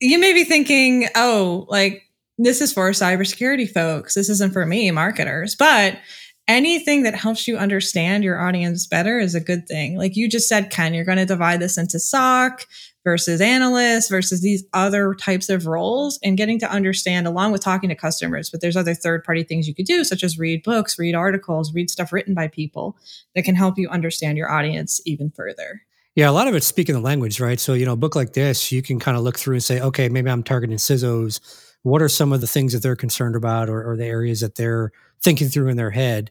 you 0.00 0.20
may 0.20 0.32
be 0.32 0.44
thinking, 0.44 1.08
oh, 1.16 1.66
like 1.68 2.04
this 2.38 2.60
is 2.60 2.72
for 2.72 2.90
cybersecurity 2.90 3.70
folks. 3.70 4.14
This 4.14 4.28
isn't 4.28 4.52
for 4.52 4.64
me, 4.64 4.90
marketers. 4.90 5.54
But 5.54 5.98
anything 6.46 7.02
that 7.02 7.14
helps 7.14 7.46
you 7.46 7.58
understand 7.58 8.24
your 8.24 8.40
audience 8.40 8.86
better 8.86 9.18
is 9.18 9.34
a 9.34 9.40
good 9.40 9.66
thing. 9.68 9.98
Like 9.98 10.16
you 10.16 10.28
just 10.28 10.48
said, 10.48 10.70
Ken, 10.70 10.94
you're 10.94 11.04
going 11.04 11.18
to 11.18 11.26
divide 11.26 11.60
this 11.60 11.76
into 11.76 11.98
SOC, 11.98 12.66
versus 13.08 13.40
analysts 13.40 14.10
versus 14.10 14.42
these 14.42 14.64
other 14.74 15.14
types 15.14 15.48
of 15.48 15.66
roles 15.66 16.18
and 16.22 16.36
getting 16.36 16.58
to 16.58 16.70
understand 16.70 17.26
along 17.26 17.52
with 17.52 17.62
talking 17.62 17.88
to 17.88 17.94
customers 17.94 18.50
but 18.50 18.60
there's 18.60 18.76
other 18.76 18.92
third 18.92 19.24
party 19.24 19.42
things 19.42 19.66
you 19.66 19.74
could 19.74 19.86
do 19.86 20.04
such 20.04 20.22
as 20.22 20.38
read 20.38 20.62
books 20.62 20.98
read 20.98 21.14
articles 21.14 21.72
read 21.72 21.88
stuff 21.88 22.12
written 22.12 22.34
by 22.34 22.46
people 22.46 22.98
that 23.34 23.46
can 23.46 23.54
help 23.54 23.78
you 23.78 23.88
understand 23.88 24.36
your 24.36 24.50
audience 24.50 25.00
even 25.06 25.30
further 25.30 25.80
yeah, 26.14 26.28
a 26.28 26.32
lot 26.32 26.48
of 26.48 26.56
it's 26.56 26.66
speaking 26.66 26.96
the 26.96 27.00
language, 27.00 27.38
right? 27.38 27.60
So, 27.60 27.74
you 27.74 27.86
know, 27.86 27.92
a 27.92 27.96
book 27.96 28.16
like 28.16 28.32
this, 28.32 28.72
you 28.72 28.82
can 28.82 28.98
kind 28.98 29.16
of 29.16 29.22
look 29.22 29.38
through 29.38 29.54
and 29.54 29.62
say, 29.62 29.80
okay, 29.80 30.08
maybe 30.08 30.28
I'm 30.28 30.42
targeting 30.42 30.76
CISOs. 30.76 31.38
What 31.82 32.02
are 32.02 32.08
some 32.08 32.32
of 32.32 32.40
the 32.40 32.46
things 32.46 32.72
that 32.72 32.82
they're 32.82 32.96
concerned 32.96 33.36
about 33.36 33.68
or, 33.68 33.90
or 33.90 33.96
the 33.96 34.06
areas 34.06 34.40
that 34.40 34.56
they're 34.56 34.92
thinking 35.20 35.48
through 35.48 35.68
in 35.68 35.76
their 35.76 35.90
head? 35.90 36.30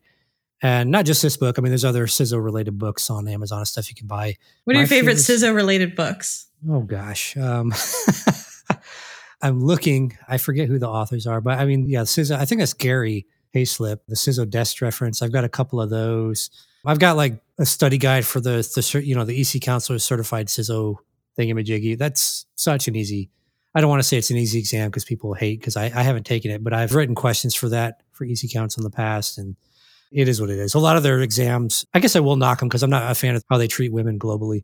And 0.62 0.90
not 0.90 1.06
just 1.06 1.22
this 1.22 1.38
book. 1.38 1.58
I 1.58 1.62
mean, 1.62 1.70
there's 1.70 1.86
other 1.86 2.08
CISO 2.08 2.44
related 2.44 2.80
books 2.80 3.10
on 3.10 3.28
Amazon 3.28 3.60
and 3.60 3.68
stuff 3.68 3.90
you 3.90 3.96
can 3.96 4.08
buy. 4.08 4.36
What 4.64 4.76
are 4.76 4.78
My 4.78 4.82
your 4.82 4.88
favorite 4.88 5.18
CISO 5.18 5.54
related 5.54 5.96
books? 5.96 6.48
Oh 6.68 6.82
gosh. 6.82 7.38
Um, 7.38 7.74
I'm 9.42 9.64
looking. 9.64 10.18
I 10.28 10.38
forget 10.38 10.68
who 10.68 10.80
the 10.80 10.90
authors 10.90 11.28
are, 11.28 11.42
but 11.42 11.60
I 11.60 11.66
mean, 11.66 11.88
yeah, 11.88 12.02
CISO. 12.02 12.36
I 12.36 12.46
think 12.46 12.60
that's 12.60 12.74
Gary 12.74 13.28
Hayslip, 13.54 14.00
the 14.08 14.16
CISO 14.16 14.50
desk 14.50 14.82
reference. 14.82 15.22
I've 15.22 15.32
got 15.32 15.44
a 15.44 15.50
couple 15.50 15.80
of 15.80 15.90
those. 15.90 16.50
I've 16.86 17.00
got 17.00 17.18
like 17.18 17.40
a 17.60 17.66
study 17.66 17.98
guide 17.98 18.26
for 18.26 18.40
the 18.40 18.68
the 18.76 19.02
you 19.04 19.16
know 19.16 19.26
the 19.26 19.40
EC-Council 19.40 20.00
Certified 20.00 20.48
CISO 20.48 20.96
thingamajiggy. 21.38 21.98
That's 21.98 22.46
such 22.56 22.88
an 22.88 22.96
easy. 22.96 23.30
I 23.78 23.82
don't 23.82 23.92
want 23.92 24.00
to 24.00 24.08
say 24.08 24.18
it's 24.18 24.32
an 24.32 24.38
easy 24.38 24.58
exam 24.58 24.90
because 24.90 25.06
people 25.06 25.36
hate 25.36 25.60
because 25.60 25.78
I, 25.78 25.84
I 25.84 26.02
haven't 26.02 26.26
taken 26.26 26.50
it, 26.50 26.64
but 26.64 26.74
I've 26.74 26.96
written 26.96 27.14
questions 27.14 27.54
for 27.54 27.70
that 27.70 28.02
for 28.12 28.26
EC-Council 28.26 28.82
in 28.82 28.84
the 28.84 28.96
past, 28.96 29.38
and 29.38 29.56
it 30.12 30.28
is 30.28 30.42
what 30.42 30.50
it 30.50 30.58
is. 30.58 30.74
A 30.74 30.80
lot 30.80 30.98
of 30.98 31.04
their 31.04 31.22
exams, 31.22 31.86
I 31.94 32.00
guess 32.00 32.16
I 32.16 32.20
will 32.22 32.38
knock 32.38 32.58
them 32.58 32.70
because 32.70 32.82
I'm 32.82 32.90
not 32.90 33.12
a 33.12 33.14
fan 33.14 33.36
of 33.36 33.44
how 33.52 33.60
they 33.60 33.68
treat 33.68 33.94
women 33.94 34.18
globally. 34.18 34.64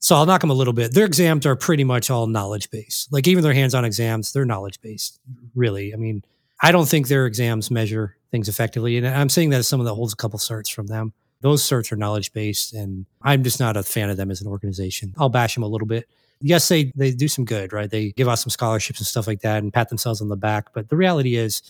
So 0.00 0.16
I'll 0.16 0.26
knock 0.26 0.40
them 0.40 0.50
a 0.50 0.54
little 0.54 0.72
bit. 0.72 0.94
Their 0.94 1.06
exams 1.06 1.46
are 1.46 1.54
pretty 1.54 1.84
much 1.84 2.10
all 2.10 2.26
knowledge 2.26 2.72
based. 2.72 3.12
Like 3.12 3.28
even 3.28 3.44
their 3.44 3.54
hands 3.54 3.72
on 3.72 3.84
exams, 3.84 4.32
they're 4.32 4.44
knowledge 4.44 4.80
based, 4.80 5.20
really. 5.54 5.94
I 5.94 5.96
mean, 5.96 6.24
I 6.60 6.72
don't 6.72 6.88
think 6.88 7.06
their 7.06 7.26
exams 7.26 7.70
measure 7.70 8.16
things 8.32 8.48
effectively. 8.48 8.96
And 8.96 9.06
I'm 9.06 9.28
saying 9.28 9.50
that 9.50 9.58
as 9.58 9.68
someone 9.68 9.86
that 9.86 9.94
holds 9.94 10.12
a 10.12 10.16
couple 10.16 10.40
certs 10.40 10.72
from 10.72 10.88
them. 10.88 11.12
Those 11.40 11.62
certs 11.62 11.92
are 11.92 11.96
knowledge 11.96 12.32
based, 12.32 12.74
and 12.74 13.06
I'm 13.22 13.44
just 13.44 13.60
not 13.60 13.76
a 13.76 13.84
fan 13.84 14.10
of 14.10 14.16
them 14.16 14.32
as 14.32 14.40
an 14.40 14.48
organization. 14.48 15.14
I'll 15.16 15.28
bash 15.28 15.54
them 15.54 15.62
a 15.62 15.68
little 15.68 15.86
bit. 15.86 16.08
Yes, 16.40 16.68
they, 16.68 16.92
they 16.94 17.10
do 17.12 17.28
some 17.28 17.44
good, 17.44 17.72
right? 17.72 17.90
They 17.90 18.12
give 18.12 18.28
out 18.28 18.38
some 18.38 18.50
scholarships 18.50 18.98
and 18.98 19.06
stuff 19.06 19.26
like 19.26 19.40
that 19.40 19.62
and 19.62 19.72
pat 19.72 19.88
themselves 19.88 20.20
on 20.22 20.28
the 20.28 20.36
back. 20.36 20.72
But 20.72 20.88
the 20.88 20.96
reality 20.96 21.36
is, 21.36 21.62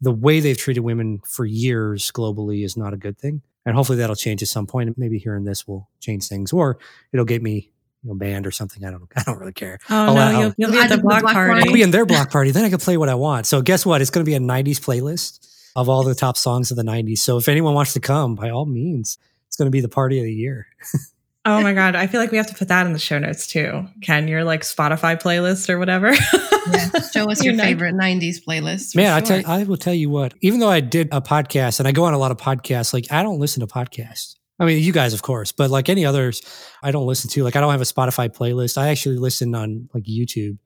the 0.00 0.12
way 0.12 0.40
they've 0.40 0.58
treated 0.58 0.80
women 0.80 1.20
for 1.26 1.44
years 1.44 2.10
globally 2.12 2.64
is 2.64 2.76
not 2.76 2.92
a 2.92 2.96
good 2.96 3.18
thing. 3.18 3.42
And 3.66 3.74
hopefully 3.74 3.98
that'll 3.98 4.16
change 4.16 4.42
at 4.42 4.48
some 4.48 4.66
point. 4.66 4.96
Maybe 4.98 5.18
hearing 5.18 5.44
this 5.44 5.66
will 5.66 5.88
change 6.00 6.28
things, 6.28 6.52
or 6.52 6.78
it'll 7.12 7.24
get 7.24 7.42
me 7.42 7.70
you 8.02 8.10
know, 8.10 8.14
banned 8.14 8.46
or 8.46 8.50
something. 8.50 8.84
I 8.84 8.90
don't. 8.90 9.08
I 9.16 9.22
don't 9.22 9.38
really 9.38 9.52
care. 9.52 9.78
Oh 9.88 9.94
I'll, 9.94 10.14
no, 10.14 10.20
I'll, 10.20 10.32
you'll, 10.40 10.54
you'll, 10.58 10.72
be 10.72 10.78
at 10.78 10.90
the 10.90 10.98
block, 10.98 11.22
block 11.22 11.32
party. 11.32 11.62
I'll 11.66 11.72
be 11.72 11.82
in 11.82 11.90
their 11.90 12.06
block 12.06 12.30
party. 12.30 12.50
Then 12.50 12.64
I 12.64 12.70
can 12.70 12.78
play 12.78 12.96
what 12.96 13.08
I 13.08 13.14
want. 13.14 13.46
So 13.46 13.62
guess 13.62 13.86
what? 13.86 14.02
It's 14.02 14.10
going 14.10 14.24
to 14.24 14.28
be 14.28 14.34
a 14.34 14.40
'90s 14.40 14.78
playlist 14.78 15.48
of 15.74 15.88
all 15.88 16.04
the 16.04 16.14
top 16.14 16.36
songs 16.36 16.70
of 16.70 16.76
the 16.76 16.82
'90s. 16.82 17.18
So 17.18 17.38
if 17.38 17.48
anyone 17.48 17.74
wants 17.74 17.94
to 17.94 18.00
come, 18.00 18.34
by 18.34 18.50
all 18.50 18.66
means, 18.66 19.18
it's 19.46 19.56
going 19.56 19.66
to 19.66 19.70
be 19.70 19.80
the 19.80 19.88
party 19.88 20.18
of 20.18 20.24
the 20.24 20.34
year. 20.34 20.66
oh 21.44 21.60
my 21.62 21.72
god! 21.72 21.94
I 21.94 22.06
feel 22.06 22.20
like 22.20 22.30
we 22.30 22.36
have 22.36 22.46
to 22.48 22.54
put 22.54 22.68
that 22.68 22.86
in 22.86 22.92
the 22.92 22.98
show 22.98 23.18
notes 23.18 23.46
too. 23.46 23.86
Ken, 24.02 24.28
your 24.28 24.44
like 24.44 24.62
Spotify 24.62 25.20
playlist 25.20 25.68
or 25.68 25.78
whatever. 25.78 26.12
yeah, 26.12 27.00
show 27.12 27.30
us 27.30 27.42
your, 27.44 27.54
your 27.54 27.62
favorite 27.62 27.94
'90s 27.94 28.44
playlist. 28.44 28.96
Man, 28.96 29.24
sure. 29.24 29.36
I 29.36 29.42
tell 29.42 29.50
I 29.50 29.64
will 29.64 29.76
tell 29.76 29.94
you 29.94 30.10
what. 30.10 30.34
Even 30.40 30.60
though 30.60 30.70
I 30.70 30.80
did 30.80 31.08
a 31.12 31.20
podcast 31.20 31.78
and 31.78 31.88
I 31.88 31.92
go 31.92 32.04
on 32.04 32.14
a 32.14 32.18
lot 32.18 32.30
of 32.30 32.36
podcasts, 32.36 32.92
like 32.92 33.10
I 33.12 33.22
don't 33.22 33.38
listen 33.38 33.60
to 33.60 33.66
podcasts. 33.66 34.36
I 34.58 34.66
mean, 34.66 34.82
you 34.82 34.92
guys, 34.92 35.14
of 35.14 35.22
course, 35.22 35.52
but 35.52 35.70
like 35.70 35.88
any 35.88 36.04
others, 36.04 36.42
I 36.82 36.92
don't 36.92 37.06
listen 37.06 37.28
to. 37.30 37.42
Like, 37.42 37.56
I 37.56 37.60
don't 37.60 37.72
have 37.72 37.80
a 37.80 37.84
Spotify 37.84 38.28
playlist. 38.28 38.78
I 38.78 38.88
actually 38.88 39.16
listen 39.16 39.54
on 39.54 39.88
like 39.92 40.04
YouTube 40.04 40.58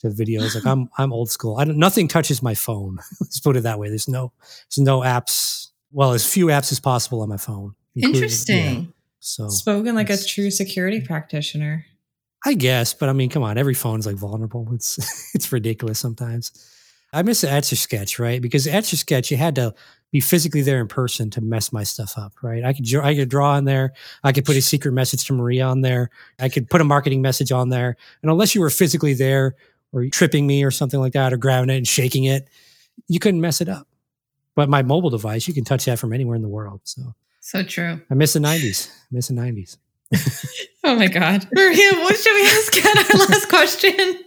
to 0.00 0.08
videos. 0.08 0.54
Like, 0.54 0.66
I'm 0.70 0.88
I'm 0.98 1.12
old 1.12 1.30
school. 1.30 1.56
I 1.56 1.64
don't. 1.64 1.78
Nothing 1.78 2.08
touches 2.08 2.42
my 2.42 2.54
phone. 2.54 2.98
Let's 3.20 3.40
put 3.40 3.56
it 3.56 3.62
that 3.62 3.78
way. 3.78 3.88
There's 3.88 4.08
no 4.08 4.32
there's 4.68 4.84
no 4.84 5.00
apps. 5.00 5.68
Well, 5.92 6.12
as 6.12 6.30
few 6.30 6.46
apps 6.46 6.72
as 6.72 6.80
possible 6.80 7.22
on 7.22 7.28
my 7.28 7.36
phone. 7.36 7.74
Interesting. 7.96 8.74
Yeah, 8.74 8.99
so 9.20 9.48
spoken 9.48 9.94
like 9.94 10.10
a 10.10 10.16
true 10.16 10.50
security 10.50 11.00
practitioner. 11.00 11.86
I 12.44 12.54
guess, 12.54 12.94
but 12.94 13.10
I 13.10 13.12
mean, 13.12 13.28
come 13.28 13.42
on, 13.42 13.58
every 13.58 13.74
phone's 13.74 14.06
like 14.06 14.16
vulnerable. 14.16 14.68
It's 14.72 14.98
it's 15.34 15.52
ridiculous 15.52 15.98
sometimes. 15.98 16.52
I 17.12 17.22
miss 17.22 17.40
the 17.40 17.50
Etch 17.50 17.72
a 17.72 17.76
Sketch, 17.76 18.18
right? 18.18 18.40
Because 18.40 18.66
Etch 18.66 18.92
a 18.92 18.96
Sketch, 18.96 19.30
you 19.30 19.36
had 19.36 19.56
to 19.56 19.74
be 20.12 20.20
physically 20.20 20.62
there 20.62 20.80
in 20.80 20.88
person 20.88 21.28
to 21.30 21.40
mess 21.40 21.72
my 21.72 21.82
stuff 21.82 22.14
up, 22.16 22.32
right? 22.42 22.64
I 22.64 22.72
could 22.72 22.92
I 22.96 23.14
could 23.14 23.28
draw 23.28 23.52
on 23.52 23.64
there. 23.64 23.92
I 24.24 24.32
could 24.32 24.44
put 24.44 24.56
a 24.56 24.62
secret 24.62 24.92
message 24.92 25.26
to 25.26 25.32
Maria 25.32 25.66
on 25.66 25.82
there. 25.82 26.10
I 26.38 26.48
could 26.48 26.70
put 26.70 26.80
a 26.80 26.84
marketing 26.84 27.20
message 27.22 27.52
on 27.52 27.68
there. 27.68 27.96
And 28.22 28.30
unless 28.30 28.54
you 28.54 28.60
were 28.60 28.70
physically 28.70 29.14
there 29.14 29.54
or 29.92 30.06
tripping 30.06 30.46
me 30.46 30.64
or 30.64 30.70
something 30.70 30.98
like 30.98 31.12
that 31.12 31.32
or 31.32 31.36
grabbing 31.36 31.70
it 31.70 31.76
and 31.76 31.86
shaking 31.86 32.24
it, 32.24 32.48
you 33.08 33.18
couldn't 33.18 33.40
mess 33.40 33.60
it 33.60 33.68
up. 33.68 33.86
But 34.54 34.68
my 34.68 34.82
mobile 34.82 35.10
device, 35.10 35.46
you 35.46 35.54
can 35.54 35.64
touch 35.64 35.84
that 35.84 35.98
from 35.98 36.12
anywhere 36.12 36.36
in 36.36 36.42
the 36.42 36.48
world. 36.48 36.80
So 36.84 37.14
so 37.50 37.64
true. 37.64 38.00
I 38.08 38.14
miss 38.14 38.32
the 38.34 38.38
90s. 38.38 38.88
I 38.88 39.06
miss 39.10 39.26
the 39.26 39.34
90s. 39.34 39.76
oh 40.84 40.94
my 40.94 41.08
God. 41.08 41.48
Maria, 41.52 41.92
what 41.94 42.16
should 42.16 42.34
we 42.34 42.46
ask 42.46 42.72
Ken 42.72 42.96
our 43.12 43.26
last 43.26 43.48
question? 43.48 44.18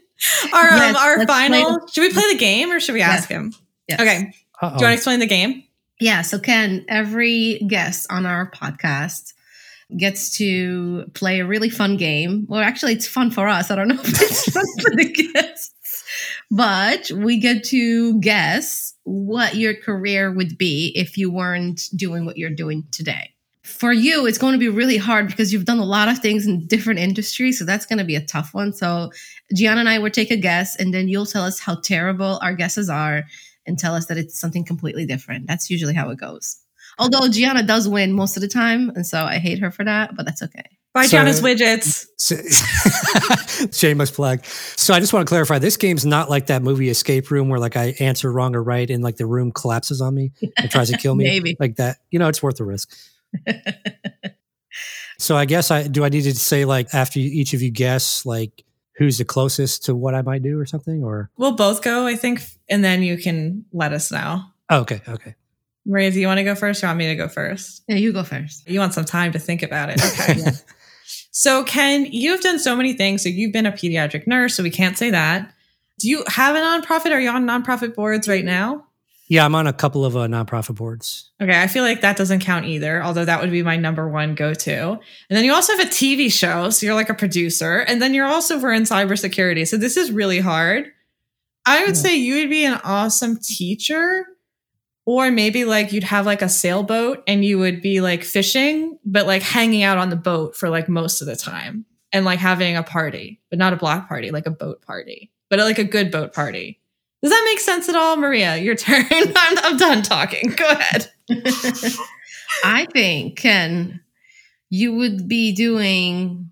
Our 0.53 0.69
um, 0.69 0.95
our 0.97 1.25
final. 1.25 1.87
should 1.87 2.01
we 2.01 2.11
play 2.11 2.33
the 2.33 2.37
game 2.37 2.69
or 2.69 2.81
should 2.81 2.93
we 2.93 3.01
ask 3.01 3.29
him? 3.29 3.53
Yes. 3.87 4.01
Okay. 4.01 4.33
Uh-oh. 4.61 4.69
Do 4.69 4.75
you 4.75 4.81
want 4.81 4.91
to 4.91 4.93
explain 4.93 5.19
the 5.19 5.25
game? 5.25 5.63
Yeah. 6.01 6.21
So, 6.21 6.37
Ken, 6.37 6.85
every 6.89 7.59
guest 7.67 8.07
on 8.09 8.25
our 8.25 8.51
podcast 8.51 9.33
gets 9.97 10.37
to 10.37 11.05
play 11.13 11.39
a 11.39 11.45
really 11.45 11.69
fun 11.69 11.95
game. 11.95 12.45
Well, 12.49 12.61
actually, 12.61 12.93
it's 12.93 13.07
fun 13.07 13.31
for 13.31 13.47
us. 13.47 13.71
I 13.71 13.75
don't 13.75 13.87
know 13.87 13.95
if 13.95 14.09
it's 14.09 14.51
fun 14.51 14.65
for 14.81 14.91
the 14.95 15.31
guests, 15.33 15.73
but 16.51 17.11
we 17.11 17.37
get 17.37 17.63
to 17.65 18.19
guess 18.19 18.93
what 19.03 19.55
your 19.55 19.73
career 19.73 20.31
would 20.31 20.57
be 20.57 20.91
if 20.95 21.17
you 21.17 21.31
weren't 21.31 21.81
doing 21.95 22.25
what 22.25 22.37
you're 22.37 22.49
doing 22.49 22.83
today. 22.91 23.29
For 23.63 23.93
you, 23.93 24.25
it's 24.25 24.37
going 24.37 24.53
to 24.53 24.59
be 24.59 24.67
really 24.67 24.97
hard 24.97 25.27
because 25.27 25.53
you've 25.53 25.65
done 25.65 25.79
a 25.79 25.85
lot 25.85 26.09
of 26.09 26.19
things 26.19 26.45
in 26.45 26.67
different 26.67 26.99
industries. 26.99 27.57
So 27.57 27.65
that's 27.65 27.85
going 27.85 27.99
to 27.99 28.05
be 28.05 28.15
a 28.15 28.25
tough 28.25 28.53
one. 28.53 28.73
So 28.73 29.09
Gianna 29.55 29.79
and 29.79 29.89
I 29.89 29.99
will 29.99 30.09
take 30.09 30.31
a 30.31 30.37
guess, 30.37 30.75
and 30.75 30.93
then 30.93 31.07
you'll 31.07 31.25
tell 31.25 31.43
us 31.43 31.59
how 31.59 31.75
terrible 31.75 32.39
our 32.41 32.53
guesses 32.53 32.89
are 32.89 33.23
and 33.65 33.79
tell 33.79 33.95
us 33.95 34.07
that 34.07 34.17
it's 34.17 34.37
something 34.37 34.65
completely 34.65 35.05
different. 35.05 35.47
That's 35.47 35.69
usually 35.69 35.93
how 35.93 36.09
it 36.09 36.19
goes. 36.19 36.57
Although 36.99 37.29
Gianna 37.29 37.63
does 37.63 37.87
win 37.87 38.11
most 38.11 38.35
of 38.35 38.41
the 38.41 38.49
time, 38.49 38.89
and 38.95 39.07
so 39.07 39.23
I 39.23 39.39
hate 39.39 39.59
her 39.59 39.71
for 39.71 39.85
that, 39.85 40.15
but 40.15 40.25
that's 40.25 40.43
okay. 40.43 40.65
Buy 40.93 41.05
So- 41.05 41.17
Gianna's 41.17 41.41
widgets. 41.41 42.05
So, 42.23 42.37
shameless 43.71 44.09
plug. 44.11 44.45
So 44.45 44.93
I 44.93 45.01
just 45.01 45.11
want 45.11 45.27
to 45.27 45.29
clarify: 45.29 45.59
this 45.59 45.75
game's 45.75 46.05
not 46.05 46.29
like 46.29 46.47
that 46.47 46.61
movie 46.63 46.87
Escape 46.89 47.29
Room, 47.31 47.49
where 47.49 47.59
like 47.59 47.75
I 47.75 47.95
answer 47.99 48.31
wrong 48.31 48.55
or 48.55 48.63
right, 48.63 48.89
and 48.89 49.03
like 49.03 49.17
the 49.17 49.25
room 49.25 49.51
collapses 49.51 49.99
on 49.99 50.15
me 50.15 50.31
and 50.57 50.71
tries 50.71 50.89
to 50.89 50.97
kill 50.97 51.15
me. 51.15 51.23
Maybe. 51.25 51.57
like 51.59 51.75
that. 51.77 51.97
You 52.11 52.19
know, 52.19 52.29
it's 52.29 52.41
worth 52.41 52.55
the 52.57 52.63
risk. 52.63 52.89
so 55.19 55.35
I 55.35 55.45
guess 55.45 55.71
I 55.71 55.87
do. 55.87 56.03
I 56.05 56.09
need 56.09 56.21
to 56.23 56.33
say 56.35 56.65
like 56.65 56.93
after 56.93 57.19
you- 57.19 57.29
each 57.31 57.53
of 57.53 57.61
you 57.61 57.71
guess 57.71 58.25
like 58.25 58.63
who's 58.97 59.17
the 59.17 59.25
closest 59.25 59.85
to 59.85 59.95
what 59.95 60.15
I 60.15 60.21
might 60.21 60.43
do 60.43 60.59
or 60.59 60.65
something, 60.65 61.03
or 61.03 61.29
We'll 61.37 61.55
both 61.55 61.81
go, 61.81 62.05
I 62.07 62.15
think, 62.15 62.41
and 62.69 62.83
then 62.83 63.03
you 63.03 63.17
can 63.17 63.65
let 63.73 63.91
us 63.93 64.11
know. 64.11 64.43
oh, 64.69 64.79
okay, 64.81 65.01
okay. 65.07 65.35
Maria, 65.85 66.11
do 66.11 66.19
you 66.21 66.27
want 66.27 66.37
to 66.37 66.43
go 66.45 66.55
first? 66.55 66.81
Or 66.81 66.85
you 66.85 66.89
want 66.89 66.99
me 66.99 67.07
to 67.07 67.15
go 67.15 67.27
first? 67.27 67.83
Yeah, 67.89 67.95
you 67.97 68.13
go 68.13 68.23
first. 68.23 68.69
You 68.69 68.79
want 68.79 68.93
some 68.93 69.03
time 69.03 69.33
to 69.33 69.39
think 69.39 69.61
about 69.63 69.89
it. 69.89 70.01
Okay. 70.05 70.51
So, 71.35 71.63
Ken, 71.63 72.05
you've 72.05 72.41
done 72.41 72.59
so 72.59 72.75
many 72.75 72.93
things. 72.93 73.23
So, 73.23 73.29
you've 73.29 73.51
been 73.51 73.65
a 73.65 73.71
pediatric 73.71 74.27
nurse, 74.27 74.53
so 74.55 74.61
we 74.63 74.69
can't 74.69 74.97
say 74.97 75.09
that. 75.09 75.51
Do 75.99 76.07
you 76.07 76.23
have 76.27 76.55
a 76.55 76.59
nonprofit? 76.59 77.11
Are 77.11 77.19
you 77.19 77.29
on 77.29 77.45
nonprofit 77.45 77.95
boards 77.95 78.27
right 78.27 78.45
now? 78.45 78.85
Yeah, 79.29 79.45
I'm 79.45 79.55
on 79.55 79.65
a 79.65 79.73
couple 79.73 80.05
of 80.05 80.15
uh, 80.15 80.27
nonprofit 80.27 80.75
boards. 80.75 81.31
Okay, 81.41 81.59
I 81.59 81.65
feel 81.67 81.83
like 81.83 82.01
that 82.01 82.17
doesn't 82.17 82.41
count 82.41 82.65
either, 82.65 83.01
although 83.03 83.25
that 83.25 83.41
would 83.41 83.51
be 83.51 83.63
my 83.63 83.77
number 83.77 84.07
one 84.07 84.35
go 84.35 84.53
to. 84.53 84.91
And 84.91 84.99
then 85.29 85.43
you 85.43 85.53
also 85.53 85.75
have 85.75 85.87
a 85.87 85.89
TV 85.89 86.31
show, 86.31 86.69
so 86.69 86.85
you're 86.85 86.93
like 86.93 87.09
a 87.09 87.13
producer, 87.15 87.79
and 87.79 87.99
then 88.01 88.13
you're 88.13 88.27
also 88.27 88.59
we're 88.59 88.73
in 88.73 88.83
cybersecurity. 88.83 89.67
So 89.67 89.77
this 89.77 89.97
is 89.97 90.11
really 90.11 90.39
hard. 90.39 90.91
I 91.65 91.79
would 91.79 91.89
Yeah. 91.95 92.01
say 92.01 92.15
you 92.17 92.35
would 92.35 92.49
be 92.49 92.65
an 92.65 92.79
awesome 92.83 93.39
teacher, 93.41 94.25
or 95.05 95.31
maybe 95.31 95.65
like 95.65 95.91
you'd 95.91 96.03
have 96.03 96.25
like 96.25 96.41
a 96.41 96.49
sailboat 96.49 97.23
and 97.27 97.43
you 97.43 97.59
would 97.59 97.81
be 97.81 98.01
like 98.01 98.23
fishing, 98.23 98.97
but 99.05 99.27
like 99.27 99.41
hanging 99.41 99.83
out 99.83 99.97
on 99.97 100.09
the 100.09 100.15
boat 100.15 100.55
for 100.55 100.69
like 100.69 100.87
most 100.87 101.21
of 101.21 101.27
the 101.27 101.35
time 101.35 101.85
and 102.11 102.25
like 102.25 102.39
having 102.39 102.77
a 102.77 102.83
party, 102.83 103.41
but 103.49 103.59
not 103.59 103.73
a 103.73 103.77
block 103.77 104.07
party, 104.07 104.31
like 104.31 104.45
a 104.45 104.51
boat 104.51 104.81
party, 104.81 105.31
but 105.49 105.59
like 105.59 105.79
a 105.79 105.83
good 105.83 106.11
boat 106.11 106.33
party. 106.33 106.79
Does 107.21 107.31
that 107.31 107.43
make 107.45 107.59
sense 107.59 107.87
at 107.87 107.95
all, 107.95 108.17
Maria? 108.17 108.57
Your 108.57 108.75
turn. 108.75 109.05
I'm, 109.11 109.57
I'm 109.63 109.77
done 109.77 110.03
talking. 110.03 110.49
Go 110.55 110.69
ahead. 110.69 111.09
I 112.63 112.85
think, 112.91 113.37
Ken, 113.37 114.01
you 114.69 114.93
would 114.95 115.27
be 115.27 115.53
doing 115.53 116.51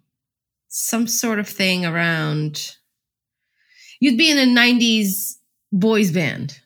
some 0.69 1.07
sort 1.07 1.39
of 1.39 1.47
thing 1.47 1.85
around, 1.85 2.77
you'd 3.99 4.17
be 4.17 4.31
in 4.31 4.37
a 4.37 4.45
90s 4.45 5.35
boys 5.73 6.11
band. 6.11 6.60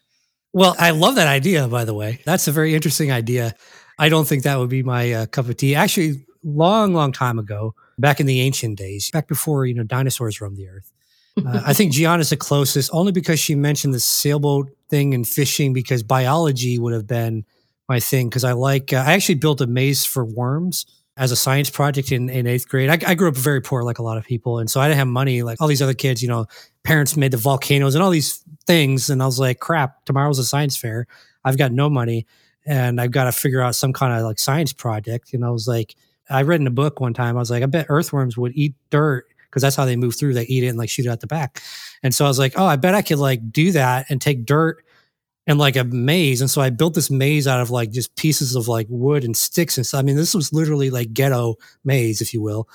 Well, 0.55 0.73
I 0.79 0.91
love 0.91 1.15
that 1.15 1.27
idea, 1.27 1.67
by 1.67 1.83
the 1.83 1.93
way. 1.93 2.21
That's 2.23 2.47
a 2.47 2.51
very 2.53 2.75
interesting 2.75 3.11
idea. 3.11 3.55
I 3.99 4.07
don't 4.07 4.25
think 4.25 4.43
that 4.43 4.57
would 4.57 4.69
be 4.69 4.83
my 4.83 5.11
uh, 5.11 5.25
cup 5.25 5.49
of 5.49 5.57
tea. 5.57 5.75
Actually, 5.75 6.25
long, 6.45 6.93
long 6.93 7.11
time 7.11 7.37
ago, 7.39 7.75
back 7.99 8.21
in 8.21 8.25
the 8.25 8.39
ancient 8.39 8.77
days, 8.77 9.11
back 9.11 9.27
before 9.27 9.65
you 9.65 9.73
know 9.73 9.83
dinosaurs 9.83 10.39
roamed 10.39 10.55
the 10.55 10.69
earth, 10.69 10.93
uh, 11.45 11.61
I 11.65 11.73
think 11.73 11.91
Gianna's 11.97 12.29
the 12.29 12.37
closest, 12.37 12.89
only 12.93 13.11
because 13.11 13.37
she 13.37 13.53
mentioned 13.53 13.93
the 13.93 13.99
sailboat 13.99 14.69
thing 14.89 15.13
and 15.13 15.27
fishing. 15.27 15.73
Because 15.73 16.03
biology 16.03 16.79
would 16.79 16.93
have 16.93 17.05
been 17.05 17.43
my 17.89 17.99
thing. 17.99 18.29
Because 18.29 18.45
I 18.45 18.53
like, 18.53 18.93
uh, 18.93 19.03
I 19.05 19.11
actually 19.11 19.35
built 19.35 19.59
a 19.59 19.67
maze 19.67 20.05
for 20.05 20.23
worms 20.23 20.85
as 21.17 21.31
a 21.31 21.35
science 21.35 21.69
project 21.69 22.11
in, 22.11 22.29
in 22.29 22.45
eighth 22.45 22.67
grade. 22.67 22.89
I, 22.89 23.11
I 23.11 23.15
grew 23.15 23.29
up 23.29 23.35
very 23.35 23.61
poor, 23.61 23.83
like 23.83 23.99
a 23.99 24.03
lot 24.03 24.17
of 24.17 24.25
people, 24.25 24.59
and 24.59 24.69
so 24.69 24.81
I 24.81 24.87
didn't 24.87 24.99
have 24.99 25.07
money 25.07 25.43
like 25.43 25.61
all 25.61 25.67
these 25.67 25.81
other 25.81 25.93
kids. 25.93 26.21
You 26.21 26.27
know, 26.27 26.45
parents 26.83 27.15
made 27.15 27.31
the 27.31 27.37
volcanoes 27.37 27.95
and 27.95 28.03
all 28.03 28.09
these 28.11 28.43
things, 28.65 29.09
and 29.09 29.21
I 29.21 29.25
was 29.25 29.39
like, 29.39 29.59
crap, 29.59 30.03
tomorrow's 30.05 30.39
a 30.39 30.45
science 30.45 30.75
fair. 30.75 31.07
I've 31.43 31.57
got 31.57 31.71
no 31.71 31.89
money, 31.89 32.25
and 32.65 32.99
I've 32.99 33.11
got 33.11 33.25
to 33.25 33.31
figure 33.31 33.61
out 33.61 33.75
some 33.75 33.93
kind 33.93 34.13
of 34.13 34.23
like 34.23 34.39
science 34.39 34.73
project. 34.73 35.33
And 35.33 35.45
I 35.45 35.49
was 35.49 35.67
like, 35.67 35.95
I 36.29 36.41
read 36.41 36.59
in 36.59 36.67
a 36.67 36.71
book 36.71 36.99
one 36.99 37.13
time, 37.13 37.37
I 37.37 37.39
was 37.39 37.51
like, 37.51 37.63
I 37.63 37.67
bet 37.67 37.85
earthworms 37.89 38.37
would 38.37 38.53
eat 38.55 38.75
dirt 38.89 39.25
because 39.45 39.61
that's 39.61 39.75
how 39.75 39.85
they 39.85 39.95
move 39.95 40.15
through. 40.17 40.33
They 40.33 40.43
eat 40.43 40.63
it 40.63 40.67
and 40.67 40.77
like 40.77 40.89
shoot 40.89 41.05
it 41.05 41.09
out 41.09 41.21
the 41.21 41.27
back. 41.27 41.61
And 42.03 42.13
so 42.13 42.25
I 42.25 42.27
was 42.27 42.39
like, 42.39 42.53
oh, 42.57 42.65
I 42.65 42.75
bet 42.75 42.93
I 42.93 43.01
could 43.01 43.19
like 43.19 43.51
do 43.51 43.71
that 43.71 44.05
and 44.09 44.21
take 44.21 44.45
dirt 44.45 44.83
and 45.47 45.59
like 45.59 45.75
a 45.75 45.83
maze. 45.83 46.41
And 46.41 46.49
so 46.49 46.61
I 46.61 46.69
built 46.69 46.95
this 46.95 47.11
maze 47.11 47.47
out 47.47 47.61
of 47.61 47.69
like 47.69 47.91
just 47.91 48.15
pieces 48.15 48.55
of 48.55 48.67
like 48.67 48.87
wood 48.89 49.23
and 49.23 49.37
sticks 49.37 49.77
and 49.77 49.85
stuff. 49.85 49.99
I 49.99 50.03
mean, 50.03 50.15
this 50.15 50.33
was 50.33 50.51
literally 50.51 50.89
like 50.89 51.13
ghetto 51.13 51.55
maze, 51.83 52.21
if 52.21 52.33
you 52.33 52.41
will. 52.41 52.67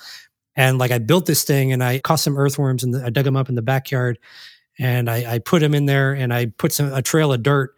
And 0.55 0.77
like 0.77 0.91
I 0.91 0.97
built 0.97 1.25
this 1.25 1.43
thing 1.43 1.71
and 1.71 1.83
I 1.83 1.99
caught 1.99 2.19
some 2.19 2.37
earthworms 2.37 2.83
and 2.83 2.95
I 2.95 3.09
dug 3.09 3.25
them 3.25 3.37
up 3.37 3.49
in 3.49 3.55
the 3.55 3.61
backyard 3.61 4.19
and 4.79 5.09
I, 5.09 5.35
I 5.35 5.39
put 5.39 5.59
them 5.59 5.73
in 5.73 5.85
there 5.85 6.13
and 6.13 6.33
I 6.33 6.47
put 6.47 6.71
some 6.71 6.93
a 6.93 7.01
trail 7.01 7.33
of 7.33 7.43
dirt 7.43 7.75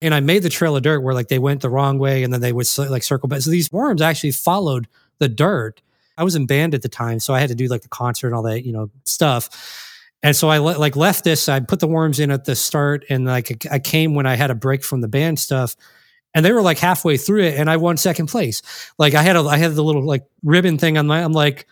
and 0.00 0.14
I 0.14 0.20
made 0.20 0.42
the 0.42 0.48
trail 0.48 0.76
of 0.76 0.82
dirt 0.82 1.00
where 1.00 1.14
like 1.14 1.28
they 1.28 1.38
went 1.38 1.62
the 1.62 1.70
wrong 1.70 1.98
way 1.98 2.22
and 2.22 2.32
then 2.32 2.40
they 2.40 2.52
would 2.52 2.66
like 2.78 3.02
circle 3.02 3.28
back. 3.28 3.40
So 3.40 3.50
these 3.50 3.72
worms 3.72 4.02
actually 4.02 4.32
followed 4.32 4.88
the 5.18 5.28
dirt. 5.28 5.82
I 6.18 6.24
was 6.24 6.34
in 6.34 6.46
band 6.46 6.74
at 6.74 6.82
the 6.82 6.88
time, 6.88 7.20
so 7.20 7.34
I 7.34 7.40
had 7.40 7.50
to 7.50 7.54
do 7.54 7.66
like 7.68 7.82
the 7.82 7.88
concert 7.88 8.28
and 8.28 8.36
all 8.36 8.42
that, 8.42 8.64
you 8.64 8.72
know, 8.72 8.90
stuff. 9.04 9.85
And 10.22 10.34
so 10.34 10.48
I 10.48 10.58
le- 10.58 10.78
like 10.78 10.96
left 10.96 11.24
this. 11.24 11.48
I 11.48 11.60
put 11.60 11.80
the 11.80 11.86
worms 11.86 12.18
in 12.20 12.30
at 12.30 12.44
the 12.44 12.56
start, 12.56 13.04
and 13.08 13.26
like 13.26 13.66
I 13.70 13.78
came 13.78 14.14
when 14.14 14.26
I 14.26 14.34
had 14.34 14.50
a 14.50 14.54
break 14.54 14.82
from 14.82 15.00
the 15.00 15.08
band 15.08 15.38
stuff, 15.38 15.76
and 16.34 16.44
they 16.44 16.52
were 16.52 16.62
like 16.62 16.78
halfway 16.78 17.16
through 17.16 17.44
it, 17.44 17.58
and 17.58 17.70
I 17.70 17.76
won 17.76 17.96
second 17.96 18.26
place. 18.26 18.62
Like 18.98 19.14
I 19.14 19.22
had 19.22 19.36
a 19.36 19.40
I 19.40 19.58
had 19.58 19.74
the 19.74 19.84
little 19.84 20.04
like 20.04 20.24
ribbon 20.42 20.78
thing 20.78 20.98
on 20.98 21.06
my. 21.06 21.22
I'm 21.22 21.32
like, 21.32 21.66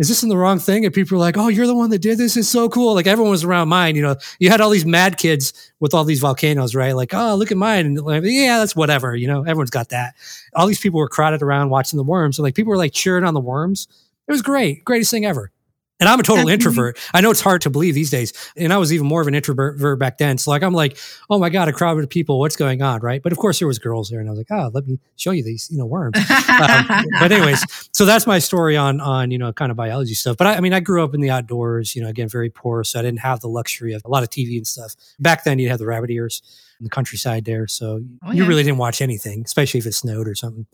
is 0.00 0.08
this 0.08 0.22
in 0.22 0.30
the 0.30 0.36
wrong 0.36 0.58
thing? 0.58 0.86
And 0.86 0.94
people 0.94 1.16
were 1.16 1.20
like, 1.20 1.36
oh, 1.36 1.48
you're 1.48 1.66
the 1.66 1.74
one 1.74 1.90
that 1.90 1.98
did 1.98 2.16
this. 2.16 2.34
It's 2.34 2.48
so 2.48 2.70
cool. 2.70 2.94
Like 2.94 3.06
everyone 3.06 3.30
was 3.30 3.44
around 3.44 3.68
mine. 3.68 3.96
You 3.96 4.02
know, 4.02 4.16
you 4.38 4.48
had 4.48 4.62
all 4.62 4.70
these 4.70 4.86
mad 4.86 5.18
kids 5.18 5.52
with 5.78 5.92
all 5.92 6.04
these 6.04 6.20
volcanoes, 6.20 6.74
right? 6.74 6.92
Like, 6.92 7.12
oh, 7.12 7.34
look 7.34 7.50
at 7.50 7.58
mine. 7.58 7.84
And 7.84 8.00
like, 8.00 8.22
yeah, 8.24 8.58
that's 8.58 8.74
whatever. 8.74 9.14
You 9.14 9.26
know, 9.26 9.42
everyone's 9.42 9.68
got 9.68 9.90
that. 9.90 10.14
All 10.54 10.66
these 10.66 10.80
people 10.80 10.98
were 10.98 11.08
crowded 11.08 11.42
around 11.42 11.68
watching 11.68 11.98
the 11.98 12.02
worms. 12.02 12.38
And 12.38 12.44
like 12.44 12.54
people 12.54 12.70
were 12.70 12.78
like 12.78 12.92
cheering 12.92 13.24
on 13.24 13.34
the 13.34 13.40
worms. 13.40 13.88
It 14.26 14.32
was 14.32 14.40
great. 14.40 14.84
Greatest 14.86 15.10
thing 15.10 15.26
ever. 15.26 15.52
And 16.00 16.08
I'm 16.08 16.18
a 16.18 16.22
total 16.22 16.48
introvert. 16.48 16.98
I 17.14 17.20
know 17.20 17.30
it's 17.30 17.40
hard 17.42 17.60
to 17.62 17.70
believe 17.70 17.94
these 17.94 18.10
days. 18.10 18.32
And 18.56 18.72
I 18.72 18.78
was 18.78 18.92
even 18.92 19.06
more 19.06 19.20
of 19.20 19.28
an 19.28 19.34
introvert 19.34 19.98
back 19.98 20.18
then. 20.18 20.38
So 20.38 20.50
like 20.50 20.62
I'm 20.62 20.72
like, 20.72 20.96
oh 21.28 21.38
my 21.38 21.50
God, 21.50 21.68
a 21.68 21.72
crowd 21.72 21.98
of 21.98 22.08
people, 22.08 22.38
what's 22.40 22.56
going 22.56 22.80
on? 22.82 23.00
Right. 23.00 23.22
But 23.22 23.32
of 23.32 23.38
course 23.38 23.58
there 23.58 23.68
was 23.68 23.78
girls 23.78 24.08
there 24.08 24.18
and 24.18 24.28
I 24.28 24.32
was 24.32 24.38
like, 24.38 24.50
oh, 24.50 24.70
let 24.72 24.86
me 24.86 24.98
show 25.16 25.30
you 25.30 25.44
these, 25.44 25.68
you 25.70 25.78
know, 25.78 25.86
worms. 25.86 26.16
Um, 26.16 26.86
but 27.20 27.30
anyways, 27.30 27.62
so 27.92 28.04
that's 28.06 28.26
my 28.26 28.38
story 28.38 28.76
on 28.76 29.00
on, 29.00 29.30
you 29.30 29.38
know, 29.38 29.52
kind 29.52 29.70
of 29.70 29.76
biology 29.76 30.14
stuff. 30.14 30.36
But 30.36 30.46
I, 30.46 30.54
I 30.54 30.60
mean, 30.60 30.72
I 30.72 30.80
grew 30.80 31.04
up 31.04 31.14
in 31.14 31.20
the 31.20 31.30
outdoors, 31.30 31.94
you 31.94 32.02
know, 32.02 32.08
again, 32.08 32.28
very 32.28 32.50
poor. 32.50 32.82
So 32.82 32.98
I 32.98 33.02
didn't 33.02 33.20
have 33.20 33.40
the 33.40 33.48
luxury 33.48 33.92
of 33.92 34.02
a 34.04 34.08
lot 34.08 34.22
of 34.22 34.30
TV 34.30 34.56
and 34.56 34.66
stuff. 34.66 34.94
Back 35.18 35.44
then 35.44 35.58
you'd 35.58 35.70
have 35.70 35.78
the 35.78 35.86
rabbit 35.86 36.10
ears 36.10 36.42
in 36.78 36.84
the 36.84 36.90
countryside 36.90 37.44
there. 37.44 37.68
So 37.68 38.00
Oh, 38.22 38.32
you 38.32 38.46
really 38.46 38.62
didn't 38.62 38.78
watch 38.78 39.02
anything, 39.02 39.42
especially 39.44 39.78
if 39.78 39.86
it 39.86 39.92
snowed 39.92 40.26
or 40.26 40.34
something. 40.34 40.66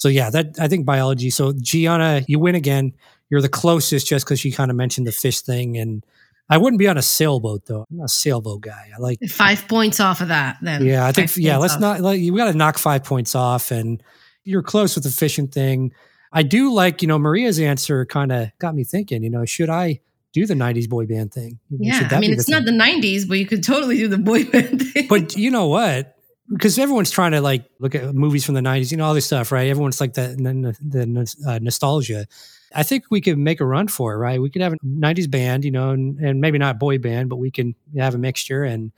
So 0.00 0.08
yeah, 0.08 0.30
that 0.30 0.58
I 0.58 0.66
think 0.66 0.86
biology. 0.86 1.28
So 1.28 1.52
Gianna, 1.52 2.22
you 2.26 2.38
win 2.38 2.54
again. 2.54 2.94
You're 3.28 3.42
the 3.42 3.50
closest 3.50 4.06
just 4.06 4.24
because 4.24 4.42
you 4.46 4.52
kind 4.52 4.70
of 4.70 4.76
mentioned 4.76 5.06
the 5.06 5.12
fish 5.12 5.42
thing. 5.42 5.76
And 5.76 6.04
I 6.48 6.56
wouldn't 6.56 6.78
be 6.78 6.88
on 6.88 6.96
a 6.96 7.02
sailboat 7.02 7.66
though. 7.66 7.84
I'm 7.90 7.98
not 7.98 8.04
a 8.04 8.08
sailboat 8.08 8.62
guy. 8.62 8.88
I 8.96 8.98
like 8.98 9.20
Five 9.28 9.68
points 9.68 10.00
off 10.00 10.22
of 10.22 10.28
that, 10.28 10.56
then. 10.62 10.86
yeah, 10.86 11.06
I 11.06 11.12
think 11.12 11.28
Five 11.28 11.38
yeah, 11.38 11.58
let's 11.58 11.74
off. 11.74 11.80
not 11.80 12.00
like 12.00 12.18
you 12.18 12.34
got 12.34 12.50
to 12.50 12.56
knock 12.56 12.78
5 12.78 13.04
points 13.04 13.34
off 13.34 13.70
and 13.70 14.02
you're 14.42 14.62
close 14.62 14.94
with 14.94 15.04
the 15.04 15.10
fishing 15.10 15.48
thing. 15.48 15.92
I 16.32 16.44
do 16.44 16.72
like, 16.72 17.02
you 17.02 17.08
know, 17.08 17.18
Maria's 17.18 17.60
answer 17.60 18.06
kind 18.06 18.32
of 18.32 18.50
got 18.58 18.74
me 18.74 18.84
thinking, 18.84 19.22
you 19.22 19.28
know, 19.30 19.44
should 19.44 19.68
I 19.68 20.00
do 20.32 20.46
the 20.46 20.54
90s 20.54 20.88
boy 20.88 21.04
band 21.04 21.34
thing? 21.34 21.58
Yeah, 21.68 22.08
I 22.10 22.20
mean, 22.20 22.30
be 22.30 22.36
the 22.36 22.40
it's 22.40 22.48
not 22.48 22.64
thing? 22.64 22.78
the 22.78 22.82
90s, 22.82 23.28
but 23.28 23.38
you 23.38 23.44
could 23.46 23.62
totally 23.62 23.98
do 23.98 24.08
the 24.08 24.16
boy 24.16 24.44
band 24.50 24.80
thing. 24.80 25.08
But 25.08 25.36
you 25.36 25.50
know 25.50 25.66
what? 25.66 26.16
Because 26.52 26.78
everyone's 26.78 27.10
trying 27.10 27.32
to 27.32 27.40
like 27.40 27.70
look 27.78 27.94
at 27.94 28.14
movies 28.14 28.44
from 28.44 28.54
the 28.54 28.60
90s, 28.60 28.90
you 28.90 28.96
know, 28.96 29.04
all 29.04 29.14
this 29.14 29.26
stuff, 29.26 29.52
right? 29.52 29.68
Everyone's 29.68 30.00
like 30.00 30.14
the, 30.14 30.34
the, 30.36 30.76
the 31.04 31.36
uh, 31.48 31.58
nostalgia. 31.60 32.26
I 32.74 32.82
think 32.82 33.04
we 33.10 33.20
could 33.20 33.38
make 33.38 33.60
a 33.60 33.64
run 33.64 33.88
for 33.88 34.14
it, 34.14 34.16
right? 34.16 34.40
We 34.40 34.50
could 34.50 34.62
have 34.62 34.72
a 34.72 34.76
90s 34.84 35.30
band, 35.30 35.64
you 35.64 35.70
know, 35.70 35.90
and, 35.90 36.18
and 36.18 36.40
maybe 36.40 36.58
not 36.58 36.78
boy 36.78 36.98
band, 36.98 37.28
but 37.28 37.36
we 37.36 37.50
can 37.50 37.74
have 37.96 38.14
a 38.14 38.18
mixture. 38.18 38.64
And 38.64 38.92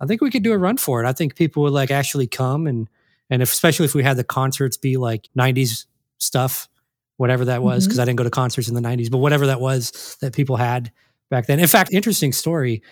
I 0.00 0.06
think 0.06 0.20
we 0.20 0.30
could 0.30 0.42
do 0.42 0.52
a 0.52 0.58
run 0.58 0.76
for 0.76 1.02
it. 1.02 1.06
I 1.06 1.12
think 1.12 1.36
people 1.36 1.62
would 1.64 1.72
like 1.72 1.90
actually 1.90 2.26
come 2.26 2.66
and, 2.66 2.88
and 3.30 3.42
if, 3.42 3.52
especially 3.52 3.84
if 3.84 3.94
we 3.94 4.02
had 4.02 4.16
the 4.16 4.24
concerts 4.24 4.76
be 4.76 4.96
like 4.96 5.28
90s 5.38 5.86
stuff, 6.18 6.68
whatever 7.16 7.44
that 7.46 7.62
was, 7.62 7.84
because 7.84 7.98
I 7.98 8.04
didn't 8.04 8.18
go 8.18 8.24
to 8.24 8.30
concerts 8.30 8.68
in 8.68 8.74
the 8.74 8.80
90s, 8.80 9.10
but 9.10 9.18
whatever 9.18 9.46
that 9.46 9.60
was 9.60 10.16
that 10.20 10.32
people 10.32 10.56
had 10.56 10.92
back 11.30 11.46
then. 11.46 11.60
In 11.60 11.66
fact, 11.66 11.92
interesting 11.92 12.32
story, 12.32 12.82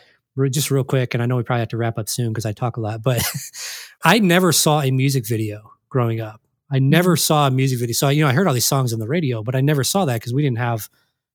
just 0.50 0.70
real 0.70 0.84
quick, 0.84 1.14
and 1.14 1.22
I 1.22 1.26
know 1.26 1.36
we 1.36 1.42
probably 1.42 1.60
have 1.60 1.68
to 1.68 1.76
wrap 1.76 1.98
up 1.98 2.08
soon 2.08 2.28
because 2.28 2.46
I 2.46 2.52
talk 2.52 2.76
a 2.76 2.80
lot, 2.80 3.02
but 3.02 3.22
I 4.04 4.18
never 4.18 4.52
saw 4.52 4.82
a 4.82 4.90
music 4.90 5.26
video 5.26 5.72
growing 5.88 6.20
up. 6.20 6.40
I 6.70 6.78
never 6.78 7.14
mm-hmm. 7.14 7.20
saw 7.20 7.46
a 7.46 7.50
music 7.50 7.78
video. 7.78 7.92
So, 7.94 8.08
you 8.08 8.22
know, 8.22 8.28
I 8.28 8.32
heard 8.32 8.46
all 8.48 8.54
these 8.54 8.66
songs 8.66 8.92
on 8.92 8.98
the 8.98 9.08
radio, 9.08 9.42
but 9.42 9.54
I 9.54 9.60
never 9.60 9.84
saw 9.84 10.04
that 10.04 10.14
because 10.14 10.34
we 10.34 10.42
didn't 10.42 10.58
have 10.58 10.88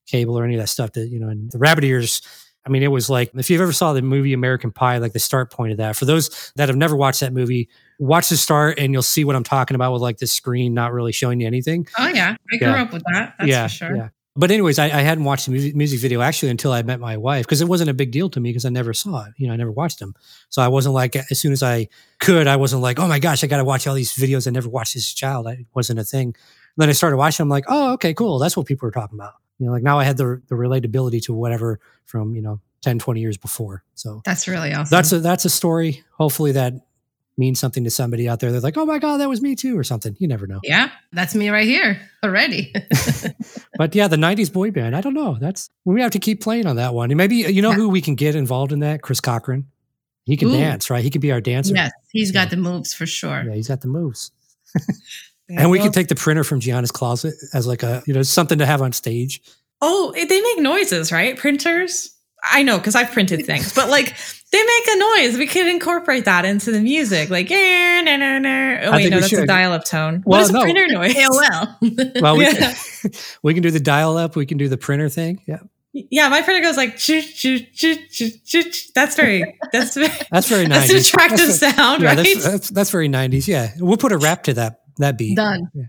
cable 0.07 0.37
or 0.37 0.43
any 0.43 0.55
of 0.55 0.61
that 0.61 0.67
stuff 0.67 0.91
that, 0.93 1.07
you 1.07 1.19
know, 1.19 1.29
and 1.29 1.51
the 1.51 1.57
rabbit 1.57 1.83
ears. 1.83 2.21
I 2.65 2.69
mean, 2.69 2.83
it 2.83 2.89
was 2.89 3.09
like 3.09 3.31
if 3.33 3.49
you've 3.49 3.61
ever 3.61 3.73
saw 3.73 3.93
the 3.93 4.01
movie 4.01 4.33
American 4.33 4.71
Pie, 4.71 4.97
like 4.99 5.13
the 5.13 5.19
start 5.19 5.51
point 5.51 5.71
of 5.71 5.77
that. 5.77 5.95
For 5.95 6.05
those 6.05 6.51
that 6.57 6.69
have 6.69 6.75
never 6.75 6.95
watched 6.95 7.21
that 7.21 7.33
movie, 7.33 7.69
watch 7.97 8.29
the 8.29 8.37
start 8.37 8.77
and 8.77 8.93
you'll 8.93 9.01
see 9.01 9.23
what 9.23 9.35
I'm 9.35 9.43
talking 9.43 9.73
about 9.75 9.93
with 9.93 10.01
like 10.01 10.17
the 10.17 10.27
screen 10.27 10.73
not 10.73 10.91
really 10.93 11.11
showing 11.11 11.39
you 11.39 11.47
anything. 11.47 11.87
Oh 11.97 12.07
yeah, 12.07 12.35
I 12.53 12.57
grew 12.57 12.67
Yeah. 12.67 12.81
up 12.83 12.93
with 12.93 13.03
that. 13.11 13.35
That's 13.39 13.49
yeah, 13.49 13.67
for 13.67 13.73
sure. 13.73 13.95
yeah. 13.95 14.09
But 14.35 14.49
anyways, 14.49 14.79
I, 14.79 14.85
I 14.85 15.01
hadn't 15.01 15.25
watched 15.25 15.45
the 15.45 15.51
music, 15.51 15.75
music 15.75 15.99
video 15.99 16.21
actually 16.21 16.49
until 16.49 16.71
I 16.71 16.81
met 16.83 17.01
my 17.01 17.17
wife 17.17 17.45
because 17.45 17.59
it 17.61 17.67
wasn't 17.67 17.89
a 17.89 17.93
big 17.93 18.11
deal 18.11 18.29
to 18.29 18.39
me 18.39 18.49
because 18.49 18.63
I 18.63 18.69
never 18.69 18.93
saw 18.93 19.25
it. 19.25 19.33
You 19.35 19.47
know, 19.47 19.53
I 19.53 19.57
never 19.57 19.71
watched 19.71 19.99
them. 19.99 20.15
So 20.49 20.61
I 20.61 20.69
wasn't 20.69 20.95
like 20.95 21.17
as 21.17 21.37
soon 21.39 21.51
as 21.51 21.61
I 21.61 21.89
could, 22.19 22.47
I 22.47 22.55
wasn't 22.55 22.81
like, 22.81 22.97
oh 22.97 23.07
my 23.07 23.19
gosh, 23.19 23.43
I 23.43 23.47
got 23.47 23.57
to 23.57 23.65
watch 23.65 23.87
all 23.87 23.93
these 23.93 24.13
videos 24.13 24.47
I 24.47 24.51
never 24.51 24.69
watched 24.69 24.93
this 24.93 25.13
child. 25.13 25.47
That 25.47 25.57
wasn't 25.73 25.99
a 25.99 26.05
thing. 26.05 26.33
then 26.77 26.87
I 26.87 26.93
started 26.93 27.17
watching. 27.17 27.43
I'm 27.43 27.49
like, 27.49 27.65
oh, 27.67 27.93
okay, 27.93 28.13
cool. 28.13 28.39
That's 28.39 28.55
what 28.55 28.67
people 28.67 28.87
were 28.87 28.91
talking 28.91 29.19
about. 29.19 29.33
You 29.59 29.65
know, 29.65 29.73
like 29.73 29.83
now 29.83 29.99
I 29.99 30.05
had 30.05 30.15
the 30.15 30.41
the 30.47 30.55
relatability 30.55 31.21
to 31.23 31.33
whatever 31.33 31.81
from 32.05 32.33
you 32.33 32.41
know 32.41 32.61
10, 32.83 32.99
20 32.99 33.19
years 33.19 33.37
before. 33.37 33.83
So 33.95 34.21
That's 34.25 34.47
really 34.47 34.73
awesome. 34.73 34.95
that's 34.95 35.11
a 35.11 35.19
that's 35.19 35.43
a 35.45 35.49
story. 35.49 36.03
Hopefully 36.17 36.53
that 36.53 36.73
means 37.37 37.59
something 37.59 37.83
to 37.83 37.89
somebody 37.89 38.27
out 38.29 38.39
there. 38.39 38.51
They're 38.51 38.61
like, 38.61 38.77
oh 38.77 38.85
my 38.85 38.99
god, 38.99 39.17
that 39.17 39.29
was 39.29 39.41
me 39.41 39.55
too, 39.55 39.77
or 39.77 39.83
something. 39.83 40.15
You 40.19 40.27
never 40.27 40.47
know. 40.47 40.59
yeah, 40.63 40.91
that's 41.11 41.33
me 41.35 41.49
right 41.49 41.67
here 41.67 41.99
already. 42.23 42.73
But 43.77 43.95
yeah, 43.95 44.07
the 44.07 44.17
'90s 44.17 44.51
boy 44.53 44.69
band. 44.69 44.95
I 44.95 45.01
don't 45.01 45.15
know. 45.15 45.37
That's 45.39 45.69
we 45.85 46.01
have 46.01 46.11
to 46.11 46.19
keep 46.19 46.41
playing 46.41 46.67
on 46.67 46.75
that 46.75 46.93
one. 46.93 47.09
And 47.09 47.17
maybe 47.17 47.37
you 47.37 47.61
know 47.63 47.69
Yeah. 47.71 47.77
who 47.77 47.89
we 47.89 48.01
can 48.01 48.13
get 48.15 48.35
involved 48.35 48.71
in 48.71 48.79
that? 48.81 49.01
Chris 49.01 49.19
Cochran. 49.19 49.65
He 50.25 50.37
can 50.37 50.49
Ooh. 50.49 50.57
dance, 50.57 50.89
right? 50.91 51.03
He 51.03 51.09
could 51.09 51.21
be 51.21 51.31
our 51.31 51.41
dancer. 51.41 51.73
yes, 51.73 51.91
he's 52.11 52.31
got 52.31 52.51
the 52.51 52.57
moves 52.57 52.93
for 52.93 53.07
sure. 53.07 53.43
Yeah, 53.43 53.53
he's 53.55 53.69
got 53.69 53.81
the 53.81 53.87
moves. 53.87 54.31
and 55.49 55.71
we 55.71 55.79
can 55.79 55.91
take 55.91 56.09
the 56.09 56.15
printer 56.15 56.43
from 56.43 56.59
Gianna's 56.59 56.91
closet 56.91 57.33
as 57.53 57.65
like 57.65 57.81
a 57.81 58.03
you 58.05 58.13
know 58.13 58.21
something 58.21 58.59
to 58.59 58.65
have 58.67 58.81
on 58.83 58.91
stage. 58.93 59.41
Oh, 59.81 60.13
eh, 60.15 60.25
they 60.25 60.41
make 60.41 60.59
noises, 60.59 61.11
right? 61.11 61.35
Printers. 61.37 62.11
I 62.43 62.61
know 62.61 62.77
because 62.77 62.93
I've 62.95 63.11
printed 63.11 63.45
things, 63.47 63.73
but 63.73 63.89
like 63.89 64.15
they 64.51 64.61
make 64.63 64.87
a 64.87 64.97
noise. 64.97 65.37
We 65.37 65.47
could 65.47 65.67
incorporate 65.67 66.25
that 66.25 66.43
into 66.45 66.71
the 66.71 66.81
music, 66.81 67.29
like. 67.29 67.49
eh, 67.51 68.01
na, 68.01 68.17
na, 68.17 68.39
na. 68.39 68.49
Oh 68.83 68.91
I 68.91 68.95
wait, 68.97 69.09
no, 69.09 69.17
we 69.17 69.21
that's 69.21 69.33
a 69.33 69.45
dial-up 69.45 69.85
tone. 69.85 70.23
Well, 70.25 70.39
what 70.39 70.43
is 70.43 70.51
no. 70.51 70.59
a 70.59 70.63
printer 70.63 70.87
noise? 70.87 71.13
AOL. 71.15 72.21
Well, 72.21 72.37
we, 72.37 72.43
Yeah. 72.45 72.73
can, 73.01 73.11
we 73.43 73.53
can 73.53 73.63
do 73.63 73.71
the 73.71 73.79
dial 73.79 74.17
up. 74.17 74.35
We 74.35 74.45
can 74.45 74.57
do 74.57 74.67
the 74.67 74.77
printer 74.77 75.09
thing. 75.09 75.41
Yeah, 75.47 75.59
Yeah, 75.93 76.29
my 76.29 76.41
printer 76.41 76.61
goes 76.61 76.77
like. 76.77 76.97
choo, 76.97 77.21
choo, 77.21 77.59
choo, 77.59 77.95
choo, 78.09 78.29
choo, 78.45 78.63
choo. 78.63 78.91
That's 78.93 79.15
very. 79.15 79.57
That's 79.71 79.95
very. 79.95 80.09
that's 80.31 80.47
very 80.49 80.67
That's 80.67 80.87
'90s. 80.87 80.91
an 80.91 80.97
attractive 80.97 81.37
That's- 81.59 81.75
sound, 81.75 82.01
yeah, 82.03 82.07
right? 82.09 82.17
that's, 82.17 82.43
that's 82.43 82.69
that's 82.69 82.89
very 82.91 83.07
'90s. 83.09 83.47
Yeah, 83.47 83.71
we'll 83.79 83.97
put 83.97 84.11
a 84.11 84.17
rap 84.17 84.43
to 84.43 84.53
that 84.55 84.81
that 84.97 85.17
beat. 85.17 85.35
Done. 85.37 85.69
Yeah. 85.73 85.85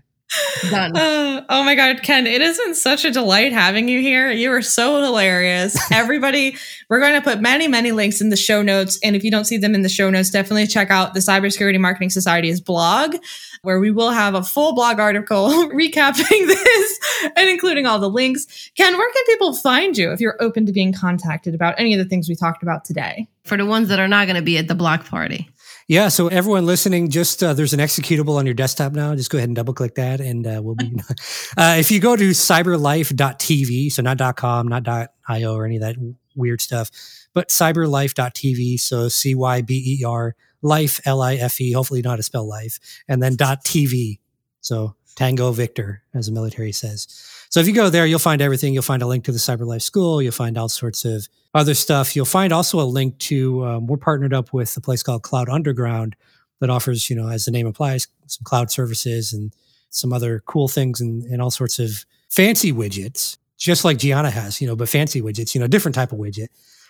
Done. 0.69 0.95
Uh, 0.95 1.43
oh 1.49 1.63
my 1.63 1.75
God, 1.75 2.01
Ken, 2.03 2.25
it 2.25 2.41
has 2.41 2.57
been 2.57 2.75
such 2.75 3.05
a 3.05 3.11
delight 3.11 3.51
having 3.51 3.87
you 3.87 4.01
here. 4.01 4.31
You 4.31 4.51
are 4.51 4.61
so 4.61 5.01
hilarious. 5.01 5.77
Everybody, 5.91 6.55
we're 6.89 6.99
going 6.99 7.13
to 7.13 7.21
put 7.21 7.41
many, 7.41 7.67
many 7.67 7.91
links 7.91 8.21
in 8.21 8.29
the 8.29 8.35
show 8.35 8.61
notes. 8.61 8.99
And 9.03 9.15
if 9.15 9.23
you 9.23 9.31
don't 9.31 9.45
see 9.45 9.57
them 9.57 9.75
in 9.75 9.81
the 9.81 9.89
show 9.89 10.09
notes, 10.09 10.29
definitely 10.29 10.67
check 10.67 10.89
out 10.89 11.13
the 11.13 11.19
Cybersecurity 11.19 11.79
Marketing 11.79 12.09
Society's 12.09 12.61
blog, 12.61 13.15
where 13.61 13.79
we 13.79 13.91
will 13.91 14.11
have 14.11 14.35
a 14.35 14.43
full 14.43 14.73
blog 14.73 14.99
article 14.99 15.49
recapping 15.73 16.47
this 16.47 16.99
and 17.35 17.49
including 17.49 17.85
all 17.85 17.99
the 17.99 18.09
links. 18.09 18.71
Ken, 18.75 18.97
where 18.97 19.11
can 19.11 19.23
people 19.25 19.53
find 19.53 19.97
you 19.97 20.11
if 20.11 20.19
you're 20.19 20.37
open 20.41 20.65
to 20.65 20.71
being 20.71 20.93
contacted 20.93 21.53
about 21.53 21.75
any 21.77 21.93
of 21.93 21.99
the 21.99 22.05
things 22.05 22.29
we 22.29 22.35
talked 22.35 22.63
about 22.63 22.85
today? 22.85 23.27
For 23.43 23.57
the 23.57 23.65
ones 23.65 23.89
that 23.89 23.99
are 23.99 24.07
not 24.07 24.25
going 24.25 24.37
to 24.37 24.41
be 24.41 24.57
at 24.57 24.67
the 24.67 24.75
block 24.75 25.05
party. 25.05 25.49
Yeah. 25.87 26.07
So 26.07 26.27
everyone 26.27 26.65
listening, 26.65 27.09
just 27.09 27.43
uh, 27.43 27.53
there's 27.53 27.73
an 27.73 27.79
executable 27.79 28.37
on 28.37 28.45
your 28.45 28.53
desktop 28.53 28.93
now. 28.93 29.15
Just 29.15 29.29
go 29.29 29.37
ahead 29.37 29.49
and 29.49 29.55
double 29.55 29.73
click 29.73 29.95
that, 29.95 30.21
and 30.21 30.45
uh, 30.47 30.61
we'll 30.63 30.75
be. 30.75 30.93
uh, 31.57 31.75
if 31.77 31.91
you 31.91 31.99
go 31.99 32.15
to 32.15 32.29
cyberlife.tv, 32.29 33.91
so 33.91 34.01
not 34.01 34.35
.com, 34.35 34.67
not 34.67 34.87
.io, 35.27 35.53
or 35.53 35.65
any 35.65 35.75
of 35.77 35.81
that 35.81 35.95
weird 36.35 36.61
stuff, 36.61 36.89
but 37.33 37.49
cyberlife.tv. 37.49 38.79
So 38.79 39.09
C 39.09 39.35
Y 39.35 39.61
B 39.61 39.99
E 39.99 40.03
R 40.05 40.35
life 40.61 41.01
L 41.05 41.21
I 41.21 41.35
F 41.35 41.59
E. 41.59 41.73
Hopefully, 41.73 41.99
you 41.99 42.03
know 42.03 42.11
how 42.11 42.15
to 42.15 42.23
spell 42.23 42.47
life, 42.47 42.79
and 43.07 43.21
then 43.21 43.35
.tv. 43.35 44.19
So 44.61 44.95
Tango 45.15 45.51
Victor, 45.51 46.03
as 46.13 46.27
the 46.27 46.31
military 46.31 46.71
says. 46.71 47.07
So 47.53 47.59
if 47.59 47.67
you 47.67 47.73
go 47.73 47.91
there, 47.91 48.07
you'll 48.07 48.17
find 48.17 48.41
everything. 48.41 48.73
You'll 48.73 48.81
find 48.81 49.03
a 49.03 49.05
link 49.05 49.25
to 49.25 49.31
the 49.31 49.37
Cyber 49.37 49.63
Life 49.63 49.83
School. 49.83 50.23
You'll 50.23 50.31
find 50.31 50.57
all 50.57 50.69
sorts 50.69 51.05
of 51.05 51.27
other 51.53 51.75
stuff. 51.75 52.15
You'll 52.15 52.25
find 52.25 52.51
also 52.51 52.79
a 52.79 52.81
link 52.81 53.19
to 53.19 53.63
um, 53.63 53.85
we're 53.85 53.97
partnered 53.97 54.33
up 54.33 54.53
with 54.53 54.75
a 54.75 54.81
place 54.81 55.03
called 55.03 55.21
Cloud 55.21 55.49
Underground 55.49 56.15
that 56.61 56.71
offers, 56.71 57.11
you 57.11 57.15
know, 57.15 57.29
as 57.29 57.45
the 57.45 57.51
name 57.51 57.67
implies, 57.67 58.07
some 58.25 58.43
cloud 58.43 58.71
services 58.71 59.33
and 59.33 59.53
some 59.91 60.11
other 60.11 60.41
cool 60.47 60.67
things 60.67 60.99
and, 60.99 61.21
and 61.25 61.43
all 61.43 61.51
sorts 61.51 61.77
of 61.77 62.07
fancy 62.31 62.73
widgets, 62.73 63.37
just 63.59 63.85
like 63.85 63.99
Gianna 63.99 64.31
has, 64.31 64.59
you 64.59 64.67
know, 64.67 64.75
but 64.75 64.89
fancy 64.89 65.21
widgets, 65.21 65.53
you 65.53 65.61
know, 65.61 65.67
different 65.67 65.93
type 65.93 66.11
of 66.11 66.17
widget. 66.17 66.47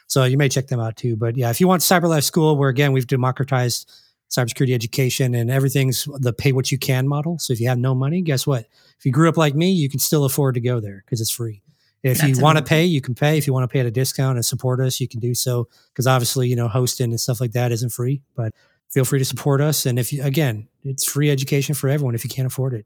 So 0.07 0.23
you 0.23 0.37
may 0.37 0.47
check 0.47 0.67
them 0.67 0.79
out 0.79 0.95
too. 0.95 1.17
But 1.17 1.35
yeah, 1.35 1.49
if 1.49 1.59
you 1.59 1.67
want 1.67 1.81
Cyber 1.81 2.07
Life 2.07 2.23
School, 2.23 2.55
where 2.55 2.69
again 2.69 2.93
we've 2.93 3.05
democratized 3.05 3.91
cybersecurity 4.33 4.73
education 4.73 5.35
and 5.35 5.51
everything's 5.51 6.07
the 6.19 6.33
pay 6.33 6.51
what 6.51 6.71
you 6.71 6.77
can 6.77 7.07
model. 7.07 7.37
So 7.37 7.53
if 7.53 7.61
you 7.61 7.67
have 7.67 7.77
no 7.77 7.93
money, 7.93 8.21
guess 8.21 8.47
what? 8.47 8.65
If 8.97 9.05
you 9.05 9.11
grew 9.11 9.29
up 9.29 9.37
like 9.37 9.53
me, 9.53 9.71
you 9.71 9.89
can 9.89 9.99
still 9.99 10.25
afford 10.25 10.55
to 10.55 10.61
go 10.61 10.79
there 10.79 11.03
because 11.05 11.21
it's 11.21 11.31
free. 11.31 11.61
If 12.01 12.17
That's 12.17 12.37
you 12.37 12.43
want 12.43 12.57
to 12.57 12.63
pay, 12.63 12.83
you 12.83 12.99
can 12.99 13.15
pay. 13.15 13.37
If 13.37 13.47
you 13.47 13.53
want 13.53 13.63
to 13.63 13.71
pay 13.71 13.79
at 13.79 13.85
a 13.85 13.91
discount 13.91 14.37
and 14.37 14.45
support 14.45 14.81
us, 14.81 14.99
you 14.99 15.07
can 15.07 15.19
do 15.19 15.33
so. 15.33 15.69
Because 15.89 16.07
obviously, 16.07 16.49
you 16.49 16.55
know, 16.55 16.67
hosting 16.67 17.11
and 17.11 17.19
stuff 17.19 17.39
like 17.39 17.53
that 17.53 17.71
isn't 17.71 17.91
free, 17.91 18.21
but 18.35 18.53
feel 18.89 19.05
free 19.05 19.19
to 19.19 19.25
support 19.25 19.61
us. 19.61 19.85
And 19.85 19.97
if 19.97 20.11
you, 20.11 20.21
again, 20.23 20.67
it's 20.83 21.05
free 21.05 21.29
education 21.29 21.75
for 21.75 21.87
everyone 21.87 22.15
if 22.15 22.23
you 22.23 22.29
can't 22.29 22.47
afford 22.47 22.73
it. 22.73 22.85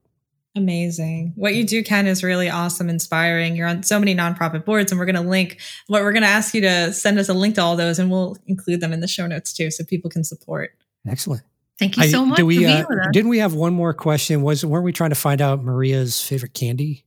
Amazing. 0.56 1.34
What 1.36 1.56
you 1.56 1.66
do, 1.66 1.84
Ken, 1.84 2.08
is 2.08 2.24
really 2.24 2.50
awesome, 2.50 2.90
inspiring. 2.90 3.56
You're 3.56 3.68
on 3.68 3.84
so 3.84 4.00
many 4.00 4.16
nonprofit 4.16 4.66
boards, 4.66 4.92
and 4.92 5.00
we're 5.00 5.06
going 5.06 5.16
to 5.16 5.22
link 5.22 5.60
what 5.88 6.02
we're 6.02 6.14
going 6.14 6.24
to 6.24 6.30
ask 6.30 6.54
you 6.54 6.62
to 6.62 6.94
send 6.94 7.20
us 7.20 7.30
a 7.30 7.34
link 7.34 7.56
to 7.56 7.62
all 7.62 7.76
those, 7.76 8.00
and 8.00 8.10
we'll 8.10 8.38
include 8.48 8.82
them 8.82 8.92
in 8.92 9.00
the 9.00 9.08
show 9.08 9.28
notes 9.28 9.54
too, 9.54 9.70
so 9.70 9.84
people 9.84 10.10
can 10.10 10.24
support. 10.24 10.76
Excellent. 11.08 11.44
Thank 11.80 11.98
you 11.98 12.04
I- 12.04 12.08
so 12.08 12.26
much 12.26 12.38
do 12.38 12.46
we, 12.46 12.66
uh, 12.66 12.84
didn't 13.12 13.30
we 13.30 13.38
have 13.40 13.54
one 13.54 13.74
more 13.74 13.94
question? 13.94 14.42
Was 14.42 14.66
weren't 14.66 14.84
we 14.86 14.92
trying 14.94 15.12
to 15.12 15.16
find 15.16 15.42
out 15.42 15.64
Maria's 15.64 16.22
favorite 16.22 16.54
candy? 16.54 17.04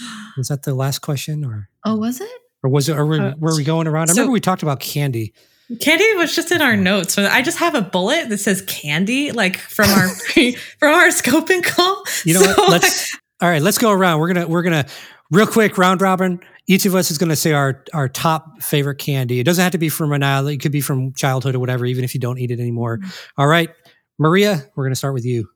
Was 0.36 0.48
that 0.48 0.62
the 0.62 0.74
last 0.74 1.00
question, 1.00 1.44
or 1.44 1.68
oh, 1.84 1.96
was 1.96 2.20
it? 2.20 2.30
or 2.62 2.70
was 2.70 2.88
it? 2.88 2.96
Or 2.96 3.04
were, 3.04 3.20
Uh, 3.20 3.34
were 3.38 3.54
we 3.56 3.64
going 3.64 3.86
around? 3.86 4.04
I 4.10 4.12
so- 4.12 4.20
remember 4.20 4.32
we 4.32 4.40
talked 4.40 4.62
about 4.62 4.80
candy. 4.80 5.32
Candy 5.80 6.14
was 6.14 6.34
just 6.34 6.50
in 6.50 6.62
our 6.62 6.76
notes. 6.78 7.12
So 7.12 7.26
I 7.26 7.42
just 7.42 7.58
have 7.58 7.74
a 7.74 7.82
bullet 7.82 8.30
that 8.30 8.38
says 8.38 8.62
candy, 8.62 9.32
like 9.32 9.58
from 9.58 9.90
our 9.90 10.08
from 10.78 10.94
our 10.94 11.08
scoping 11.08 11.62
call. 11.62 12.04
You 12.24 12.34
know 12.34 12.40
So, 12.42 12.54
what? 12.54 12.70
Let's 12.70 13.14
all 13.42 13.50
right. 13.50 13.60
Let's 13.60 13.76
go 13.76 13.90
around. 13.90 14.18
We're 14.20 14.32
gonna 14.32 14.46
we're 14.48 14.62
gonna 14.62 14.86
real 15.30 15.46
quick 15.46 15.76
round 15.76 16.00
robin. 16.00 16.40
Each 16.68 16.84
of 16.84 16.94
us 16.94 17.10
is 17.10 17.16
gonna 17.18 17.34
say 17.34 17.52
our 17.52 17.82
our 17.94 18.08
top 18.08 18.62
favorite 18.62 18.98
candy. 18.98 19.40
It 19.40 19.44
doesn't 19.44 19.62
have 19.62 19.72
to 19.72 19.78
be 19.78 19.88
from 19.88 20.12
an 20.12 20.22
island. 20.22 20.54
It 20.54 20.62
could 20.62 20.70
be 20.70 20.82
from 20.82 21.14
childhood 21.14 21.54
or 21.54 21.58
whatever. 21.58 21.86
Even 21.86 22.04
if 22.04 22.14
you 22.14 22.20
don't 22.20 22.38
eat 22.38 22.50
it 22.50 22.60
anymore. 22.60 23.00
All 23.38 23.46
right, 23.46 23.70
Maria. 24.18 24.64
We're 24.76 24.84
gonna 24.84 24.94
start 24.94 25.14
with 25.14 25.24
you. 25.24 25.48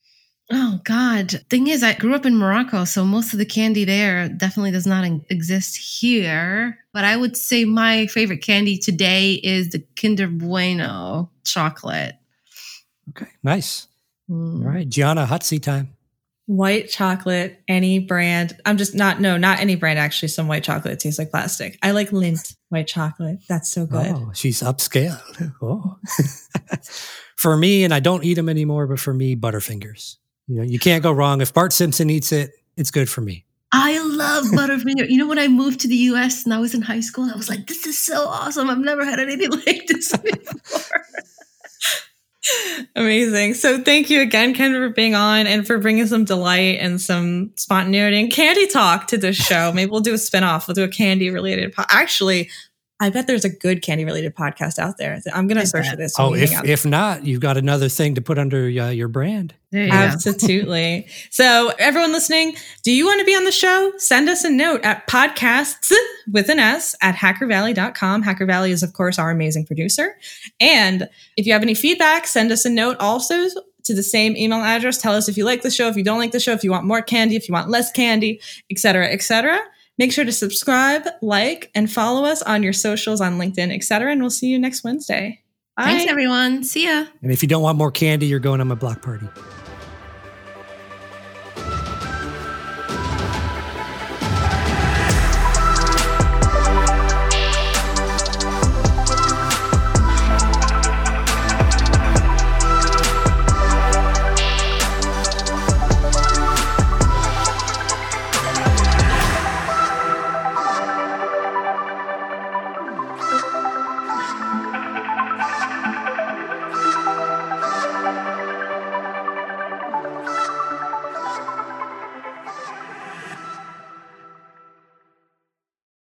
Oh 0.50 0.80
God! 0.84 1.30
Thing 1.50 1.68
is, 1.68 1.82
I 1.82 1.94
grew 1.94 2.14
up 2.14 2.26
in 2.26 2.36
Morocco, 2.36 2.84
so 2.84 3.04
most 3.04 3.32
of 3.32 3.38
the 3.38 3.46
candy 3.46 3.84
there 3.84 4.28
definitely 4.28 4.70
does 4.70 4.86
not 4.86 5.08
exist 5.30 5.76
here. 5.76 6.78
But 6.92 7.04
I 7.04 7.16
would 7.16 7.36
say 7.36 7.64
my 7.64 8.06
favorite 8.06 8.42
candy 8.42 8.78
today 8.78 9.34
is 9.34 9.68
the 9.68 9.84
Kinder 9.96 10.28
Bueno 10.28 11.30
chocolate. 11.44 12.16
Okay, 13.10 13.30
nice. 13.42 13.86
Mm. 14.30 14.64
All 14.64 14.70
right, 14.70 14.88
Gianna, 14.88 15.26
hot 15.26 15.42
seat 15.42 15.62
time. 15.62 15.94
White 16.46 16.88
chocolate, 16.88 17.62
any 17.68 18.00
brand. 18.00 18.56
I'm 18.66 18.76
just 18.76 18.94
not 18.94 19.20
no, 19.20 19.36
not 19.36 19.60
any 19.60 19.76
brand. 19.76 19.98
Actually, 19.98 20.28
some 20.28 20.48
white 20.48 20.64
chocolate 20.64 20.98
tastes 20.98 21.18
like 21.18 21.30
plastic. 21.30 21.78
I 21.82 21.92
like 21.92 22.10
Lindt 22.10 22.56
white 22.68 22.88
chocolate. 22.88 23.38
That's 23.48 23.70
so 23.70 23.86
good. 23.86 24.06
Oh, 24.06 24.32
she's 24.34 24.62
upscale. 24.62 25.20
Oh. 25.62 25.98
for 27.36 27.56
me, 27.56 27.84
and 27.84 27.94
I 27.94 28.00
don't 28.00 28.24
eat 28.24 28.34
them 28.34 28.48
anymore, 28.48 28.86
but 28.86 28.98
for 28.98 29.14
me, 29.14 29.36
Butterfingers. 29.36 30.16
You 30.48 30.56
know, 30.56 30.62
you 30.62 30.78
can't 30.78 31.02
go 31.02 31.12
wrong. 31.12 31.40
If 31.40 31.54
Bart 31.54 31.72
Simpson 31.72 32.10
eats 32.10 32.32
it, 32.32 32.50
it's 32.76 32.90
good 32.90 33.08
for 33.08 33.20
me. 33.20 33.44
I 33.72 33.98
love 34.02 34.44
Butterfinger. 34.52 35.08
you 35.08 35.16
know, 35.16 35.26
when 35.26 35.38
I 35.38 35.48
moved 35.48 35.80
to 35.80 35.88
the 35.88 35.96
US 35.96 36.44
and 36.44 36.52
I 36.52 36.58
was 36.58 36.74
in 36.74 36.82
high 36.82 37.00
school, 37.00 37.30
I 37.32 37.36
was 37.36 37.48
like, 37.48 37.66
this 37.66 37.86
is 37.86 37.98
so 37.98 38.26
awesome. 38.26 38.68
I've 38.68 38.78
never 38.78 39.04
had 39.04 39.18
anything 39.18 39.50
like 39.50 39.86
this 39.86 40.14
before. 40.16 41.02
Amazing. 42.96 43.54
So 43.54 43.78
thank 43.82 44.10
you 44.10 44.20
again, 44.20 44.54
Ken, 44.54 44.72
for 44.72 44.88
being 44.88 45.14
on 45.14 45.46
and 45.46 45.66
for 45.66 45.78
bringing 45.78 46.06
some 46.06 46.24
delight 46.24 46.78
and 46.80 47.00
some 47.00 47.52
spontaneity 47.56 48.18
and 48.20 48.32
candy 48.32 48.66
talk 48.66 49.06
to 49.08 49.18
this 49.18 49.36
show. 49.36 49.72
Maybe 49.72 49.90
we'll 49.90 50.00
do 50.00 50.12
a 50.12 50.16
spinoff. 50.16 50.66
We'll 50.66 50.74
do 50.74 50.82
a 50.84 50.88
candy 50.88 51.30
related. 51.30 51.72
Po- 51.72 51.84
Actually, 51.88 52.50
I 53.02 53.10
bet 53.10 53.26
there's 53.26 53.44
a 53.44 53.48
good 53.48 53.82
candy 53.82 54.04
related 54.04 54.36
podcast 54.36 54.78
out 54.78 54.96
there. 54.96 55.20
I'm 55.34 55.48
going 55.48 55.58
to 55.58 55.66
search 55.66 55.88
for 55.88 55.96
this. 55.96 56.14
Oh, 56.20 56.34
if 56.34 56.52
if 56.64 56.86
not, 56.86 57.24
you've 57.24 57.40
got 57.40 57.56
another 57.56 57.88
thing 57.88 58.14
to 58.14 58.20
put 58.20 58.38
under 58.38 58.66
uh, 58.66 58.90
your 58.90 59.08
brand. 59.08 59.54
You. 59.72 59.88
Absolutely. 59.90 61.08
So, 61.30 61.72
everyone 61.78 62.12
listening, 62.12 62.54
do 62.84 62.92
you 62.92 63.06
want 63.06 63.18
to 63.20 63.24
be 63.24 63.34
on 63.34 63.44
the 63.44 63.52
show? 63.52 63.92
Send 63.96 64.28
us 64.28 64.44
a 64.44 64.50
note 64.50 64.82
at 64.84 65.08
podcasts 65.08 65.92
with 66.30 66.48
an 66.48 66.58
S 66.58 66.94
at 67.00 67.16
hackervalley.com. 67.16 68.22
Hacker 68.22 68.46
Valley 68.46 68.70
is, 68.70 68.82
of 68.82 68.92
course, 68.92 69.18
our 69.18 69.30
amazing 69.30 69.66
producer. 69.66 70.16
And 70.60 71.08
if 71.36 71.46
you 71.46 71.54
have 71.54 71.62
any 71.62 71.74
feedback, 71.74 72.26
send 72.26 72.52
us 72.52 72.64
a 72.64 72.70
note 72.70 72.98
also 73.00 73.48
to 73.84 73.94
the 73.94 74.02
same 74.02 74.36
email 74.36 74.60
address. 74.60 74.98
Tell 74.98 75.14
us 75.14 75.28
if 75.28 75.36
you 75.36 75.44
like 75.44 75.62
the 75.62 75.70
show, 75.70 75.88
if 75.88 75.96
you 75.96 76.04
don't 76.04 76.18
like 76.18 76.32
the 76.32 76.40
show, 76.40 76.52
if 76.52 76.62
you 76.62 76.70
want 76.70 76.84
more 76.84 77.02
candy, 77.02 77.34
if 77.34 77.48
you 77.48 77.52
want 77.52 77.68
less 77.68 77.90
candy, 77.90 78.40
etc., 78.70 79.06
etc. 79.08 79.58
Make 79.98 80.12
sure 80.12 80.24
to 80.24 80.32
subscribe, 80.32 81.06
like, 81.20 81.70
and 81.74 81.90
follow 81.90 82.24
us 82.24 82.42
on 82.42 82.62
your 82.62 82.72
socials 82.72 83.20
on 83.20 83.38
LinkedIn, 83.38 83.74
etc. 83.74 84.10
And 84.12 84.20
we'll 84.20 84.30
see 84.30 84.48
you 84.48 84.58
next 84.58 84.82
Wednesday. 84.84 85.42
Bye. 85.76 85.84
Thanks, 85.84 86.10
everyone. 86.10 86.64
See 86.64 86.86
ya. 86.86 87.06
And 87.22 87.32
if 87.32 87.42
you 87.42 87.48
don't 87.48 87.62
want 87.62 87.78
more 87.78 87.90
candy, 87.90 88.26
you're 88.26 88.40
going 88.40 88.60
on 88.60 88.68
my 88.68 88.74
block 88.74 89.02
party. 89.02 89.28